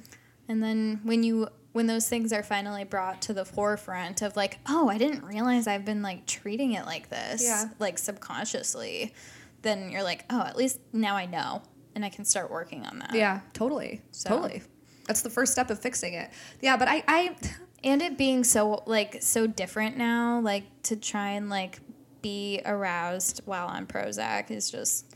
And 0.48 0.62
then 0.62 1.00
when 1.04 1.22
you 1.22 1.48
when 1.72 1.86
those 1.86 2.08
things 2.08 2.32
are 2.32 2.42
finally 2.42 2.84
brought 2.84 3.22
to 3.22 3.32
the 3.32 3.44
forefront 3.44 4.22
of 4.22 4.36
like, 4.36 4.58
oh, 4.68 4.88
I 4.88 4.98
didn't 4.98 5.24
realize 5.24 5.66
I've 5.66 5.84
been 5.84 6.02
like 6.02 6.26
treating 6.26 6.72
it 6.72 6.84
like 6.86 7.08
this, 7.10 7.44
Yeah. 7.44 7.66
like 7.78 7.96
subconsciously, 7.98 9.14
then 9.62 9.90
you're 9.90 10.02
like, 10.02 10.24
oh, 10.30 10.40
at 10.42 10.56
least 10.56 10.80
now 10.92 11.16
I 11.16 11.26
know 11.26 11.62
and 11.94 12.04
I 12.04 12.08
can 12.08 12.24
start 12.24 12.50
working 12.50 12.84
on 12.86 12.98
that. 13.00 13.14
Yeah, 13.14 13.40
totally. 13.52 14.00
So- 14.12 14.28
Totally. 14.30 14.62
That's 15.06 15.22
the 15.22 15.30
first 15.30 15.50
step 15.52 15.70
of 15.70 15.80
fixing 15.80 16.14
it. 16.14 16.30
Yeah, 16.60 16.76
but 16.76 16.86
I, 16.88 17.02
I 17.08 17.36
And 17.82 18.00
it 18.00 18.16
being 18.16 18.44
so 18.44 18.82
like 18.86 19.18
so 19.22 19.46
different 19.48 19.96
now, 19.96 20.40
like 20.40 20.64
to 20.84 20.94
try 20.96 21.30
and 21.30 21.50
like 21.50 21.80
be 22.22 22.60
aroused 22.64 23.40
while 23.44 23.66
on 23.66 23.86
Prozac 23.86 24.50
is 24.52 24.70
just 24.70 25.12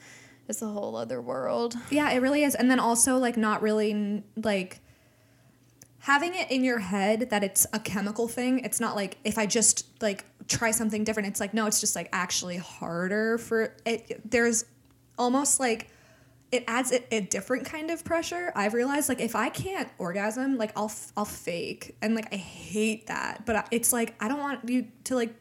it's 0.49 0.63
a 0.63 0.67
whole 0.67 0.97
other 0.97 1.21
world. 1.23 1.75
Yeah, 1.91 2.11
it 2.11 2.19
really 2.23 2.43
is. 2.43 2.55
And 2.57 2.69
then 2.71 2.81
also 2.81 3.19
like 3.19 3.37
not 3.37 3.63
really 3.63 4.25
like 4.37 4.81
having 6.05 6.35
it 6.35 6.51
in 6.51 6.63
your 6.63 6.81
head 6.81 7.31
that 7.31 7.43
it's 7.43 7.67
a 7.73 7.79
chemical 7.79 8.29
thing. 8.29 8.59
It's 8.59 8.79
not 8.79 8.95
like 8.95 9.17
if 9.25 9.39
I 9.39 9.47
just 9.47 9.87
like 10.03 10.27
try 10.49 10.71
something 10.71 11.03
different, 11.03 11.31
it's 11.31 11.41
like 11.41 11.55
no, 11.55 11.67
it's 11.67 11.81
just 11.81 11.97
like 11.97 12.11
actually 12.13 12.59
harder 12.59 13.39
for 13.39 13.75
it. 13.87 14.21
There's 14.31 14.67
almost 15.17 15.61
like 15.61 15.89
it 16.53 16.63
adds 16.69 16.93
a, 16.93 17.15
a 17.15 17.23
different 17.23 17.65
kind 17.65 17.91
of 17.91 18.05
pressure. 18.05 18.53
I've 18.55 18.75
realized 18.75 19.09
like 19.09 19.23
if 19.23 19.35
I 19.35 19.49
can't 19.49 19.89
orgasm, 19.97 20.59
like 20.59 20.73
I'll 20.77 20.93
I'll 21.17 21.25
fake 21.25 21.97
and 22.03 22.15
like 22.15 22.31
I 22.35 22.37
hate 22.37 23.07
that. 23.07 23.47
But 23.47 23.67
it's 23.71 23.91
like 23.91 24.15
I 24.21 24.29
don't 24.29 24.41
want 24.41 24.69
you 24.69 24.89
to 25.05 25.15
like 25.15 25.35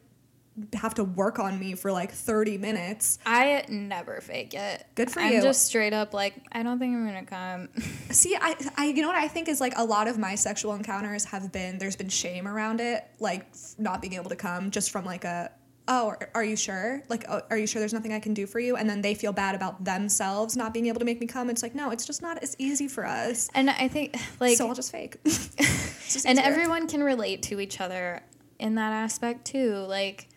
have 0.73 0.93
to 0.95 1.03
work 1.03 1.39
on 1.39 1.59
me 1.59 1.75
for 1.75 1.91
like 1.91 2.11
30 2.11 2.57
minutes. 2.57 3.17
I 3.25 3.65
never 3.69 4.21
fake 4.21 4.53
it. 4.53 4.85
Good 4.95 5.11
for 5.11 5.19
I'm 5.19 5.33
you. 5.33 5.41
just 5.41 5.65
straight 5.65 5.93
up 5.93 6.13
like, 6.13 6.35
I 6.51 6.63
don't 6.63 6.79
think 6.79 6.95
I'm 6.95 7.05
gonna 7.05 7.25
come. 7.25 7.69
See, 8.11 8.35
I, 8.39 8.55
I, 8.77 8.85
you 8.85 9.01
know 9.01 9.07
what 9.07 9.17
I 9.17 9.27
think 9.27 9.47
is 9.47 9.59
like 9.59 9.73
a 9.77 9.83
lot 9.83 10.07
of 10.07 10.17
my 10.17 10.35
sexual 10.35 10.73
encounters 10.73 11.25
have 11.25 11.51
been 11.51 11.77
there's 11.79 11.95
been 11.95 12.09
shame 12.09 12.47
around 12.47 12.81
it, 12.81 13.05
like 13.19 13.47
not 13.77 14.01
being 14.01 14.13
able 14.13 14.29
to 14.29 14.35
come 14.35 14.69
just 14.69 14.91
from 14.91 15.05
like 15.05 15.23
a, 15.23 15.51
oh, 15.87 16.09
are, 16.09 16.29
are 16.35 16.43
you 16.43 16.55
sure? 16.55 17.03
Like, 17.09 17.25
oh, 17.27 17.41
are 17.49 17.57
you 17.57 17.67
sure 17.67 17.79
there's 17.79 17.93
nothing 17.93 18.13
I 18.13 18.19
can 18.19 18.33
do 18.33 18.45
for 18.45 18.59
you? 18.59 18.75
And 18.75 18.89
then 18.89 19.01
they 19.01 19.15
feel 19.15 19.33
bad 19.33 19.55
about 19.55 19.83
themselves 19.83 20.55
not 20.55 20.73
being 20.73 20.87
able 20.87 20.99
to 20.99 21.05
make 21.05 21.19
me 21.19 21.27
come. 21.27 21.49
It's 21.49 21.63
like, 21.63 21.75
no, 21.75 21.89
it's 21.89 22.05
just 22.05 22.21
not 22.21 22.41
as 22.43 22.55
easy 22.59 22.87
for 22.87 23.05
us. 23.05 23.49
and 23.55 23.69
I 23.69 23.87
think 23.87 24.15
like, 24.39 24.57
so 24.57 24.67
I'll 24.67 24.75
just 24.75 24.91
fake. 24.91 25.17
Just 26.03 26.27
and 26.27 26.37
everyone 26.37 26.87
can 26.87 27.01
relate 27.01 27.41
to 27.43 27.59
each 27.59 27.81
other 27.81 28.21
in 28.59 28.75
that 28.75 28.93
aspect 28.93 29.45
too. 29.45 29.77
Like, 29.87 30.27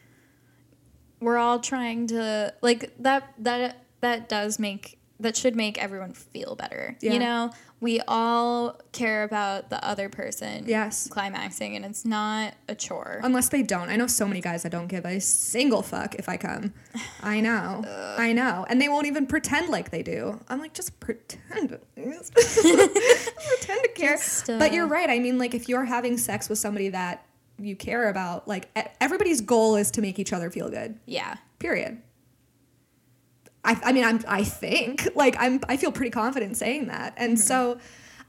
we're 1.20 1.38
all 1.38 1.60
trying 1.60 2.06
to 2.08 2.54
like 2.62 2.92
that. 2.98 3.32
That 3.38 3.84
that 4.00 4.28
does 4.28 4.58
make 4.58 4.98
that 5.20 5.36
should 5.36 5.56
make 5.56 5.82
everyone 5.82 6.12
feel 6.12 6.54
better. 6.56 6.96
Yeah. 7.00 7.12
You 7.14 7.18
know, 7.18 7.50
we 7.80 8.00
all 8.06 8.80
care 8.92 9.22
about 9.22 9.70
the 9.70 9.84
other 9.84 10.08
person. 10.08 10.64
Yes. 10.66 11.08
climaxing, 11.08 11.76
and 11.76 11.84
it's 11.84 12.04
not 12.04 12.54
a 12.68 12.74
chore. 12.74 13.20
Unless 13.22 13.50
they 13.50 13.62
don't. 13.62 13.88
I 13.88 13.96
know 13.96 14.06
so 14.06 14.26
many 14.26 14.40
guys 14.40 14.62
that 14.62 14.72
don't 14.72 14.86
give 14.86 15.04
a 15.04 15.20
single 15.20 15.82
fuck 15.82 16.14
if 16.14 16.28
I 16.28 16.36
come. 16.36 16.72
I 17.22 17.40
know. 17.42 17.84
I 18.18 18.32
know. 18.32 18.66
And 18.68 18.80
they 18.80 18.88
won't 18.88 19.06
even 19.06 19.26
pretend 19.26 19.68
like 19.68 19.90
they 19.90 20.02
do. 20.02 20.40
I'm 20.48 20.58
like, 20.58 20.74
just 20.74 20.98
pretend. 21.00 21.78
pretend 21.96 22.30
to 22.34 23.90
care. 23.94 24.16
Just, 24.16 24.48
uh, 24.48 24.58
but 24.58 24.72
you're 24.72 24.86
right. 24.86 25.10
I 25.10 25.18
mean, 25.18 25.38
like, 25.38 25.54
if 25.54 25.68
you're 25.68 25.84
having 25.84 26.16
sex 26.16 26.48
with 26.48 26.58
somebody 26.58 26.88
that 26.90 27.25
you 27.59 27.76
care 27.76 28.09
about, 28.09 28.46
like, 28.46 28.68
everybody's 29.00 29.40
goal 29.40 29.76
is 29.76 29.90
to 29.92 30.02
make 30.02 30.18
each 30.18 30.32
other 30.32 30.50
feel 30.50 30.68
good. 30.68 30.98
yeah. 31.07 31.36
Period. 31.59 32.02
I, 33.64 33.80
I 33.82 33.92
mean, 33.92 34.04
I'm, 34.04 34.22
I 34.28 34.44
think 34.44 35.09
like 35.16 35.34
I'm, 35.38 35.61
I 35.68 35.76
feel 35.76 35.90
pretty 35.90 36.11
confident 36.11 36.57
saying 36.57 36.86
that. 36.86 37.14
And 37.16 37.40
so 37.40 37.78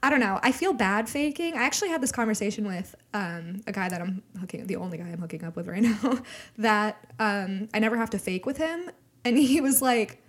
I 0.02 0.10
don't 0.10 0.20
know. 0.20 0.40
I 0.42 0.52
feel 0.52 0.74
bad 0.74 1.10
faking. 1.10 1.56
I 1.56 1.64
actually 1.64 1.90
had 1.90 2.02
this 2.02 2.12
conversation 2.12 2.66
with 2.68 2.96
um, 3.14 3.62
a 3.68 3.72
guy 3.72 3.90
that 3.90 4.02
I'm 4.02 4.24
hooking, 4.40 4.66
the 4.66 4.78
only 4.78 4.98
guy 4.98 5.06
I'm 5.06 5.20
hooking 5.20 5.44
up 5.44 5.56
with 5.56 5.68
right 5.68 5.82
now 6.04 6.20
that 6.58 7.06
um, 7.20 7.70
I 7.74 7.80
never 7.80 7.98
have 7.98 8.10
to 8.12 8.20
fake 8.20 8.46
with 8.46 8.58
him. 8.58 8.90
And 9.26 9.38
he 9.38 9.62
was 9.62 9.82
like, 9.82 10.24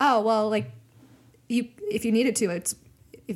oh, 0.00 0.22
well, 0.22 0.48
like 0.48 0.70
you, 1.48 1.68
if 1.90 2.04
you 2.04 2.10
needed 2.12 2.34
to, 2.36 2.50
it's, 2.50 2.74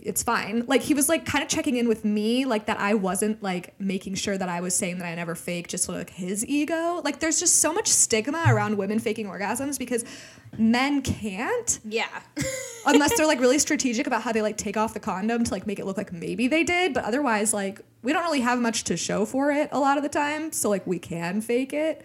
it's 0.02 0.22
fine. 0.22 0.64
Like 0.66 0.82
he 0.82 0.94
was 0.94 1.08
like 1.08 1.24
kind 1.24 1.42
of 1.42 1.48
checking 1.48 1.76
in 1.76 1.88
with 1.88 2.04
me, 2.04 2.44
like 2.44 2.66
that 2.66 2.80
I 2.80 2.94
wasn't 2.94 3.42
like 3.42 3.78
making 3.80 4.14
sure 4.16 4.36
that 4.36 4.48
I 4.48 4.60
was 4.60 4.74
saying 4.74 4.98
that 4.98 5.06
I 5.06 5.14
never 5.14 5.34
fake 5.34 5.68
just 5.68 5.86
for 5.86 5.92
like 5.92 6.10
his 6.10 6.44
ego. 6.46 7.00
Like 7.04 7.20
there's 7.20 7.38
just 7.40 7.56
so 7.56 7.72
much 7.72 7.88
stigma 7.88 8.44
around 8.48 8.76
women 8.76 8.98
faking 8.98 9.26
orgasms 9.26 9.78
because 9.78 10.04
men 10.58 11.02
can't 11.02 11.80
Yeah. 11.84 12.06
unless 12.86 13.16
they're 13.16 13.26
like 13.26 13.40
really 13.40 13.58
strategic 13.58 14.06
about 14.06 14.22
how 14.22 14.32
they 14.32 14.42
like 14.42 14.56
take 14.56 14.76
off 14.76 14.94
the 14.94 15.00
condom 15.00 15.44
to 15.44 15.50
like 15.50 15.66
make 15.66 15.78
it 15.78 15.86
look 15.86 15.96
like 15.96 16.12
maybe 16.12 16.48
they 16.48 16.64
did, 16.64 16.94
but 16.94 17.04
otherwise 17.04 17.52
like 17.52 17.80
we 18.02 18.12
don't 18.12 18.24
really 18.24 18.40
have 18.40 18.60
much 18.60 18.84
to 18.84 18.96
show 18.96 19.24
for 19.24 19.50
it 19.50 19.68
a 19.72 19.78
lot 19.78 19.96
of 19.96 20.02
the 20.02 20.08
time, 20.08 20.52
so 20.52 20.68
like 20.68 20.86
we 20.86 20.98
can 20.98 21.40
fake 21.40 21.72
it. 21.72 22.04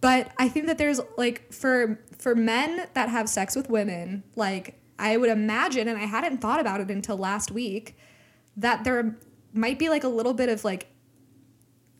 But 0.00 0.30
I 0.38 0.48
think 0.48 0.66
that 0.66 0.76
there's 0.78 1.00
like 1.16 1.52
for 1.52 1.98
for 2.18 2.34
men 2.34 2.86
that 2.94 3.08
have 3.08 3.28
sex 3.28 3.56
with 3.56 3.70
women, 3.70 4.22
like 4.36 4.78
I 4.98 5.16
would 5.16 5.30
imagine 5.30 5.88
and 5.88 5.98
I 5.98 6.04
hadn't 6.04 6.38
thought 6.38 6.60
about 6.60 6.80
it 6.80 6.90
until 6.90 7.16
last 7.16 7.50
week 7.50 7.96
that 8.56 8.84
there 8.84 9.16
might 9.52 9.78
be 9.78 9.88
like 9.88 10.04
a 10.04 10.08
little 10.08 10.34
bit 10.34 10.48
of 10.48 10.64
like 10.64 10.88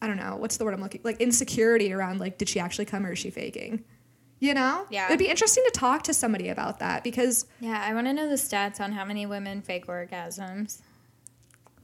I 0.02 0.06
don't 0.06 0.18
know, 0.18 0.36
what's 0.36 0.58
the 0.58 0.64
word 0.66 0.74
I'm 0.74 0.82
looking 0.82 1.00
like 1.02 1.20
insecurity 1.20 1.92
around 1.92 2.20
like 2.20 2.38
did 2.38 2.48
she 2.48 2.60
actually 2.60 2.84
come 2.84 3.06
or 3.06 3.12
is 3.12 3.18
she 3.18 3.30
faking? 3.30 3.84
You 4.40 4.52
know? 4.52 4.86
Yeah. 4.90 5.06
It'd 5.06 5.18
be 5.18 5.28
interesting 5.28 5.64
to 5.64 5.70
talk 5.70 6.02
to 6.02 6.14
somebody 6.14 6.50
about 6.50 6.78
that 6.80 7.02
because 7.02 7.46
Yeah, 7.60 7.82
I 7.82 7.94
want 7.94 8.06
to 8.08 8.12
know 8.12 8.28
the 8.28 8.34
stats 8.34 8.80
on 8.80 8.92
how 8.92 9.04
many 9.04 9.24
women 9.24 9.62
fake 9.62 9.86
orgasms. 9.86 10.82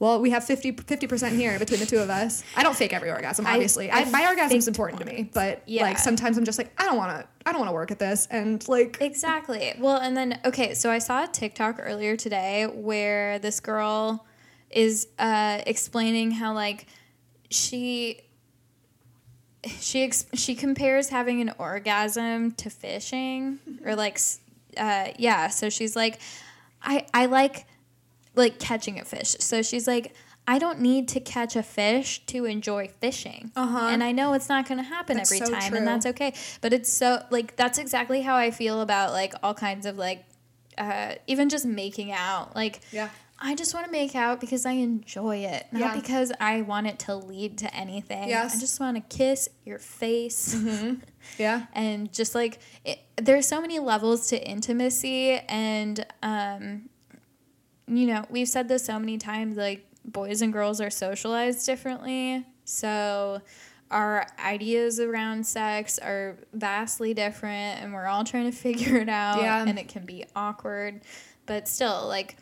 Well, 0.01 0.19
we 0.19 0.31
have 0.31 0.43
50 0.43 0.71
percent 0.71 1.35
here 1.35 1.59
between 1.59 1.79
the 1.79 1.85
two 1.85 1.99
of 1.99 2.09
us. 2.09 2.43
I 2.55 2.63
don't 2.63 2.75
fake 2.75 2.91
every 2.91 3.11
orgasm, 3.11 3.45
obviously. 3.45 3.91
I, 3.91 3.99
I 3.99 4.05
my 4.05 4.25
orgasm's 4.25 4.65
faked 4.65 4.67
important 4.67 4.99
to 5.01 5.05
me, 5.05 5.29
but 5.31 5.61
Yeah. 5.67 5.83
like 5.83 5.99
sometimes 5.99 6.39
I'm 6.39 6.43
just 6.43 6.57
like 6.57 6.71
I 6.81 6.85
don't 6.85 6.97
want 6.97 7.21
to. 7.21 7.27
I 7.45 7.51
don't 7.51 7.59
want 7.59 7.69
to 7.69 7.73
work 7.75 7.91
at 7.91 7.99
this, 7.99 8.27
and 8.31 8.67
like 8.67 8.97
Exactly. 8.99 9.75
Well, 9.77 9.97
and 9.97 10.17
then 10.17 10.39
okay, 10.43 10.73
so 10.73 10.89
I 10.89 10.97
saw 10.97 11.25
a 11.25 11.27
TikTok 11.27 11.75
earlier 11.79 12.17
today 12.17 12.65
where 12.65 13.37
this 13.37 13.59
girl 13.59 14.25
is 14.71 15.07
uh, 15.19 15.61
explaining 15.67 16.31
how 16.31 16.53
like 16.55 16.87
she 17.51 18.21
she 19.79 20.01
ex- 20.01 20.25
she 20.33 20.55
compares 20.55 21.09
having 21.09 21.41
an 21.41 21.53
orgasm 21.59 22.53
to 22.53 22.71
fishing 22.71 23.59
or 23.85 23.95
like 23.95 24.19
uh, 24.77 25.09
yeah. 25.19 25.49
So 25.49 25.69
she's 25.69 25.95
like, 25.95 26.19
I 26.81 27.05
I 27.13 27.27
like 27.27 27.67
like 28.35 28.59
catching 28.59 28.99
a 28.99 29.05
fish. 29.05 29.35
So 29.39 29.61
she's 29.61 29.87
like. 29.87 30.13
I 30.47 30.57
don't 30.57 30.79
need 30.79 31.07
to 31.09 31.19
catch 31.19 31.55
a 31.55 31.61
fish 31.61 32.25
to 32.25 32.45
enjoy 32.45 32.87
fishing. 32.99 33.51
Uh-huh. 33.55 33.89
And 33.91 34.03
I 34.03 34.11
know 34.11 34.33
it's 34.33 34.49
not 34.49 34.67
going 34.67 34.79
to 34.79 34.83
happen 34.83 35.17
That's 35.17 35.31
every 35.31 35.45
so 35.45 35.53
time, 35.53 35.69
true. 35.69 35.77
and 35.77 35.87
that's 35.87 36.07
okay. 36.07 36.33
But 36.61 36.73
it's 36.73 36.91
so, 36.91 37.23
like, 37.29 37.55
that's 37.57 37.77
exactly 37.77 38.21
how 38.21 38.35
I 38.35 38.49
feel 38.49 38.81
about, 38.81 39.11
like, 39.11 39.35
all 39.43 39.53
kinds 39.53 39.85
of, 39.85 39.99
like, 39.99 40.25
uh, 40.79 41.13
even 41.27 41.47
just 41.47 41.63
making 41.63 42.11
out. 42.11 42.55
Like, 42.55 42.79
Yeah. 42.91 43.09
I 43.39 43.53
just 43.53 43.75
want 43.75 43.85
to 43.85 43.91
make 43.91 44.15
out 44.15 44.39
because 44.41 44.65
I 44.65 44.71
enjoy 44.73 45.37
it, 45.37 45.67
not 45.71 45.79
Yeah. 45.79 45.95
because 46.01 46.31
I 46.39 46.61
want 46.61 46.87
it 46.87 46.97
to 46.99 47.15
lead 47.15 47.59
to 47.59 47.73
anything. 47.75 48.27
Yes. 48.27 48.55
I 48.55 48.59
just 48.59 48.79
want 48.79 48.97
to 48.97 49.15
kiss 49.15 49.47
your 49.63 49.77
face. 49.79 50.55
yeah, 51.37 51.65
and 51.73 52.11
just 52.11 52.33
like 52.35 52.59
it, 52.83 52.99
there's 53.15 53.47
so 53.47 53.59
many 53.61 53.79
levels 53.79 54.27
to 54.29 54.43
intimacy 54.43 55.33
and 55.49 56.05
um 56.21 56.89
you 57.97 58.07
know 58.07 58.25
we've 58.29 58.47
said 58.47 58.67
this 58.67 58.85
so 58.85 58.97
many 58.99 59.17
times 59.17 59.57
like 59.57 59.85
boys 60.05 60.41
and 60.41 60.51
girls 60.53 60.79
are 60.81 60.89
socialized 60.89 61.65
differently 61.65 62.45
so 62.65 63.41
our 63.91 64.25
ideas 64.43 64.99
around 64.99 65.45
sex 65.45 65.99
are 65.99 66.37
vastly 66.53 67.13
different 67.13 67.81
and 67.83 67.93
we're 67.93 68.07
all 68.07 68.23
trying 68.23 68.49
to 68.49 68.57
figure 68.67 68.95
it 68.97 69.09
out 69.09 69.41
Yeah. 69.41 69.63
and 69.65 69.77
it 69.77 69.87
can 69.87 70.05
be 70.05 70.25
awkward 70.35 71.01
but 71.45 71.67
still 71.67 72.07
like 72.07 72.37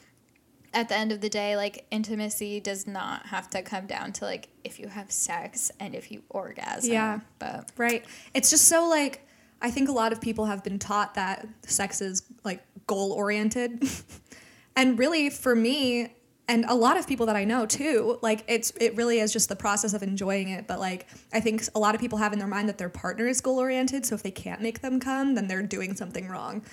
at 0.74 0.88
the 0.88 0.96
end 0.96 1.12
of 1.12 1.20
the 1.20 1.30
day 1.30 1.56
like 1.58 1.86
intimacy 1.90 2.60
does 2.60 2.86
not 2.86 3.26
have 3.26 3.50
to 3.50 3.62
come 3.64 3.88
down 3.88 4.12
to 4.14 4.26
like 4.26 4.50
if 4.64 4.80
you 4.80 4.88
have 4.88 5.12
sex 5.12 5.72
and 5.80 5.96
if 5.96 6.12
you 6.12 6.22
orgasm 6.30 6.92
Yeah. 6.94 7.20
but 7.40 7.72
right. 7.76 8.06
It's 8.36 8.50
just 8.52 8.68
so 8.68 8.88
like 8.88 9.26
I 9.62 9.72
think 9.72 9.90
a 9.90 9.92
lot 9.92 10.14
of 10.14 10.22
people 10.22 10.46
have 10.46 10.64
been 10.64 10.80
taught 10.80 11.16
that 11.16 11.46
sex 11.64 12.00
is 12.02 12.22
like 12.46 12.64
goal 12.88 13.12
oriented, 13.12 13.84
and 14.76 14.98
really 15.00 15.30
for 15.30 15.56
me. 15.56 16.16
And 16.48 16.66
a 16.66 16.74
lot 16.74 16.98
of 16.98 17.08
people 17.08 17.28
that 17.28 17.36
I 17.36 17.44
know 17.44 17.68
too, 17.68 18.18
like 18.24 18.44
it's 18.48 18.72
it 18.82 18.96
really 18.96 19.20
is 19.20 19.32
just 19.32 19.50
the 19.50 19.56
process 19.56 19.94
of 19.94 20.02
enjoying 20.02 20.50
it. 20.50 20.66
But 20.66 20.80
like 20.80 21.06
I 21.32 21.40
think 21.40 21.62
a 21.76 21.80
lot 21.80 21.94
of 21.94 22.02
people 22.02 22.18
have 22.18 22.34
in 22.34 22.40
their 22.40 22.48
mind 22.48 22.68
that 22.70 22.80
their 22.80 22.90
partner 22.90 23.28
is 23.28 23.40
goal 23.40 23.60
oriented, 23.60 24.04
so 24.04 24.16
if 24.16 24.24
they 24.24 24.32
can't 24.32 24.60
make 24.60 24.82
them 24.82 25.00
come, 25.00 25.36
then 25.36 25.48
they're 25.48 25.62
doing 25.62 25.96
something 25.96 26.28
wrong, 26.28 26.64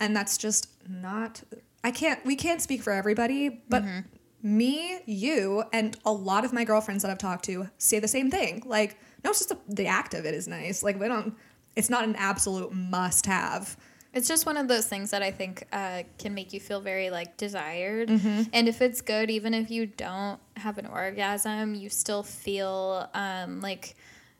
and 0.00 0.16
that's 0.16 0.38
just 0.38 0.70
not. 0.88 1.42
I 1.84 1.90
can't. 1.90 2.24
We 2.24 2.34
can't 2.34 2.62
speak 2.62 2.82
for 2.82 2.94
everybody, 2.94 3.62
but 3.68 3.84
mm-hmm. 3.84 4.00
me, 4.42 5.00
you, 5.04 5.64
and 5.70 5.98
a 6.06 6.12
lot 6.12 6.46
of 6.46 6.54
my 6.54 6.64
girlfriends 6.64 7.02
that 7.02 7.10
I've 7.10 7.18
talked 7.18 7.44
to 7.44 7.68
say 7.76 7.98
the 7.98 8.08
same 8.08 8.30
thing. 8.30 8.62
Like, 8.64 8.98
no, 9.22 9.30
it's 9.30 9.40
just 9.40 9.50
the, 9.50 9.58
the 9.68 9.86
act 9.86 10.14
of 10.14 10.24
it 10.24 10.32
is 10.34 10.48
nice. 10.48 10.82
Like, 10.82 10.98
we 10.98 11.08
don't. 11.08 11.34
It's 11.76 11.90
not 11.90 12.04
an 12.04 12.16
absolute 12.16 12.72
must 12.72 13.26
have. 13.26 13.76
It's 14.16 14.28
just 14.28 14.46
one 14.46 14.56
of 14.56 14.66
those 14.66 14.86
things 14.86 15.10
that 15.10 15.22
I 15.22 15.30
think 15.30 15.64
uh, 15.72 16.04
can 16.18 16.32
make 16.32 16.54
you 16.54 16.58
feel 16.58 16.80
very 16.80 17.10
like 17.10 17.36
desired. 17.36 18.08
Mm-hmm. 18.08 18.44
And 18.54 18.66
if 18.66 18.80
it's 18.80 19.02
good, 19.02 19.30
even 19.30 19.52
if 19.52 19.70
you 19.70 19.84
don't 19.84 20.40
have 20.56 20.78
an 20.78 20.86
orgasm, 20.86 21.74
you 21.74 21.90
still 21.90 22.22
feel 22.22 23.10
um, 23.12 23.60
like 23.60 23.94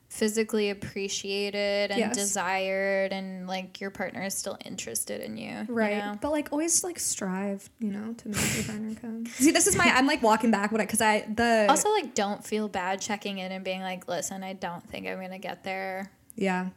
physically 0.09 0.71
appreciated 0.71 1.91
and 1.91 1.99
Yes. 1.99 2.15
desired, 2.15 3.13
and 3.13 3.45
like 3.47 3.79
your 3.79 3.91
partner 3.91 4.23
is 4.23 4.33
still 4.33 4.57
interested 4.65 5.21
in 5.21 5.37
you. 5.37 5.65
you 5.91 5.99
know? 5.99 6.17
But 6.19 6.31
like 6.31 6.49
always 6.51 6.83
like 6.83 6.97
strive, 6.97 7.69
you 7.79 7.91
know, 7.91 8.13
to 8.13 8.29
make 8.29 8.55
your 8.55 8.63
partner 8.63 8.95
come. 8.99 9.25
See, 9.35 9.51
this 9.51 9.67
is 9.67 9.75
my 9.75 9.85
I'm 9.85 10.07
like 10.07 10.23
walking 10.23 10.49
back 10.49 10.71
what 10.71 10.81
I 10.81 10.87
cause 10.87 11.01
I 11.01 11.27
the 11.31 11.67
Also, 11.69 11.91
like, 11.91 12.15
don't 12.15 12.43
feel 12.43 12.67
bad 12.67 12.99
checking 12.99 13.37
in 13.37 13.51
and 13.51 13.63
being 13.63 13.81
like, 13.81 14.07
listen, 14.07 14.43
I 14.43 14.53
don't 14.53 14.87
think 14.89 15.07
I'm 15.07 15.19
to 15.29 15.37
get 15.37 15.63
there. 15.63 16.11
Yeah. 16.35 16.69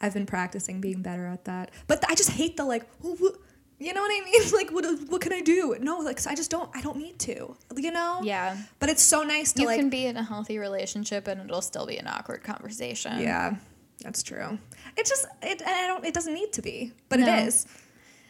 I've 0.00 0.14
been 0.14 0.26
practicing 0.26 0.80
being 0.80 1.02
better 1.02 1.26
at 1.26 1.44
that. 1.46 1.70
But 1.86 2.04
I 2.08 2.14
just 2.14 2.30
hate 2.30 2.56
the 2.56 2.64
like, 2.64 2.84
"Oh, 3.04 3.16
wh- 3.16 3.36
you 3.82 3.92
know 3.94 4.00
what 4.02 4.10
I 4.10 4.24
mean? 4.24 4.42
Like, 4.52 4.70
what, 4.70 4.84
what 5.08 5.20
can 5.20 5.32
I 5.32 5.40
do? 5.40 5.76
No, 5.80 5.98
like 5.98 6.24
I 6.26 6.34
just 6.34 6.50
don't, 6.50 6.68
I 6.74 6.80
don't 6.80 6.96
need 6.96 7.18
to, 7.20 7.56
you 7.76 7.90
know? 7.92 8.20
Yeah. 8.22 8.56
But 8.80 8.88
it's 8.90 9.02
so 9.02 9.22
nice 9.22 9.52
to 9.52 9.60
You 9.62 9.66
like, 9.68 9.78
can 9.78 9.88
be 9.90 10.06
in 10.06 10.16
a 10.16 10.22
healthy 10.22 10.58
relationship 10.58 11.28
and 11.28 11.40
it'll 11.40 11.62
still 11.62 11.86
be 11.86 11.96
an 11.98 12.06
awkward 12.08 12.42
conversation. 12.42 13.20
yeah, 13.20 13.54
that's 14.02 14.22
true. 14.24 14.58
It 14.96 15.06
just, 15.06 15.26
it, 15.42 15.60
and 15.62 15.70
I 15.70 15.86
don't, 15.86 16.04
it 16.04 16.12
doesn't 16.14 16.34
need 16.34 16.52
to 16.54 16.62
be, 16.62 16.92
but 17.08 17.20
No. 17.20 17.26
it 17.32 17.46
is. 17.46 17.66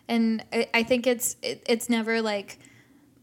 and 0.08 0.44
I, 0.52 0.68
I 0.74 0.82
think 0.82 1.06
it's 1.06 1.36
it, 1.42 1.62
it's 1.66 1.88
never 1.90 2.20
like 2.22 2.58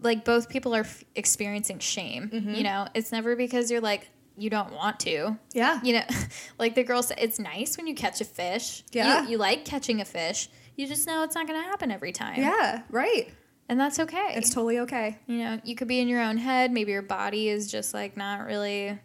like 0.01 0.23
both 0.25 0.49
people 0.49 0.75
are 0.75 0.81
f- 0.81 1.03
experiencing 1.15 1.79
shame 1.79 2.29
Mm-hmm. 2.33 2.53
you 2.53 2.63
know 2.63 2.87
it's 2.93 3.11
never 3.11 3.35
because 3.35 3.71
you're 3.71 3.81
like 3.81 4.09
you 4.37 4.49
don't 4.49 4.73
want 4.73 4.99
to. 5.01 5.37
Yeah. 5.53 5.79
You 5.83 5.93
know, 5.93 6.03
like 6.59 6.75
the 6.75 6.83
girl 6.83 7.01
said, 7.03 7.17
it's 7.21 7.39
nice 7.39 7.77
when 7.77 7.87
you 7.87 7.95
catch 7.95 8.21
a 8.21 8.25
fish. 8.25 8.83
You- 8.91 9.01
Yeah. 9.01 9.27
You, 9.27 9.37
like 9.37 9.65
catching 9.65 10.01
a 10.01 10.05
fish. 10.05 10.49
You 10.75 10.87
just 10.87 11.07
know 11.07 11.23
it's 11.23 11.35
not 11.35 11.47
going 11.47 11.61
to 11.61 11.67
happen 11.67 11.89
every 11.91 12.11
time. 12.11 12.41
Yeah, 12.41 12.81
right. 12.89 13.29
And 13.69 13.79
that's 13.79 13.99
okay. 13.99 14.33
It's 14.35 14.53
totally 14.53 14.79
okay. 14.79 15.17
you 15.25 15.37
know, 15.37 15.59
you 15.63 15.73
could 15.75 15.87
be 15.87 15.99
in 15.99 16.07
your 16.07 16.21
own 16.21 16.37
head. 16.37 16.71
Maybe 16.71 16.91
your 16.91 17.01
body 17.01 17.47
is 17.49 17.71
just 17.71 17.93
like 17.93 18.15
not 18.17 18.45
really 18.45 18.99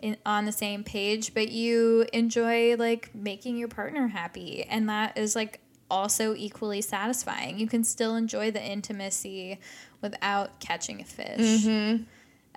in, 0.00 0.16
on 0.26 0.44
the 0.44 0.52
same 0.52 0.82
page, 0.84 1.32
but 1.34 1.48
you 1.50 2.04
enjoy 2.12 2.74
like 2.76 3.14
making 3.14 3.56
your 3.56 3.68
partner 3.68 4.08
happy. 4.08 4.64
And 4.64 4.88
that 4.88 5.16
is 5.16 5.34
like 5.36 5.60
also 5.90 6.34
equally 6.34 6.80
satisfying. 6.82 7.58
You 7.58 7.68
can 7.68 7.84
still 7.84 8.16
enjoy 8.16 8.50
the 8.50 8.62
intimacy 8.62 9.60
without 10.02 10.58
catching 10.60 11.00
a 11.00 11.04
fish. 11.04 11.64
Mm-hmm. 11.64 12.02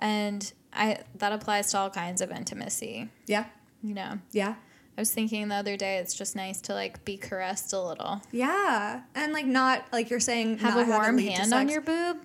And 0.00 0.52
I 0.78 1.02
that 1.16 1.32
applies 1.32 1.70
to 1.72 1.78
all 1.78 1.90
kinds 1.90 2.20
of 2.20 2.30
intimacy, 2.30 3.08
Yeah. 3.26 3.44
you 3.82 3.94
know. 3.94 4.18
Yeah. 4.32 4.54
I 4.96 5.00
was 5.00 5.12
thinking 5.12 5.46
the 5.48 5.54
other 5.54 5.76
day 5.76 5.98
it's 5.98 6.14
just 6.14 6.34
nice 6.34 6.60
to 6.62 6.74
like 6.74 7.04
be 7.04 7.16
caressed 7.16 7.72
a 7.72 7.80
little. 7.80 8.22
Yeah. 8.32 9.02
And 9.14 9.32
like 9.32 9.46
not 9.46 9.84
like 9.92 10.10
you're 10.10 10.20
saying 10.20 10.58
Have 10.58 10.76
a 10.76 10.90
warm 10.90 11.18
hand 11.18 11.52
on 11.52 11.68
your 11.68 11.80
boob. 11.80 12.18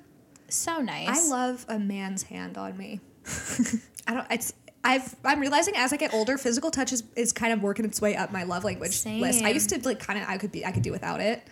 So 0.50 0.80
nice. 0.80 1.08
I 1.10 1.30
love 1.30 1.66
a 1.68 1.78
man's 1.80 2.24
hand 2.24 2.58
on 2.58 2.78
me. 2.78 3.00
I 4.08 4.14
don't 4.14 4.28
it's 4.32 4.54
I've 4.84 5.16
I'm 5.24 5.40
realizing 5.40 5.76
as 5.78 5.94
I 5.94 5.98
get 5.98 6.14
older, 6.14 6.38
physical 6.38 6.70
touch 6.72 6.92
is, 6.92 7.04
is 7.16 7.32
kind 7.32 7.54
of 7.54 7.62
working 7.62 7.86
its 7.86 8.02
way 8.02 8.16
up 8.16 8.32
my 8.32 8.44
love 8.44 8.64
language 8.64 9.06
list. 9.06 9.44
I 9.44 9.50
used 9.50 9.70
to 9.70 9.80
like 9.88 10.00
kind 10.00 10.20
of 10.22 10.28
I 10.28 10.38
could 10.38 10.52
be 10.52 10.66
I 10.66 10.72
could 10.72 10.84
do 10.84 10.92
without 10.92 11.22
it. 11.22 11.44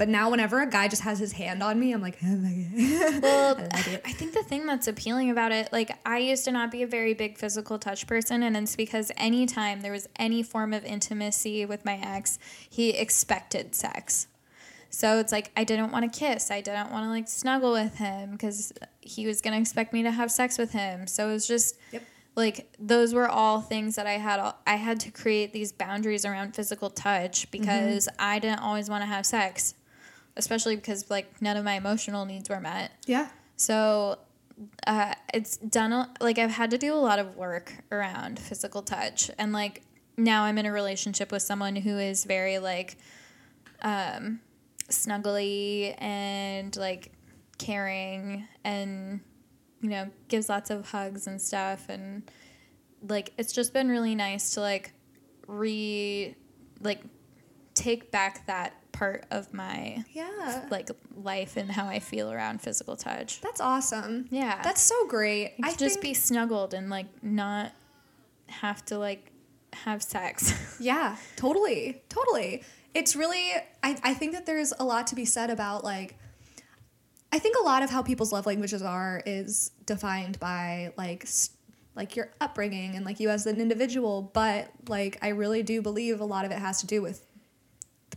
But 0.00 0.08
now 0.08 0.30
whenever 0.30 0.62
a 0.62 0.66
guy 0.66 0.88
just 0.88 1.02
has 1.02 1.18
his 1.18 1.32
hand 1.32 1.62
on 1.62 1.78
me, 1.78 1.92
I'm 1.92 2.00
like, 2.00 2.16
oh 2.24 2.26
my 2.26 2.48
God. 2.48 3.22
Well, 3.22 3.56
I 3.58 3.90
like. 3.90 4.08
I 4.08 4.12
think 4.12 4.32
the 4.32 4.42
thing 4.42 4.64
that's 4.64 4.88
appealing 4.88 5.28
about 5.28 5.52
it, 5.52 5.70
like 5.74 5.90
I 6.06 6.16
used 6.16 6.46
to 6.46 6.52
not 6.52 6.70
be 6.70 6.82
a 6.82 6.86
very 6.86 7.12
big 7.12 7.36
physical 7.36 7.78
touch 7.78 8.06
person, 8.06 8.42
and 8.42 8.56
it's 8.56 8.76
because 8.76 9.12
anytime 9.18 9.82
there 9.82 9.92
was 9.92 10.08
any 10.16 10.42
form 10.42 10.72
of 10.72 10.86
intimacy 10.86 11.66
with 11.66 11.84
my 11.84 12.00
ex, 12.02 12.38
he 12.70 12.92
expected 12.92 13.74
sex. 13.74 14.26
So 14.88 15.18
it's 15.18 15.32
like 15.32 15.50
I 15.54 15.64
didn't 15.64 15.92
want 15.92 16.10
to 16.10 16.18
kiss, 16.18 16.50
I 16.50 16.62
didn't 16.62 16.90
want 16.90 17.04
to 17.04 17.10
like 17.10 17.28
snuggle 17.28 17.72
with 17.72 17.96
him 17.96 18.30
because 18.30 18.72
he 19.02 19.26
was 19.26 19.42
gonna 19.42 19.60
expect 19.60 19.92
me 19.92 20.02
to 20.04 20.10
have 20.10 20.32
sex 20.32 20.56
with 20.56 20.72
him. 20.72 21.08
So 21.08 21.28
it 21.28 21.32
was 21.32 21.46
just 21.46 21.76
Yep. 21.92 22.02
like 22.36 22.72
those 22.78 23.12
were 23.12 23.28
all 23.28 23.60
things 23.60 23.96
that 23.96 24.06
I 24.06 24.12
had. 24.12 24.54
I 24.66 24.76
had 24.76 24.98
to 25.00 25.10
create 25.10 25.52
these 25.52 25.72
boundaries 25.72 26.24
around 26.24 26.56
physical 26.56 26.88
touch 26.88 27.50
because 27.50 28.06
mm-hmm. 28.06 28.16
I 28.18 28.38
didn't 28.38 28.60
always 28.60 28.88
want 28.88 29.02
to 29.02 29.06
have 29.06 29.26
sex, 29.26 29.74
especially 30.36 30.76
because 30.76 31.10
like 31.10 31.40
none 31.42 31.56
of 31.56 31.64
my 31.64 31.74
emotional 31.74 32.24
needs 32.24 32.48
were 32.48 32.60
met. 32.60 32.92
yeah. 33.06 33.28
So 33.56 34.18
uh, 34.86 35.14
it's 35.32 35.56
done, 35.58 35.92
a, 35.92 36.12
like, 36.20 36.38
I've 36.38 36.50
had 36.50 36.70
to 36.70 36.78
do 36.78 36.94
a 36.94 36.96
lot 36.96 37.18
of 37.18 37.36
work 37.36 37.72
around 37.90 38.38
physical 38.38 38.82
touch. 38.82 39.30
And, 39.38 39.52
like, 39.52 39.82
now 40.16 40.44
I'm 40.44 40.58
in 40.58 40.66
a 40.66 40.72
relationship 40.72 41.32
with 41.32 41.42
someone 41.42 41.76
who 41.76 41.98
is 41.98 42.24
very, 42.24 42.58
like, 42.58 42.98
um, 43.82 44.40
snuggly 44.90 45.94
and, 45.98 46.74
like, 46.76 47.12
caring 47.58 48.46
and, 48.64 49.20
you 49.80 49.90
know, 49.90 50.10
gives 50.28 50.48
lots 50.48 50.70
of 50.70 50.90
hugs 50.90 51.26
and 51.26 51.40
stuff. 51.40 51.86
And, 51.88 52.30
like, 53.06 53.32
it's 53.38 53.52
just 53.52 53.72
been 53.72 53.88
really 53.88 54.14
nice 54.14 54.50
to, 54.54 54.60
like, 54.60 54.92
re, 55.46 56.34
like, 56.80 57.02
take 57.74 58.10
back 58.10 58.46
that 58.46 58.79
part 58.92 59.24
of 59.30 59.52
my 59.54 60.04
Yeah. 60.12 60.66
like 60.70 60.90
life 61.14 61.56
and 61.56 61.70
how 61.70 61.86
I 61.86 61.98
feel 62.00 62.30
around 62.32 62.60
physical 62.60 62.96
touch. 62.96 63.40
That's 63.40 63.60
awesome. 63.60 64.26
Yeah. 64.30 64.60
That's 64.62 64.80
so 64.80 65.06
great. 65.06 65.54
I 65.62 65.70
just 65.74 65.96
think, 65.96 66.00
be 66.02 66.14
snuggled 66.14 66.74
and 66.74 66.90
like 66.90 67.06
not 67.22 67.72
have 68.48 68.84
to 68.86 68.98
like 68.98 69.30
have 69.72 70.02
sex. 70.02 70.52
Yeah, 70.80 71.16
totally. 71.36 72.02
Totally. 72.08 72.62
It's 72.94 73.14
really, 73.14 73.50
I, 73.82 73.96
I 74.02 74.14
think 74.14 74.32
that 74.32 74.46
there's 74.46 74.72
a 74.78 74.84
lot 74.84 75.06
to 75.08 75.14
be 75.14 75.24
said 75.26 75.50
about 75.50 75.84
like, 75.84 76.16
I 77.32 77.38
think 77.38 77.56
a 77.60 77.62
lot 77.62 77.82
of 77.82 77.90
how 77.90 78.02
people's 78.02 78.32
love 78.32 78.46
languages 78.46 78.82
are 78.82 79.22
is 79.26 79.70
defined 79.86 80.40
by 80.40 80.92
like, 80.96 81.24
s- 81.24 81.50
like 81.94 82.16
your 82.16 82.30
upbringing 82.40 82.96
and 82.96 83.04
like 83.04 83.20
you 83.20 83.28
as 83.30 83.46
an 83.46 83.60
individual. 83.60 84.22
But 84.32 84.70
like, 84.88 85.18
I 85.22 85.28
really 85.28 85.62
do 85.62 85.80
believe 85.82 86.20
a 86.20 86.24
lot 86.24 86.44
of 86.44 86.50
it 86.50 86.58
has 86.58 86.80
to 86.80 86.86
do 86.86 87.02
with 87.02 87.24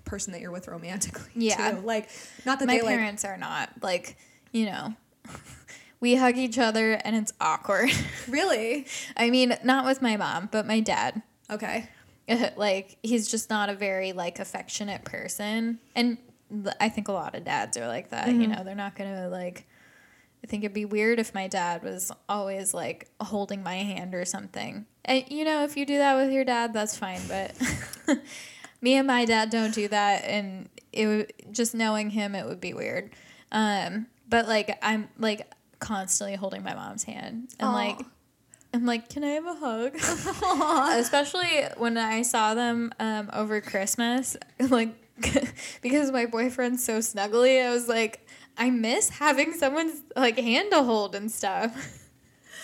person 0.06 0.34
that 0.34 0.42
you're 0.42 0.52
with 0.52 0.68
romantically. 0.68 1.30
Yeah. 1.36 1.72
Too. 1.72 1.82
Like, 1.82 2.10
not 2.46 2.60
that 2.60 2.68
My 2.68 2.78
they 2.78 2.82
like, 2.82 2.96
parents 2.96 3.26
are 3.26 3.38
not 3.38 3.70
like, 3.82 4.18
you 4.52 4.66
know, 4.66 4.94
we 6.00 6.16
hug 6.16 6.38
each 6.38 6.60
other 6.60 6.94
and 6.94 7.16
it's 7.16 7.34
awkward. 7.40 7.90
really? 8.28 8.86
I 9.18 9.30
mean, 9.30 9.56
not 9.64 9.86
with 9.86 10.02
my 10.02 10.18
mom, 10.18 10.50
but 10.52 10.66
my 10.66 10.80
dad. 10.80 11.22
Okay. 11.50 11.90
like 12.56 12.98
he's 13.04 13.28
just 13.28 13.50
not 13.50 13.70
a 13.70 13.74
very 13.74 14.14
like 14.14 14.40
affectionate 14.40 15.04
person 15.04 15.80
and 15.94 16.18
i 16.80 16.88
think 16.88 17.08
a 17.08 17.12
lot 17.12 17.36
of 17.36 17.44
dads 17.44 17.78
are 17.78 17.88
like 17.88 18.10
that 18.10 18.28
you 18.28 18.34
mm-hmm. 18.34 18.52
know 18.52 18.64
they're 18.64 18.76
not 18.76 18.96
gonna 18.96 19.28
like 19.28 19.66
i 20.44 20.48
think 20.48 20.64
it'd 20.64 20.74
be 20.74 20.86
weird 20.86 21.20
if 21.20 21.34
my 21.34 21.48
dad 21.48 21.84
was 21.84 22.12
always 22.30 22.74
like 22.74 23.10
holding 23.20 23.64
my 23.64 23.76
hand 23.76 24.14
or 24.16 24.24
something 24.24 24.86
and 25.06 25.26
you 25.30 25.44
know 25.44 25.64
if 25.64 25.76
you 25.76 25.86
do 25.86 25.98
that 25.98 26.16
with 26.16 26.32
your 26.32 26.46
dad 26.46 26.74
that's 26.74 26.98
fine 26.98 27.22
but 27.28 27.54
me 28.84 28.96
and 28.96 29.08
my 29.08 29.26
dad 29.26 29.50
don't 29.50 29.74
do 29.74 29.88
that 29.88 30.24
and 30.26 30.70
it 30.92 31.08
would 31.08 31.34
just 31.52 31.74
knowing 31.74 32.10
him 32.10 32.36
it 32.36 32.46
would 32.46 32.60
be 32.60 32.74
weird 32.74 33.10
um 33.52 34.06
but 34.30 34.48
like 34.48 34.78
i'm 34.82 35.08
like 35.18 35.50
constantly 35.80 36.36
holding 36.36 36.64
my 36.64 36.74
mom's 36.74 37.04
hand 37.04 37.50
and 37.60 37.70
Aw. 37.70 37.74
like 37.74 38.00
I'm 38.76 38.88
like, 38.88 39.08
can 39.08 39.24
I 39.24 39.34
have 39.34 39.46
a 39.46 39.54
hug? 39.54 39.96
Especially 41.00 41.64
when 41.78 41.96
I 41.96 42.24
saw 42.24 42.56
them 42.56 42.92
um, 43.00 43.30
over 43.32 43.62
Christmas, 43.62 44.36
like 44.60 44.90
because 45.82 46.12
my 46.12 46.26
boyfriend's 46.26 46.84
so 46.84 46.98
snuggly. 46.98 47.64
I 47.64 47.72
was 47.72 47.88
like, 47.88 48.28
I 48.58 48.72
miss 48.72 49.10
having 49.10 49.54
someone's 49.54 50.02
like 50.16 50.40
hand 50.40 50.72
to 50.72 50.82
hold 50.82 51.14
and 51.14 51.32
stuff. 51.32 52.00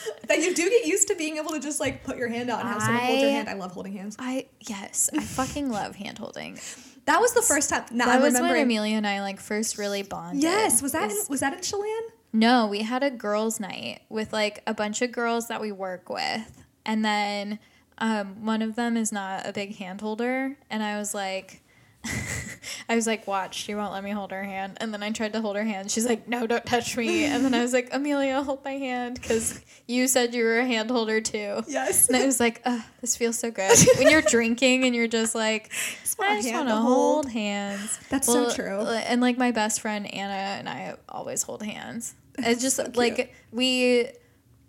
That 0.28 0.40
you 0.40 0.54
do 0.54 0.70
get 0.70 0.86
used 0.86 1.08
to 1.08 1.16
being 1.16 1.38
able 1.38 1.52
to 1.52 1.60
just 1.60 1.80
like 1.80 2.04
put 2.04 2.18
your 2.18 2.28
hand 2.28 2.50
out 2.50 2.60
and 2.60 2.70
have 2.70 2.82
someone 2.82 3.04
hold 3.04 3.20
your 3.20 3.30
hand. 3.32 3.50
I 3.50 3.54
love 3.54 3.72
holding 3.72 3.94
hands. 3.94 4.16
I 4.20 4.46
yes, 4.62 5.10
I 5.14 5.20
fucking 5.22 5.70
love 5.80 5.96
hand 5.96 6.18
holding. 6.20 6.60
That 7.06 7.20
was 7.20 7.34
the 7.34 7.42
first 7.42 7.70
time. 7.70 7.86
Now 7.92 8.06
That 8.06 8.18
I'm 8.18 8.22
was 8.22 8.34
when. 8.36 8.56
Amelia 8.56 8.96
and 8.96 9.08
I 9.08 9.22
like 9.22 9.40
first 9.40 9.78
really 9.78 10.04
bonded. 10.04 10.44
Yes, 10.44 10.82
was 10.82 10.92
that 10.92 11.10
in, 11.10 11.18
was 11.30 11.40
that 11.40 11.54
in 11.54 11.62
Chelan? 11.62 12.10
No, 12.32 12.68
we 12.68 12.84
had 12.84 13.02
a 13.02 13.10
girls' 13.10 13.60
night 13.60 14.02
with 14.10 14.32
like 14.32 14.62
a 14.68 14.74
bunch 14.74 15.02
of 15.02 15.12
girls 15.12 15.48
that 15.48 15.60
we 15.60 15.72
work 15.72 16.10
with. 16.10 16.64
And 16.86 17.04
then 17.04 17.58
um, 17.98 18.46
one 18.46 18.62
of 18.62 18.76
them 18.76 18.96
is 18.96 19.12
not 19.12 19.48
a 19.48 19.52
big 19.54 19.76
hand 19.78 20.02
holder. 20.02 20.56
And 20.70 20.84
I 20.84 21.00
was 21.00 21.14
like, 21.16 21.64
I 22.90 22.96
was 22.96 23.06
like, 23.06 23.28
watch, 23.28 23.56
she 23.56 23.76
won't 23.76 23.94
let 23.94 24.04
me 24.04 24.10
hold 24.10 24.32
her 24.32 24.44
hand. 24.44 24.78
And 24.82 24.92
then 24.92 25.04
I 25.04 25.12
tried 25.12 25.34
to 25.34 25.42
hold 25.42 25.56
her 25.56 25.64
hand. 25.64 25.92
She's 25.92 26.08
like, 26.08 26.28
no, 26.28 26.48
don't 26.48 26.66
touch 26.66 26.98
me. 26.98 27.26
And 27.26 27.46
then 27.46 27.54
I 27.54 27.62
was 27.62 27.72
like, 27.72 27.90
Amelia, 27.92 28.42
hold 28.42 28.66
my 28.66 28.72
hand 28.74 29.22
because 29.22 29.64
you 29.88 30.08
said 30.08 30.34
you 30.34 30.44
were 30.44 30.60
a 30.60 30.66
hand 30.66 30.90
holder 30.90 31.22
too. 31.22 31.62
Yes. 31.68 32.08
And 32.08 32.18
I 32.18 32.26
was 32.26 32.40
like, 32.40 32.62
Ugh, 32.66 32.82
this 33.02 33.16
feels 33.16 33.38
so 33.38 33.52
good. 33.52 33.78
When 33.98 34.10
you're 34.10 34.22
drinking 34.24 34.86
and 34.86 34.96
you're 34.96 35.08
just 35.08 35.36
like, 35.36 35.72
I 36.20 36.42
just 36.42 36.54
want 36.54 36.68
to 36.68 36.76
hold 36.76 37.26
hold." 37.26 37.30
hands. 37.32 38.00
That's 38.10 38.28
so 38.28 38.52
true. 38.54 38.80
Uh, 38.80 39.02
and 39.06 39.22
like 39.22 39.38
my 39.38 39.52
best 39.52 39.82
friend 39.82 40.12
Anna 40.12 40.34
and 40.34 40.68
I 40.68 40.96
always 41.08 41.44
hold 41.44 41.64
hands. 41.64 42.16
It's 42.40 42.62
just 42.62 42.78
So 42.78 42.90
like 42.96 43.36
we, 43.52 44.08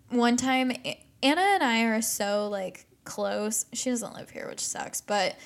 one 0.09 0.35
time, 0.37 0.73
Anna 1.23 1.41
and 1.41 1.63
I 1.63 1.83
are 1.85 2.01
so 2.01 2.49
like 2.49 2.85
close. 3.05 3.65
She 3.73 3.89
doesn't 3.89 4.13
live 4.13 4.29
here, 4.29 4.47
which 4.49 4.59
sucks. 4.59 5.01
But 5.01 5.37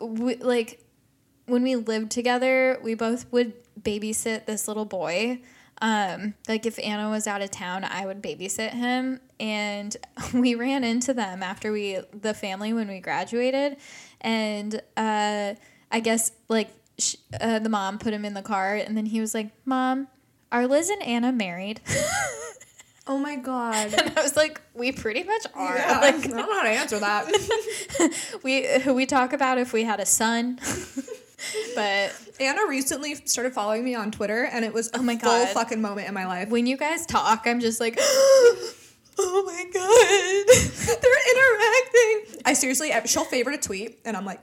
we, 0.00 0.36
like 0.36 0.84
when 1.48 1.62
we 1.62 1.76
lived 1.76 2.10
together, 2.10 2.78
we 2.82 2.94
both 2.94 3.30
would 3.32 3.52
babysit 3.80 4.46
this 4.46 4.68
little 4.68 4.84
boy. 4.84 5.40
Um, 5.80 6.34
like 6.48 6.66
if 6.66 6.78
Anna 6.80 7.08
was 7.08 7.26
out 7.26 7.40
of 7.40 7.50
town, 7.50 7.84
I 7.84 8.04
would 8.04 8.20
babysit 8.22 8.70
him, 8.72 9.20
and 9.38 9.96
we 10.34 10.54
ran 10.54 10.82
into 10.84 11.14
them 11.14 11.42
after 11.42 11.70
we 11.72 12.00
the 12.12 12.34
family 12.34 12.72
when 12.72 12.88
we 12.88 12.98
graduated, 13.00 13.76
and 14.20 14.74
uh, 14.96 15.54
I 15.92 16.00
guess 16.00 16.32
like 16.48 16.70
sh- 16.98 17.14
uh, 17.40 17.60
the 17.60 17.68
mom 17.68 17.98
put 17.98 18.12
him 18.12 18.24
in 18.24 18.34
the 18.34 18.42
car, 18.42 18.74
and 18.74 18.96
then 18.96 19.06
he 19.06 19.20
was 19.20 19.34
like, 19.34 19.50
"Mom, 19.64 20.08
are 20.50 20.66
Liz 20.66 20.90
and 20.90 21.02
Anna 21.02 21.30
married?" 21.30 21.80
Oh 23.06 23.16
my 23.18 23.36
god. 23.36 23.94
and 23.98 24.18
I 24.18 24.22
was 24.22 24.36
like, 24.36 24.60
"We 24.74 24.90
pretty 24.92 25.22
much 25.22 25.46
are." 25.54 25.76
Yeah, 25.76 26.00
Like 26.00 26.14
I 26.16 26.18
don't 26.26 26.36
know 26.36 26.52
how 26.58 26.62
to 26.64 26.68
answer 26.68 26.98
that. 26.98 28.38
we 28.42 28.92
we 28.92 29.06
talk 29.06 29.32
about 29.32 29.58
if 29.58 29.72
we 29.72 29.84
had 29.84 30.00
a 30.00 30.06
son, 30.06 30.58
but 31.74 32.12
Anna 32.40 32.60
recently 32.68 33.14
started 33.14 33.52
following 33.52 33.84
me 33.84 33.94
on 33.94 34.10
Twitter, 34.10 34.44
and 34.44 34.64
it 34.64 34.72
was 34.72 34.90
Oh 34.94 35.02
my 35.02 35.16
full 35.16 35.30
God. 35.30 35.48
fucking 35.50 35.80
moment 35.80 36.08
in 36.08 36.14
my 36.14 36.26
life. 36.26 36.48
when 36.48 36.66
you 36.66 36.76
guys 36.76 37.06
talk, 37.06 37.42
I'm 37.46 37.60
just 37.60 37.80
like, 37.80 37.96
oh 38.00 39.42
my 39.46 39.64
god. 39.72 40.98
They're 41.02 41.34
interacting. 41.34 42.42
I 42.44 42.52
seriously, 42.54 42.90
she'll 43.06 43.24
favorite 43.24 43.54
a 43.56 43.66
tweet, 43.66 43.98
and 44.04 44.16
I'm 44.16 44.24
like, 44.24 44.40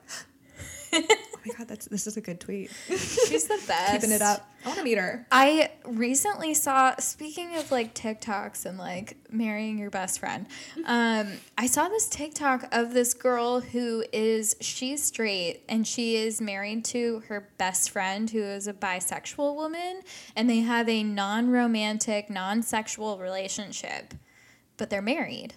my 1.46 1.54
god, 1.54 1.68
that's 1.68 1.86
this 1.88 2.08
is 2.08 2.18
a 2.18 2.22
good 2.22 2.39
tweet. 2.39 2.72
She's 2.88 3.48
the 3.48 3.62
best. 3.68 3.91
Keeping 4.02 4.12
it 4.12 4.22
up. 4.22 4.50
I 4.64 4.68
want 4.70 4.80
to 4.80 4.84
meet 4.84 4.98
her. 4.98 5.28
I 5.32 5.72
recently 5.86 6.54
saw, 6.54 6.96
speaking 6.98 7.56
of 7.56 7.72
like 7.72 7.93
TikToks 7.93 8.66
and 8.66 8.78
like 8.78 9.18
marrying 9.30 9.78
your 9.78 9.91
best 9.91 10.20
friend, 10.20 10.48
um, 10.86 11.34
I 11.58 11.68
saw 11.68 11.88
this 11.88 12.08
TikTok 12.08 12.68
of 12.72 12.93
this 12.93 13.14
girl 13.14 13.60
who 13.60 14.04
is, 14.12 14.56
she's 14.62 15.04
straight 15.04 15.64
and 15.70 15.86
she 15.86 16.16
is 16.16 16.41
married 16.41 16.84
to 16.86 17.22
her 17.28 17.50
best 17.58 17.91
friend 17.91 18.30
who 18.30 18.41
is 18.41 18.68
a 18.68 18.74
bisexual 18.74 19.56
woman 19.56 20.02
and 20.36 20.50
they 20.50 20.62
have 20.62 20.89
a 20.89 21.04
non 21.04 21.52
romantic, 21.52 22.30
non 22.30 22.64
sexual 22.64 23.20
relationship, 23.20 24.16
but 24.78 24.89
they're 24.89 25.02
married. 25.02 25.54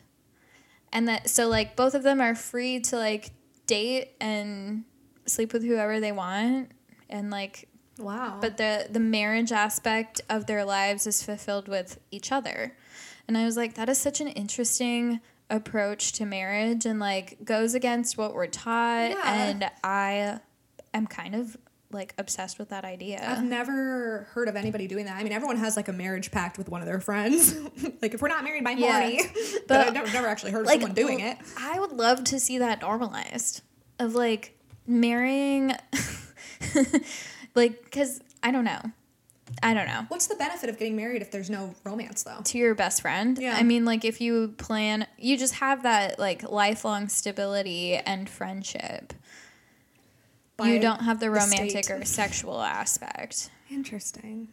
And 0.92 1.08
that, 1.08 1.30
so 1.30 1.48
like 1.48 1.76
both 1.76 1.94
of 1.94 2.02
them 2.02 2.20
are 2.20 2.34
free 2.34 2.80
to 2.80 2.96
like 2.96 3.30
date 3.66 4.14
and 4.20 4.84
sleep 5.30 5.52
with 5.52 5.62
whoever 5.62 6.00
they 6.00 6.12
want 6.12 6.70
and 7.08 7.30
like 7.30 7.68
Wow. 7.98 8.38
but 8.40 8.56
the 8.58 8.86
the 8.90 9.00
marriage 9.00 9.50
aspect 9.52 10.20
of 10.30 10.46
their 10.46 10.64
lives 10.64 11.06
is 11.06 11.22
fulfilled 11.22 11.66
with 11.68 11.98
each 12.12 12.30
other 12.30 12.76
and 13.26 13.36
i 13.36 13.44
was 13.44 13.56
like 13.56 13.74
that 13.74 13.88
is 13.88 13.98
such 13.98 14.20
an 14.20 14.28
interesting 14.28 15.20
approach 15.50 16.12
to 16.12 16.24
marriage 16.24 16.86
and 16.86 17.00
like 17.00 17.38
goes 17.44 17.74
against 17.74 18.16
what 18.16 18.34
we're 18.34 18.46
taught 18.46 19.10
Yeah. 19.10 19.34
and 19.48 19.70
i 19.82 20.38
am 20.94 21.06
kind 21.08 21.34
of 21.34 21.56
like 21.90 22.14
obsessed 22.18 22.58
with 22.58 22.68
that 22.68 22.84
idea 22.84 23.18
I've 23.26 23.42
never 23.42 24.28
heard 24.32 24.46
of 24.48 24.56
anybody 24.56 24.86
doing 24.86 25.06
that. 25.06 25.16
I 25.16 25.22
mean, 25.22 25.32
everyone 25.32 25.56
has 25.56 25.74
like 25.74 25.88
a 25.88 25.92
marriage 25.94 26.30
pact 26.30 26.58
with 26.58 26.68
one 26.68 26.82
of 26.82 26.86
their 26.86 27.00
friends. 27.00 27.54
like, 28.02 28.12
if 28.12 28.20
we're 28.20 28.28
not 28.28 28.44
married 28.44 28.62
by 28.62 28.72
Yeah. 28.72 28.92
morning, 29.00 29.20
but, 29.34 29.68
But, 29.68 29.86
I've 29.86 29.94
never, 29.94 30.12
never 30.12 30.26
actually 30.26 30.50
heard 30.52 30.66
of 30.66 30.70
someone 30.70 30.92
doing 30.92 31.20
it. 31.20 31.38
i 31.58 31.80
would 31.80 31.92
love 31.92 32.24
to 32.24 32.38
see 32.38 32.58
that 32.58 32.82
normalized 32.82 33.62
of 33.98 34.14
like 34.14 34.57
marrying 34.88 35.72
like 37.54 37.84
because 37.84 38.20
i 38.42 38.50
don't 38.50 38.64
know 38.64 38.80
i 39.62 39.72
don't 39.74 39.86
know 39.86 40.04
What's 40.08 40.26
the 40.26 40.34
benefit 40.36 40.68
of 40.70 40.78
getting 40.78 40.96
married 40.96 41.22
if 41.22 41.30
there's 41.30 41.50
no 41.50 41.74
romance, 41.84 42.22
though? 42.22 42.40
to 42.44 42.58
your 42.58 42.74
best 42.74 43.02
friend. 43.02 43.38
Yeah. 43.38 43.56
I 43.56 43.62
mean, 43.62 43.84
like 43.84 44.04
if 44.04 44.20
you 44.20 44.54
plan, 44.58 45.06
you 45.18 45.36
just 45.36 45.54
have 45.54 45.82
that 45.84 46.18
like 46.18 46.48
lifelong 46.48 47.08
stability 47.08 47.94
and 47.96 48.28
friendship. 48.28 49.12
By 50.56 50.68
you 50.68 50.80
don't 50.80 51.00
have 51.02 51.18
the 51.20 51.26
the 51.26 51.30
romantic 51.32 51.84
state. 51.84 51.90
or 51.90 52.04
sexual 52.04 52.60
aspect. 52.60 53.50
Interesting. 53.70 54.48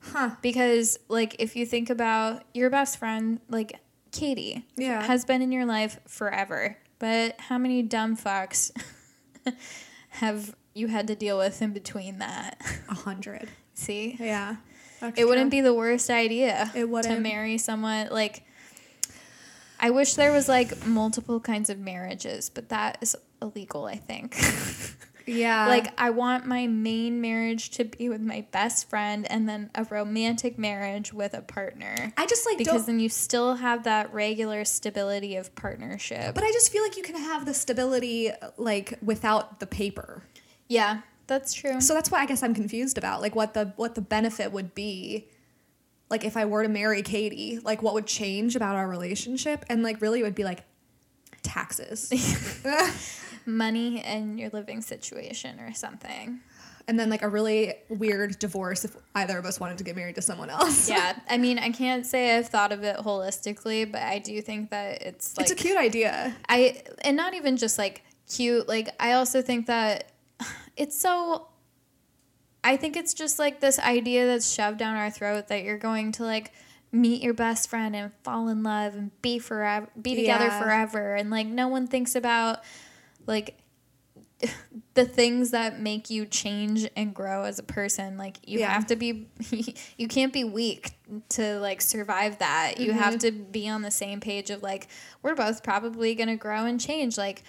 Huh. 0.00 0.30
Because 0.40 0.98
like 1.08 1.36
if 1.38 1.54
you 1.56 1.66
think 1.66 1.88
about 1.90 2.42
your 2.54 2.70
best 2.70 2.98
friend, 2.98 3.40
like 3.48 3.78
Katie, 4.12 4.64
Yeah. 4.76 5.02
has 5.04 5.24
been 5.24 5.42
in 5.42 5.52
your 5.52 5.66
life 5.66 5.98
forever. 6.08 6.78
But 6.98 7.38
how 7.40 7.58
many 7.58 7.82
dumb 7.82 8.16
fucks 8.16 8.72
have 10.10 10.54
you 10.74 10.88
had 10.88 11.06
to 11.08 11.14
deal 11.14 11.38
with 11.38 11.60
in 11.62 11.72
between 11.72 12.18
that? 12.18 12.60
A 12.88 12.94
hundred. 12.94 13.48
See? 13.74 14.16
Yeah. 14.18 14.56
It 15.16 15.24
wouldn't 15.24 15.50
be 15.50 15.60
the 15.60 15.74
worst 15.74 16.10
idea 16.10 16.70
It 16.76 16.88
wouldn't. 16.88 17.22
marry 17.22 17.58
someone 17.58 18.08
like 18.10 18.44
I 19.80 19.90
wish 19.90 20.14
there 20.14 20.30
was 20.30 20.48
like 20.48 20.86
multiple 20.86 21.40
kinds 21.40 21.68
of 21.68 21.78
marriages, 21.78 22.48
but 22.50 22.68
that 22.68 22.98
is 23.00 23.16
illegal, 23.40 23.84
I 23.86 23.96
think. 23.96 24.36
Yeah. 25.26 25.66
like 25.68 25.92
I 25.98 26.10
want 26.10 26.46
my 26.46 26.66
main 26.66 27.20
marriage 27.20 27.70
to 27.70 27.84
be 27.84 28.08
with 28.08 28.20
my 28.20 28.46
best 28.50 28.88
friend 28.88 29.30
and 29.30 29.48
then 29.48 29.70
a 29.74 29.84
romantic 29.84 30.58
marriage 30.58 31.12
with 31.12 31.34
a 31.34 31.42
partner. 31.42 32.12
I 32.16 32.26
just 32.26 32.46
like 32.46 32.58
Because 32.58 32.86
then 32.86 33.00
you 33.00 33.08
still 33.08 33.56
have 33.56 33.84
that 33.84 34.12
regular 34.12 34.64
stability 34.64 35.36
of 35.36 35.54
partnership. 35.54 36.34
But 36.34 36.44
I 36.44 36.52
just 36.52 36.72
feel 36.72 36.82
like 36.82 36.96
you 36.96 37.02
can 37.02 37.16
have 37.16 37.46
the 37.46 37.54
stability 37.54 38.30
like 38.56 38.98
without 39.02 39.60
the 39.60 39.66
paper. 39.66 40.24
yeah, 40.68 41.00
that's 41.28 41.54
true. 41.54 41.80
So 41.80 41.94
that's 41.94 42.10
why 42.10 42.20
I 42.20 42.26
guess 42.26 42.42
I'm 42.42 42.54
confused 42.54 42.98
about. 42.98 43.20
Like 43.22 43.34
what 43.34 43.54
the 43.54 43.72
what 43.76 43.94
the 43.94 44.02
benefit 44.02 44.52
would 44.52 44.74
be. 44.74 45.28
Like 46.10 46.24
if 46.24 46.36
I 46.36 46.44
were 46.44 46.62
to 46.62 46.68
marry 46.68 47.00
Katie, 47.02 47.58
like 47.62 47.80
what 47.82 47.94
would 47.94 48.06
change 48.06 48.54
about 48.54 48.76
our 48.76 48.86
relationship? 48.88 49.64
And 49.70 49.82
like 49.82 50.02
really 50.02 50.20
it 50.20 50.24
would 50.24 50.34
be 50.34 50.44
like 50.44 50.64
taxes. 51.42 52.10
Money 53.46 54.00
and 54.02 54.38
your 54.38 54.50
living 54.50 54.80
situation 54.82 55.58
or 55.60 55.72
something. 55.74 56.40
and 56.88 56.98
then 56.98 57.08
like 57.08 57.22
a 57.22 57.28
really 57.28 57.74
weird 57.88 58.36
divorce 58.40 58.84
if 58.84 58.96
either 59.14 59.38
of 59.38 59.44
us 59.44 59.60
wanted 59.60 59.78
to 59.78 59.84
get 59.84 59.94
married 59.94 60.16
to 60.16 60.22
someone 60.22 60.50
else. 60.50 60.88
yeah, 60.88 61.16
I 61.30 61.38
mean, 61.38 61.58
I 61.58 61.70
can't 61.70 62.04
say 62.04 62.36
I've 62.36 62.48
thought 62.48 62.72
of 62.72 62.82
it 62.82 62.96
holistically, 62.96 63.90
but 63.90 64.02
I 64.02 64.18
do 64.18 64.40
think 64.42 64.70
that 64.70 65.02
it's 65.02 65.36
like 65.36 65.44
it's 65.44 65.52
a 65.52 65.54
cute 65.56 65.76
idea. 65.78 66.34
I 66.48 66.82
and 67.02 67.16
not 67.16 67.34
even 67.34 67.56
just 67.56 67.78
like 67.78 68.02
cute. 68.28 68.66
Like 68.68 68.88
I 68.98 69.12
also 69.12 69.42
think 69.42 69.66
that 69.66 70.10
it's 70.76 70.98
so. 71.00 71.48
I 72.64 72.76
think 72.76 72.96
it's 72.96 73.12
just 73.14 73.38
like 73.40 73.58
this 73.60 73.78
idea 73.80 74.26
that's 74.26 74.48
shoved 74.52 74.78
down 74.78 74.94
our 74.96 75.10
throat 75.10 75.48
that 75.48 75.64
you're 75.64 75.78
going 75.78 76.12
to 76.12 76.22
like 76.24 76.52
meet 76.92 77.20
your 77.22 77.34
best 77.34 77.68
friend 77.68 77.96
and 77.96 78.12
fall 78.22 78.48
in 78.48 78.62
love 78.62 78.94
and 78.94 79.10
be 79.22 79.38
forever, 79.40 79.88
be 80.00 80.14
together 80.14 80.44
Yeah. 80.46 80.60
forever, 80.62 81.14
and 81.14 81.28
like 81.30 81.46
no 81.48 81.66
one 81.68 81.86
thinks 81.88 82.14
about 82.14 82.60
like 83.26 83.58
the 84.94 85.04
things 85.04 85.50
that 85.52 85.80
make 85.80 86.10
you 86.10 86.26
change 86.26 86.88
and 86.96 87.14
grow 87.14 87.44
as 87.44 87.58
a 87.58 87.62
person 87.62 88.16
like 88.16 88.38
you 88.44 88.58
Yeah. 88.58 88.72
have 88.72 88.86
to 88.88 88.96
be 88.96 89.28
you 89.96 90.08
can't 90.08 90.32
be 90.32 90.44
weak 90.44 90.92
to 91.30 91.58
like 91.60 91.80
survive 91.80 92.38
that 92.38 92.78
you 92.78 92.90
mm-hmm. 92.90 92.98
have 92.98 93.18
to 93.20 93.30
be 93.30 93.68
on 93.68 93.82
the 93.82 93.90
same 93.90 94.20
page 94.20 94.50
of 94.50 94.62
like 94.62 94.88
we're 95.22 95.34
both 95.34 95.62
probably 95.62 96.14
going 96.14 96.28
to 96.28 96.36
grow 96.36 96.64
and 96.64 96.80
change 96.80 97.16
like 97.16 97.42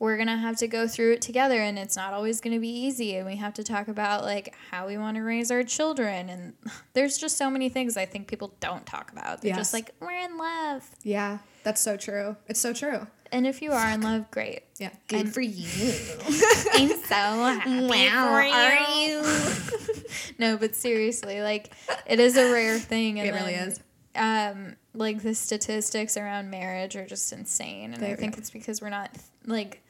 we're 0.00 0.16
going 0.16 0.28
to 0.28 0.36
have 0.36 0.56
to 0.56 0.68
go 0.68 0.86
through 0.86 1.14
it 1.14 1.20
together 1.20 1.60
and 1.60 1.76
it's 1.76 1.96
not 1.96 2.12
always 2.12 2.40
going 2.40 2.54
to 2.54 2.60
be 2.60 2.68
easy 2.68 3.16
and 3.16 3.26
we 3.26 3.36
have 3.36 3.52
to 3.54 3.64
talk 3.64 3.88
about 3.88 4.22
like 4.22 4.54
how 4.70 4.86
we 4.86 4.96
want 4.96 5.16
to 5.16 5.22
raise 5.22 5.50
our 5.50 5.64
children 5.64 6.30
and 6.30 6.54
there's 6.94 7.18
just 7.18 7.36
so 7.36 7.50
many 7.50 7.68
things 7.68 7.96
i 7.96 8.06
think 8.06 8.26
people 8.28 8.54
don't 8.60 8.86
talk 8.86 9.10
about 9.12 9.42
they're 9.42 9.54
just 9.54 9.74
like 9.74 9.90
we're 10.00 10.12
in 10.12 10.38
love 10.38 10.88
Yeah, 11.02 11.38
that's 11.64 11.80
so 11.80 11.96
true. 11.98 12.36
It's 12.46 12.60
so 12.60 12.72
true. 12.72 13.06
And 13.32 13.46
if 13.46 13.62
you 13.62 13.72
are 13.72 13.88
in 13.90 14.00
love 14.02 14.30
great 14.30 14.62
Yeah. 14.78 14.90
Good 15.08 15.20
And- 15.26 15.34
for 15.34 15.40
you. 15.40 15.66
I'm 16.72 16.88
so 16.88 17.04
happy 17.14 17.86
Wow, 17.86 18.28
for 18.30 18.42
you. 18.42 18.52
are 18.54 18.98
you? 18.98 20.02
no, 20.38 20.56
but 20.56 20.74
seriously, 20.74 21.40
like 21.42 21.72
it 22.06 22.20
is 22.20 22.36
a 22.36 22.52
rare 22.52 22.78
thing. 22.78 23.18
And 23.20 23.28
It 23.28 23.32
really 23.32 23.54
then, 23.54 23.68
is. 23.68 23.80
Um, 24.14 24.76
like 24.94 25.22
the 25.22 25.34
statistics 25.34 26.16
around 26.16 26.50
marriage 26.50 26.96
are 26.96 27.06
just 27.06 27.32
insane, 27.32 27.94
and 27.94 28.04
I 28.04 28.14
think 28.16 28.36
it's 28.38 28.50
because 28.50 28.80
we're 28.82 28.88
not 28.90 29.10
like 29.46 29.82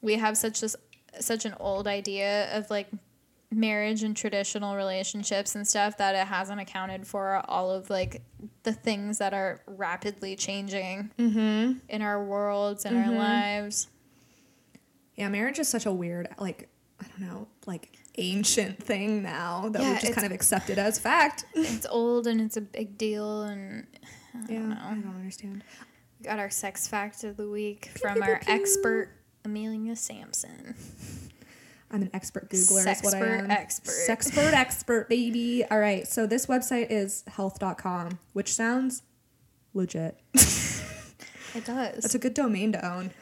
we 0.00 0.14
have 0.16 0.36
such 0.36 0.60
this 0.60 0.74
such 1.20 1.44
an 1.44 1.54
old 1.60 1.86
idea 1.86 2.56
of 2.56 2.68
like 2.70 2.88
marriage 3.56 4.02
and 4.02 4.16
traditional 4.16 4.76
relationships 4.76 5.54
and 5.54 5.66
stuff 5.66 5.96
that 5.98 6.14
it 6.14 6.26
hasn't 6.26 6.60
accounted 6.60 7.06
for 7.06 7.42
all 7.48 7.70
of 7.70 7.90
like 7.90 8.22
the 8.62 8.72
things 8.72 9.18
that 9.18 9.32
are 9.34 9.60
rapidly 9.66 10.36
changing 10.36 11.10
Mm-hmm. 11.18 11.78
in 11.88 12.02
our 12.02 12.22
worlds 12.24 12.84
and 12.84 12.96
our 12.96 13.12
lives. 13.12 13.88
Yeah, 15.16 15.28
marriage 15.28 15.58
is 15.58 15.68
such 15.68 15.86
a 15.86 15.92
weird, 15.92 16.28
like, 16.38 16.68
I 17.00 17.06
don't 17.06 17.20
know, 17.28 17.48
like 17.66 17.96
ancient 18.16 18.82
thing 18.82 19.22
now 19.22 19.68
that 19.70 19.80
Yeah, 19.82 19.92
we've 19.92 20.00
just 20.00 20.12
kind 20.14 20.26
of 20.26 20.32
accepted 20.32 20.78
as 20.78 20.98
fact. 20.98 21.44
it's 21.54 21.86
old 21.88 22.26
and 22.26 22.40
it's 22.40 22.56
a 22.56 22.60
big 22.60 22.98
deal 22.98 23.42
and 23.42 23.86
I 24.34 24.38
yeah, 24.52 24.58
don't 24.58 24.68
know. 24.70 24.78
I 24.82 24.94
don't 24.94 25.14
understand. 25.16 25.62
We 26.20 26.26
got 26.26 26.38
our 26.38 26.50
sex 26.50 26.88
fact 26.88 27.22
of 27.24 27.36
the 27.36 27.48
week 27.48 27.90
from 28.00 28.22
our 28.22 28.40
expert 28.46 29.10
Amelia 29.44 29.94
Samson. 29.96 30.74
I'm 31.94 32.02
an 32.02 32.10
expert 32.12 32.50
Googler, 32.50 32.86
is 32.90 33.02
what 33.02 33.14
I 33.14 33.24
am. 33.24 33.50
expert. 33.50 33.92
Sexpert 34.08 34.52
expert, 34.52 35.08
baby. 35.08 35.64
All 35.70 35.78
right, 35.78 36.06
so 36.08 36.26
this 36.26 36.46
website 36.46 36.88
is 36.90 37.22
health.com, 37.28 38.18
which 38.32 38.52
sounds 38.52 39.02
legit. 39.72 40.18
It 41.54 41.64
does. 41.64 42.02
That's 42.02 42.14
a 42.16 42.18
good 42.18 42.34
domain 42.34 42.72
to 42.72 42.84
own. 42.84 43.12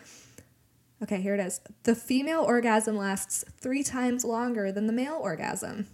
Okay, 1.02 1.20
here 1.20 1.34
it 1.34 1.40
is. 1.40 1.60
The 1.82 1.94
female 1.94 2.40
orgasm 2.40 2.96
lasts 2.96 3.44
three 3.60 3.82
times 3.82 4.24
longer 4.24 4.72
than 4.72 4.86
the 4.86 4.92
male 4.92 5.18
orgasm. 5.20 5.86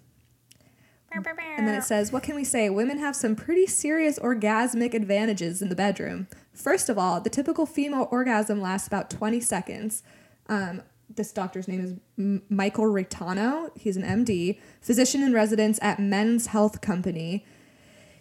And 1.11 1.67
then 1.67 1.75
it 1.75 1.83
says, 1.83 2.13
What 2.13 2.23
can 2.23 2.37
we 2.37 2.45
say? 2.45 2.71
Women 2.71 2.99
have 2.99 3.17
some 3.17 3.35
pretty 3.35 3.67
serious 3.67 4.21
orgasmic 4.21 4.95
advantages 4.95 5.63
in 5.63 5.69
the 5.69 5.75
bedroom. 5.75 6.29
First 6.53 6.89
of 6.89 6.97
all, 6.97 7.21
the 7.21 7.31
typical 7.31 7.67
female 7.67 8.07
orgasm 8.13 8.61
lasts 8.61 8.87
about 8.87 9.11
20 9.11 9.41
seconds. 9.41 10.05
Um, 10.49 10.83
this 11.15 11.33
doctor's 11.33 11.69
name 11.69 12.01
is 12.17 12.41
Michael 12.49 12.85
Reitano. 12.85 13.71
He's 13.77 13.97
an 13.97 14.03
MD, 14.03 14.59
physician 14.81 15.23
in 15.23 15.33
residence 15.33 15.79
at 15.83 15.99
Men's 15.99 16.49
Health 16.49 16.81
Company. 16.81 17.45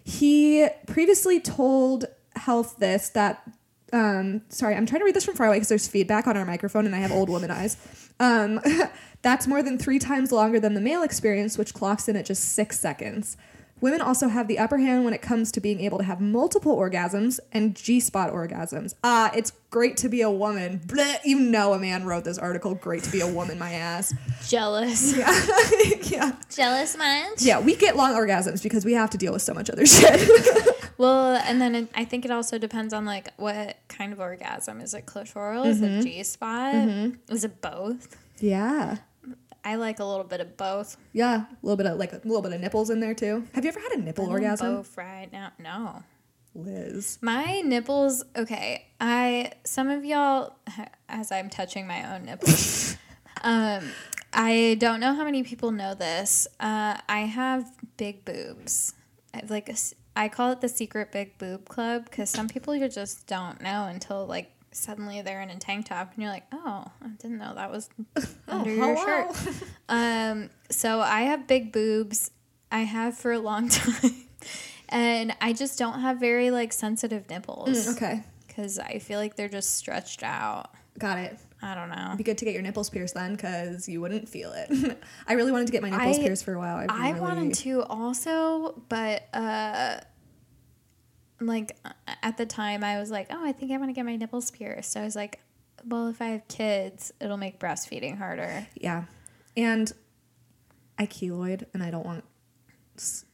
He 0.04 0.68
previously 0.86 1.40
told 1.40 2.06
Health 2.36 2.78
this 2.78 3.10
that, 3.10 3.44
um, 3.92 4.42
sorry, 4.50 4.76
I'm 4.76 4.86
trying 4.86 5.00
to 5.00 5.06
read 5.06 5.16
this 5.16 5.26
from 5.26 5.36
far 5.36 5.48
away 5.48 5.58
because 5.58 5.70
there's 5.70 5.88
feedback 5.88 6.28
on 6.28 6.38
our 6.38 6.46
microphone 6.46 6.86
and 6.86 6.96
I 6.96 7.00
have 7.00 7.12
old 7.12 7.30
woman 7.30 7.52
eyes. 7.52 7.78
Um, 8.20 8.62
that's 9.22 9.48
more 9.48 9.62
than 9.62 9.78
three 9.78 10.00
times 10.00 10.32
longer 10.32 10.60
than 10.60 10.74
the 10.74 10.82
male 10.82 11.04
experience, 11.04 11.58
which 11.58 11.74
clocks 11.74 12.08
in 12.08 12.16
at 12.16 12.26
just 12.26 12.54
six 12.54 12.80
seconds. 12.80 13.36
Women 13.80 14.02
also 14.02 14.28
have 14.28 14.48
the 14.48 14.58
upper 14.58 14.78
hand 14.78 15.06
when 15.06 15.14
it 15.14 15.22
comes 15.22 15.52
to 15.52 15.62
being 15.62 15.80
able 15.82 16.00
to 16.00 16.04
have 16.04 16.20
multiple 16.20 16.76
orgasms 16.76 17.40
and 17.52 17.76
G 17.76 18.00
spot 18.00 18.32
orgasms. 18.32 18.96
Ah, 19.04 19.32
it's 19.36 19.52
great 19.70 19.98
to 19.98 20.10
be 20.10 20.22
a 20.22 20.32
woman. 20.32 20.80
Bleh, 20.86 21.18
you 21.24 21.40
know 21.40 21.74
a 21.74 21.80
man 21.80 22.06
wrote 22.06 22.24
this 22.24 22.38
article. 22.40 22.74
Great 22.74 23.04
to 23.04 23.12
be 23.12 23.22
a 23.22 23.28
woman, 23.28 23.60
my 23.60 23.74
ass. 23.74 24.14
Jealous. 24.48 25.16
yeah. 26.12 26.32
Jealous 26.50 26.98
much? 26.98 27.42
Yeah, 27.42 27.60
we 27.60 27.76
get 27.76 27.96
long 27.96 28.14
orgasms 28.14 28.64
because 28.64 28.84
we 28.84 28.94
have 28.94 29.12
to 29.12 29.18
deal 29.18 29.34
with 29.34 29.44
so 29.44 29.54
much 29.54 29.70
other 29.70 29.86
shit. 29.86 30.28
Well, 30.98 31.36
and 31.46 31.62
then 31.62 31.76
it, 31.76 31.90
I 31.94 32.06
think 32.06 32.26
it 32.26 32.32
also 32.32 32.58
depends 32.58 32.92
on 32.94 33.06
like 33.06 33.30
what 33.38 33.78
kind 33.88 34.12
of 34.12 34.20
orgasm. 34.20 34.82
Is 34.82 34.96
it 34.96 35.06
clitoral? 35.06 35.68
Is 35.68 35.82
it 35.84 36.02
G 36.02 36.24
spot? 36.24 36.74
Is 37.30 37.44
it 37.44 37.62
both? 37.62 38.18
yeah. 38.40 38.98
I 39.68 39.76
like 39.76 40.00
a 40.00 40.06
little 40.06 40.24
bit 40.24 40.40
of 40.40 40.56
both. 40.56 40.96
Yeah, 41.12 41.42
a 41.42 41.48
little 41.62 41.76
bit 41.76 41.88
of 41.88 41.98
like 41.98 42.14
a 42.14 42.22
little 42.24 42.42
bit 42.42 42.54
of 42.54 42.62
nipples 42.62 42.90
in 42.90 43.02
there 43.02 43.14
too. 43.14 43.44
Have 43.54 43.66
you 43.66 43.70
ever 43.70 43.82
had 43.82 43.92
a 43.92 43.98
nipple 43.98 44.26
orgasm? 44.30 44.78
Both 44.78 44.98
right 44.98 45.30
now. 45.30 45.52
No. 45.60 46.04
Liz. 46.56 47.20
My 47.22 47.60
nipples, 47.60 48.24
okay. 48.34 48.88
I 49.02 49.52
some 49.66 49.90
of 49.90 50.06
y'all 50.06 50.56
as 51.10 51.34
I'm 51.34 51.50
touching 51.50 51.86
my 51.86 52.16
own 52.16 52.24
nipples. 52.24 52.96
um 53.44 53.92
I 54.32 54.78
don't 54.80 55.02
know 55.02 55.14
how 55.14 55.26
many 55.26 55.44
people 55.44 55.72
know 55.72 55.94
this. 55.94 56.48
Uh 56.62 57.02
I 57.10 57.20
have 57.20 57.70
big 57.98 58.24
boobs. 58.24 58.94
I 59.34 59.40
have 59.40 59.52
like 59.52 59.68
a 59.68 59.76
I 60.16 60.30
call 60.30 60.54
it 60.54 60.62
the 60.62 60.70
secret 60.70 61.12
big 61.12 61.38
boob 61.38 61.68
club 61.68 62.10
cuz 62.10 62.30
some 62.30 62.48
people 62.48 62.74
you 62.74 62.88
just 62.88 63.28
don't 63.28 63.60
know 63.62 63.88
until 63.88 64.26
like 64.26 64.50
suddenly 64.78 65.22
they're 65.22 65.42
in 65.42 65.50
a 65.50 65.58
tank 65.58 65.88
top 65.88 66.14
and 66.14 66.22
you're 66.24 66.32
like, 66.32 66.46
"Oh, 66.52 66.86
I 67.04 67.08
didn't 67.22 67.38
know 67.40 67.54
that 67.56 67.72
was 67.72 67.90
under 68.48 68.70
your 68.74 68.96
hello. 68.96 69.34
shirt." 69.34 69.54
Um, 69.90 70.50
so 70.70 71.00
I 71.02 71.22
have 71.24 71.48
big 71.48 71.72
boobs. 71.72 72.32
I 72.72 72.82
have 72.82 73.18
for 73.18 73.32
a 73.32 73.40
long 73.40 73.70
time. 73.70 74.12
And 74.90 75.36
I 75.42 75.52
just 75.54 75.78
don't 75.78 76.00
have 76.00 76.20
very 76.20 76.50
like 76.52 76.72
sensitive 76.72 77.30
nipples 77.30 77.90
Okay, 77.96 78.24
because 78.48 78.80
I 78.80 79.00
feel 79.00 79.20
like 79.20 79.36
they're 79.36 79.50
just 79.50 79.76
stretched 79.76 80.24
out. 80.24 80.72
got 80.98 81.18
it. 81.20 81.38
I 81.62 81.74
don't 81.74 81.90
know. 81.90 82.14
Be 82.16 82.24
good 82.24 82.38
to 82.38 82.46
get 82.46 82.54
your 82.54 82.62
nipples 82.62 82.90
pierced 82.90 83.16
then, 83.16 83.34
because 83.36 83.90
you 83.90 84.00
wouldn't 84.00 84.30
feel 84.30 84.54
it. 84.54 84.98
I 85.28 85.34
really 85.34 85.52
wanted 85.52 85.66
to 85.66 85.72
get 85.74 85.82
my 85.82 85.90
nipples 85.90 86.20
I- 86.20 86.22
pierced 86.22 86.46
for 86.46 86.54
a 86.54 86.60
while. 86.60 86.78
I've 86.78 86.90
I 86.92 87.10
really- 87.10 87.20
wanted 87.20 87.54
to 87.56 87.82
also, 87.84 88.82
but 88.90 89.24
uh, 89.34 89.98
like 91.40 91.76
at 92.24 92.38
the 92.38 92.46
time 92.46 92.84
I 92.84 93.00
was 93.00 93.12
like, 93.12 93.28
oh, 93.30 93.44
I 93.44 93.52
think 93.52 93.72
I 93.72 93.78
want 93.78 93.90
to 93.90 93.94
get 93.94 94.06
my 94.06 94.16
nipples 94.16 94.52
pierced. 94.52 94.98
I 94.98 95.04
was 95.04 95.16
like, 95.16 95.40
well, 95.86 96.08
if 96.08 96.22
I 96.22 96.28
have 96.28 96.48
kids, 96.48 97.14
it'll 97.20 97.38
make 97.38 97.60
breastfeeding 97.60 98.18
harder. 98.18 98.68
Yeah, 98.76 99.06
and 99.56 99.92
I 100.98 101.06
keloid, 101.06 101.66
and 101.74 101.84
I 101.84 101.92
don't 101.92 102.06
want 102.06 102.24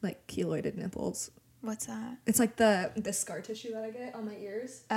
like 0.01 0.27
keloided 0.27 0.75
nipples. 0.75 1.31
What's 1.63 1.85
that? 1.85 2.17
It's 2.27 2.39
like 2.39 2.57
the 2.57 2.91
the 2.97 3.13
scar 3.13 3.39
tissue 3.39 3.71
that 3.71 3.85
I 3.85 3.89
get 3.89 4.13
on 4.15 4.25
my 4.25 4.35
ears. 4.35 4.83
Uh, 4.91 4.95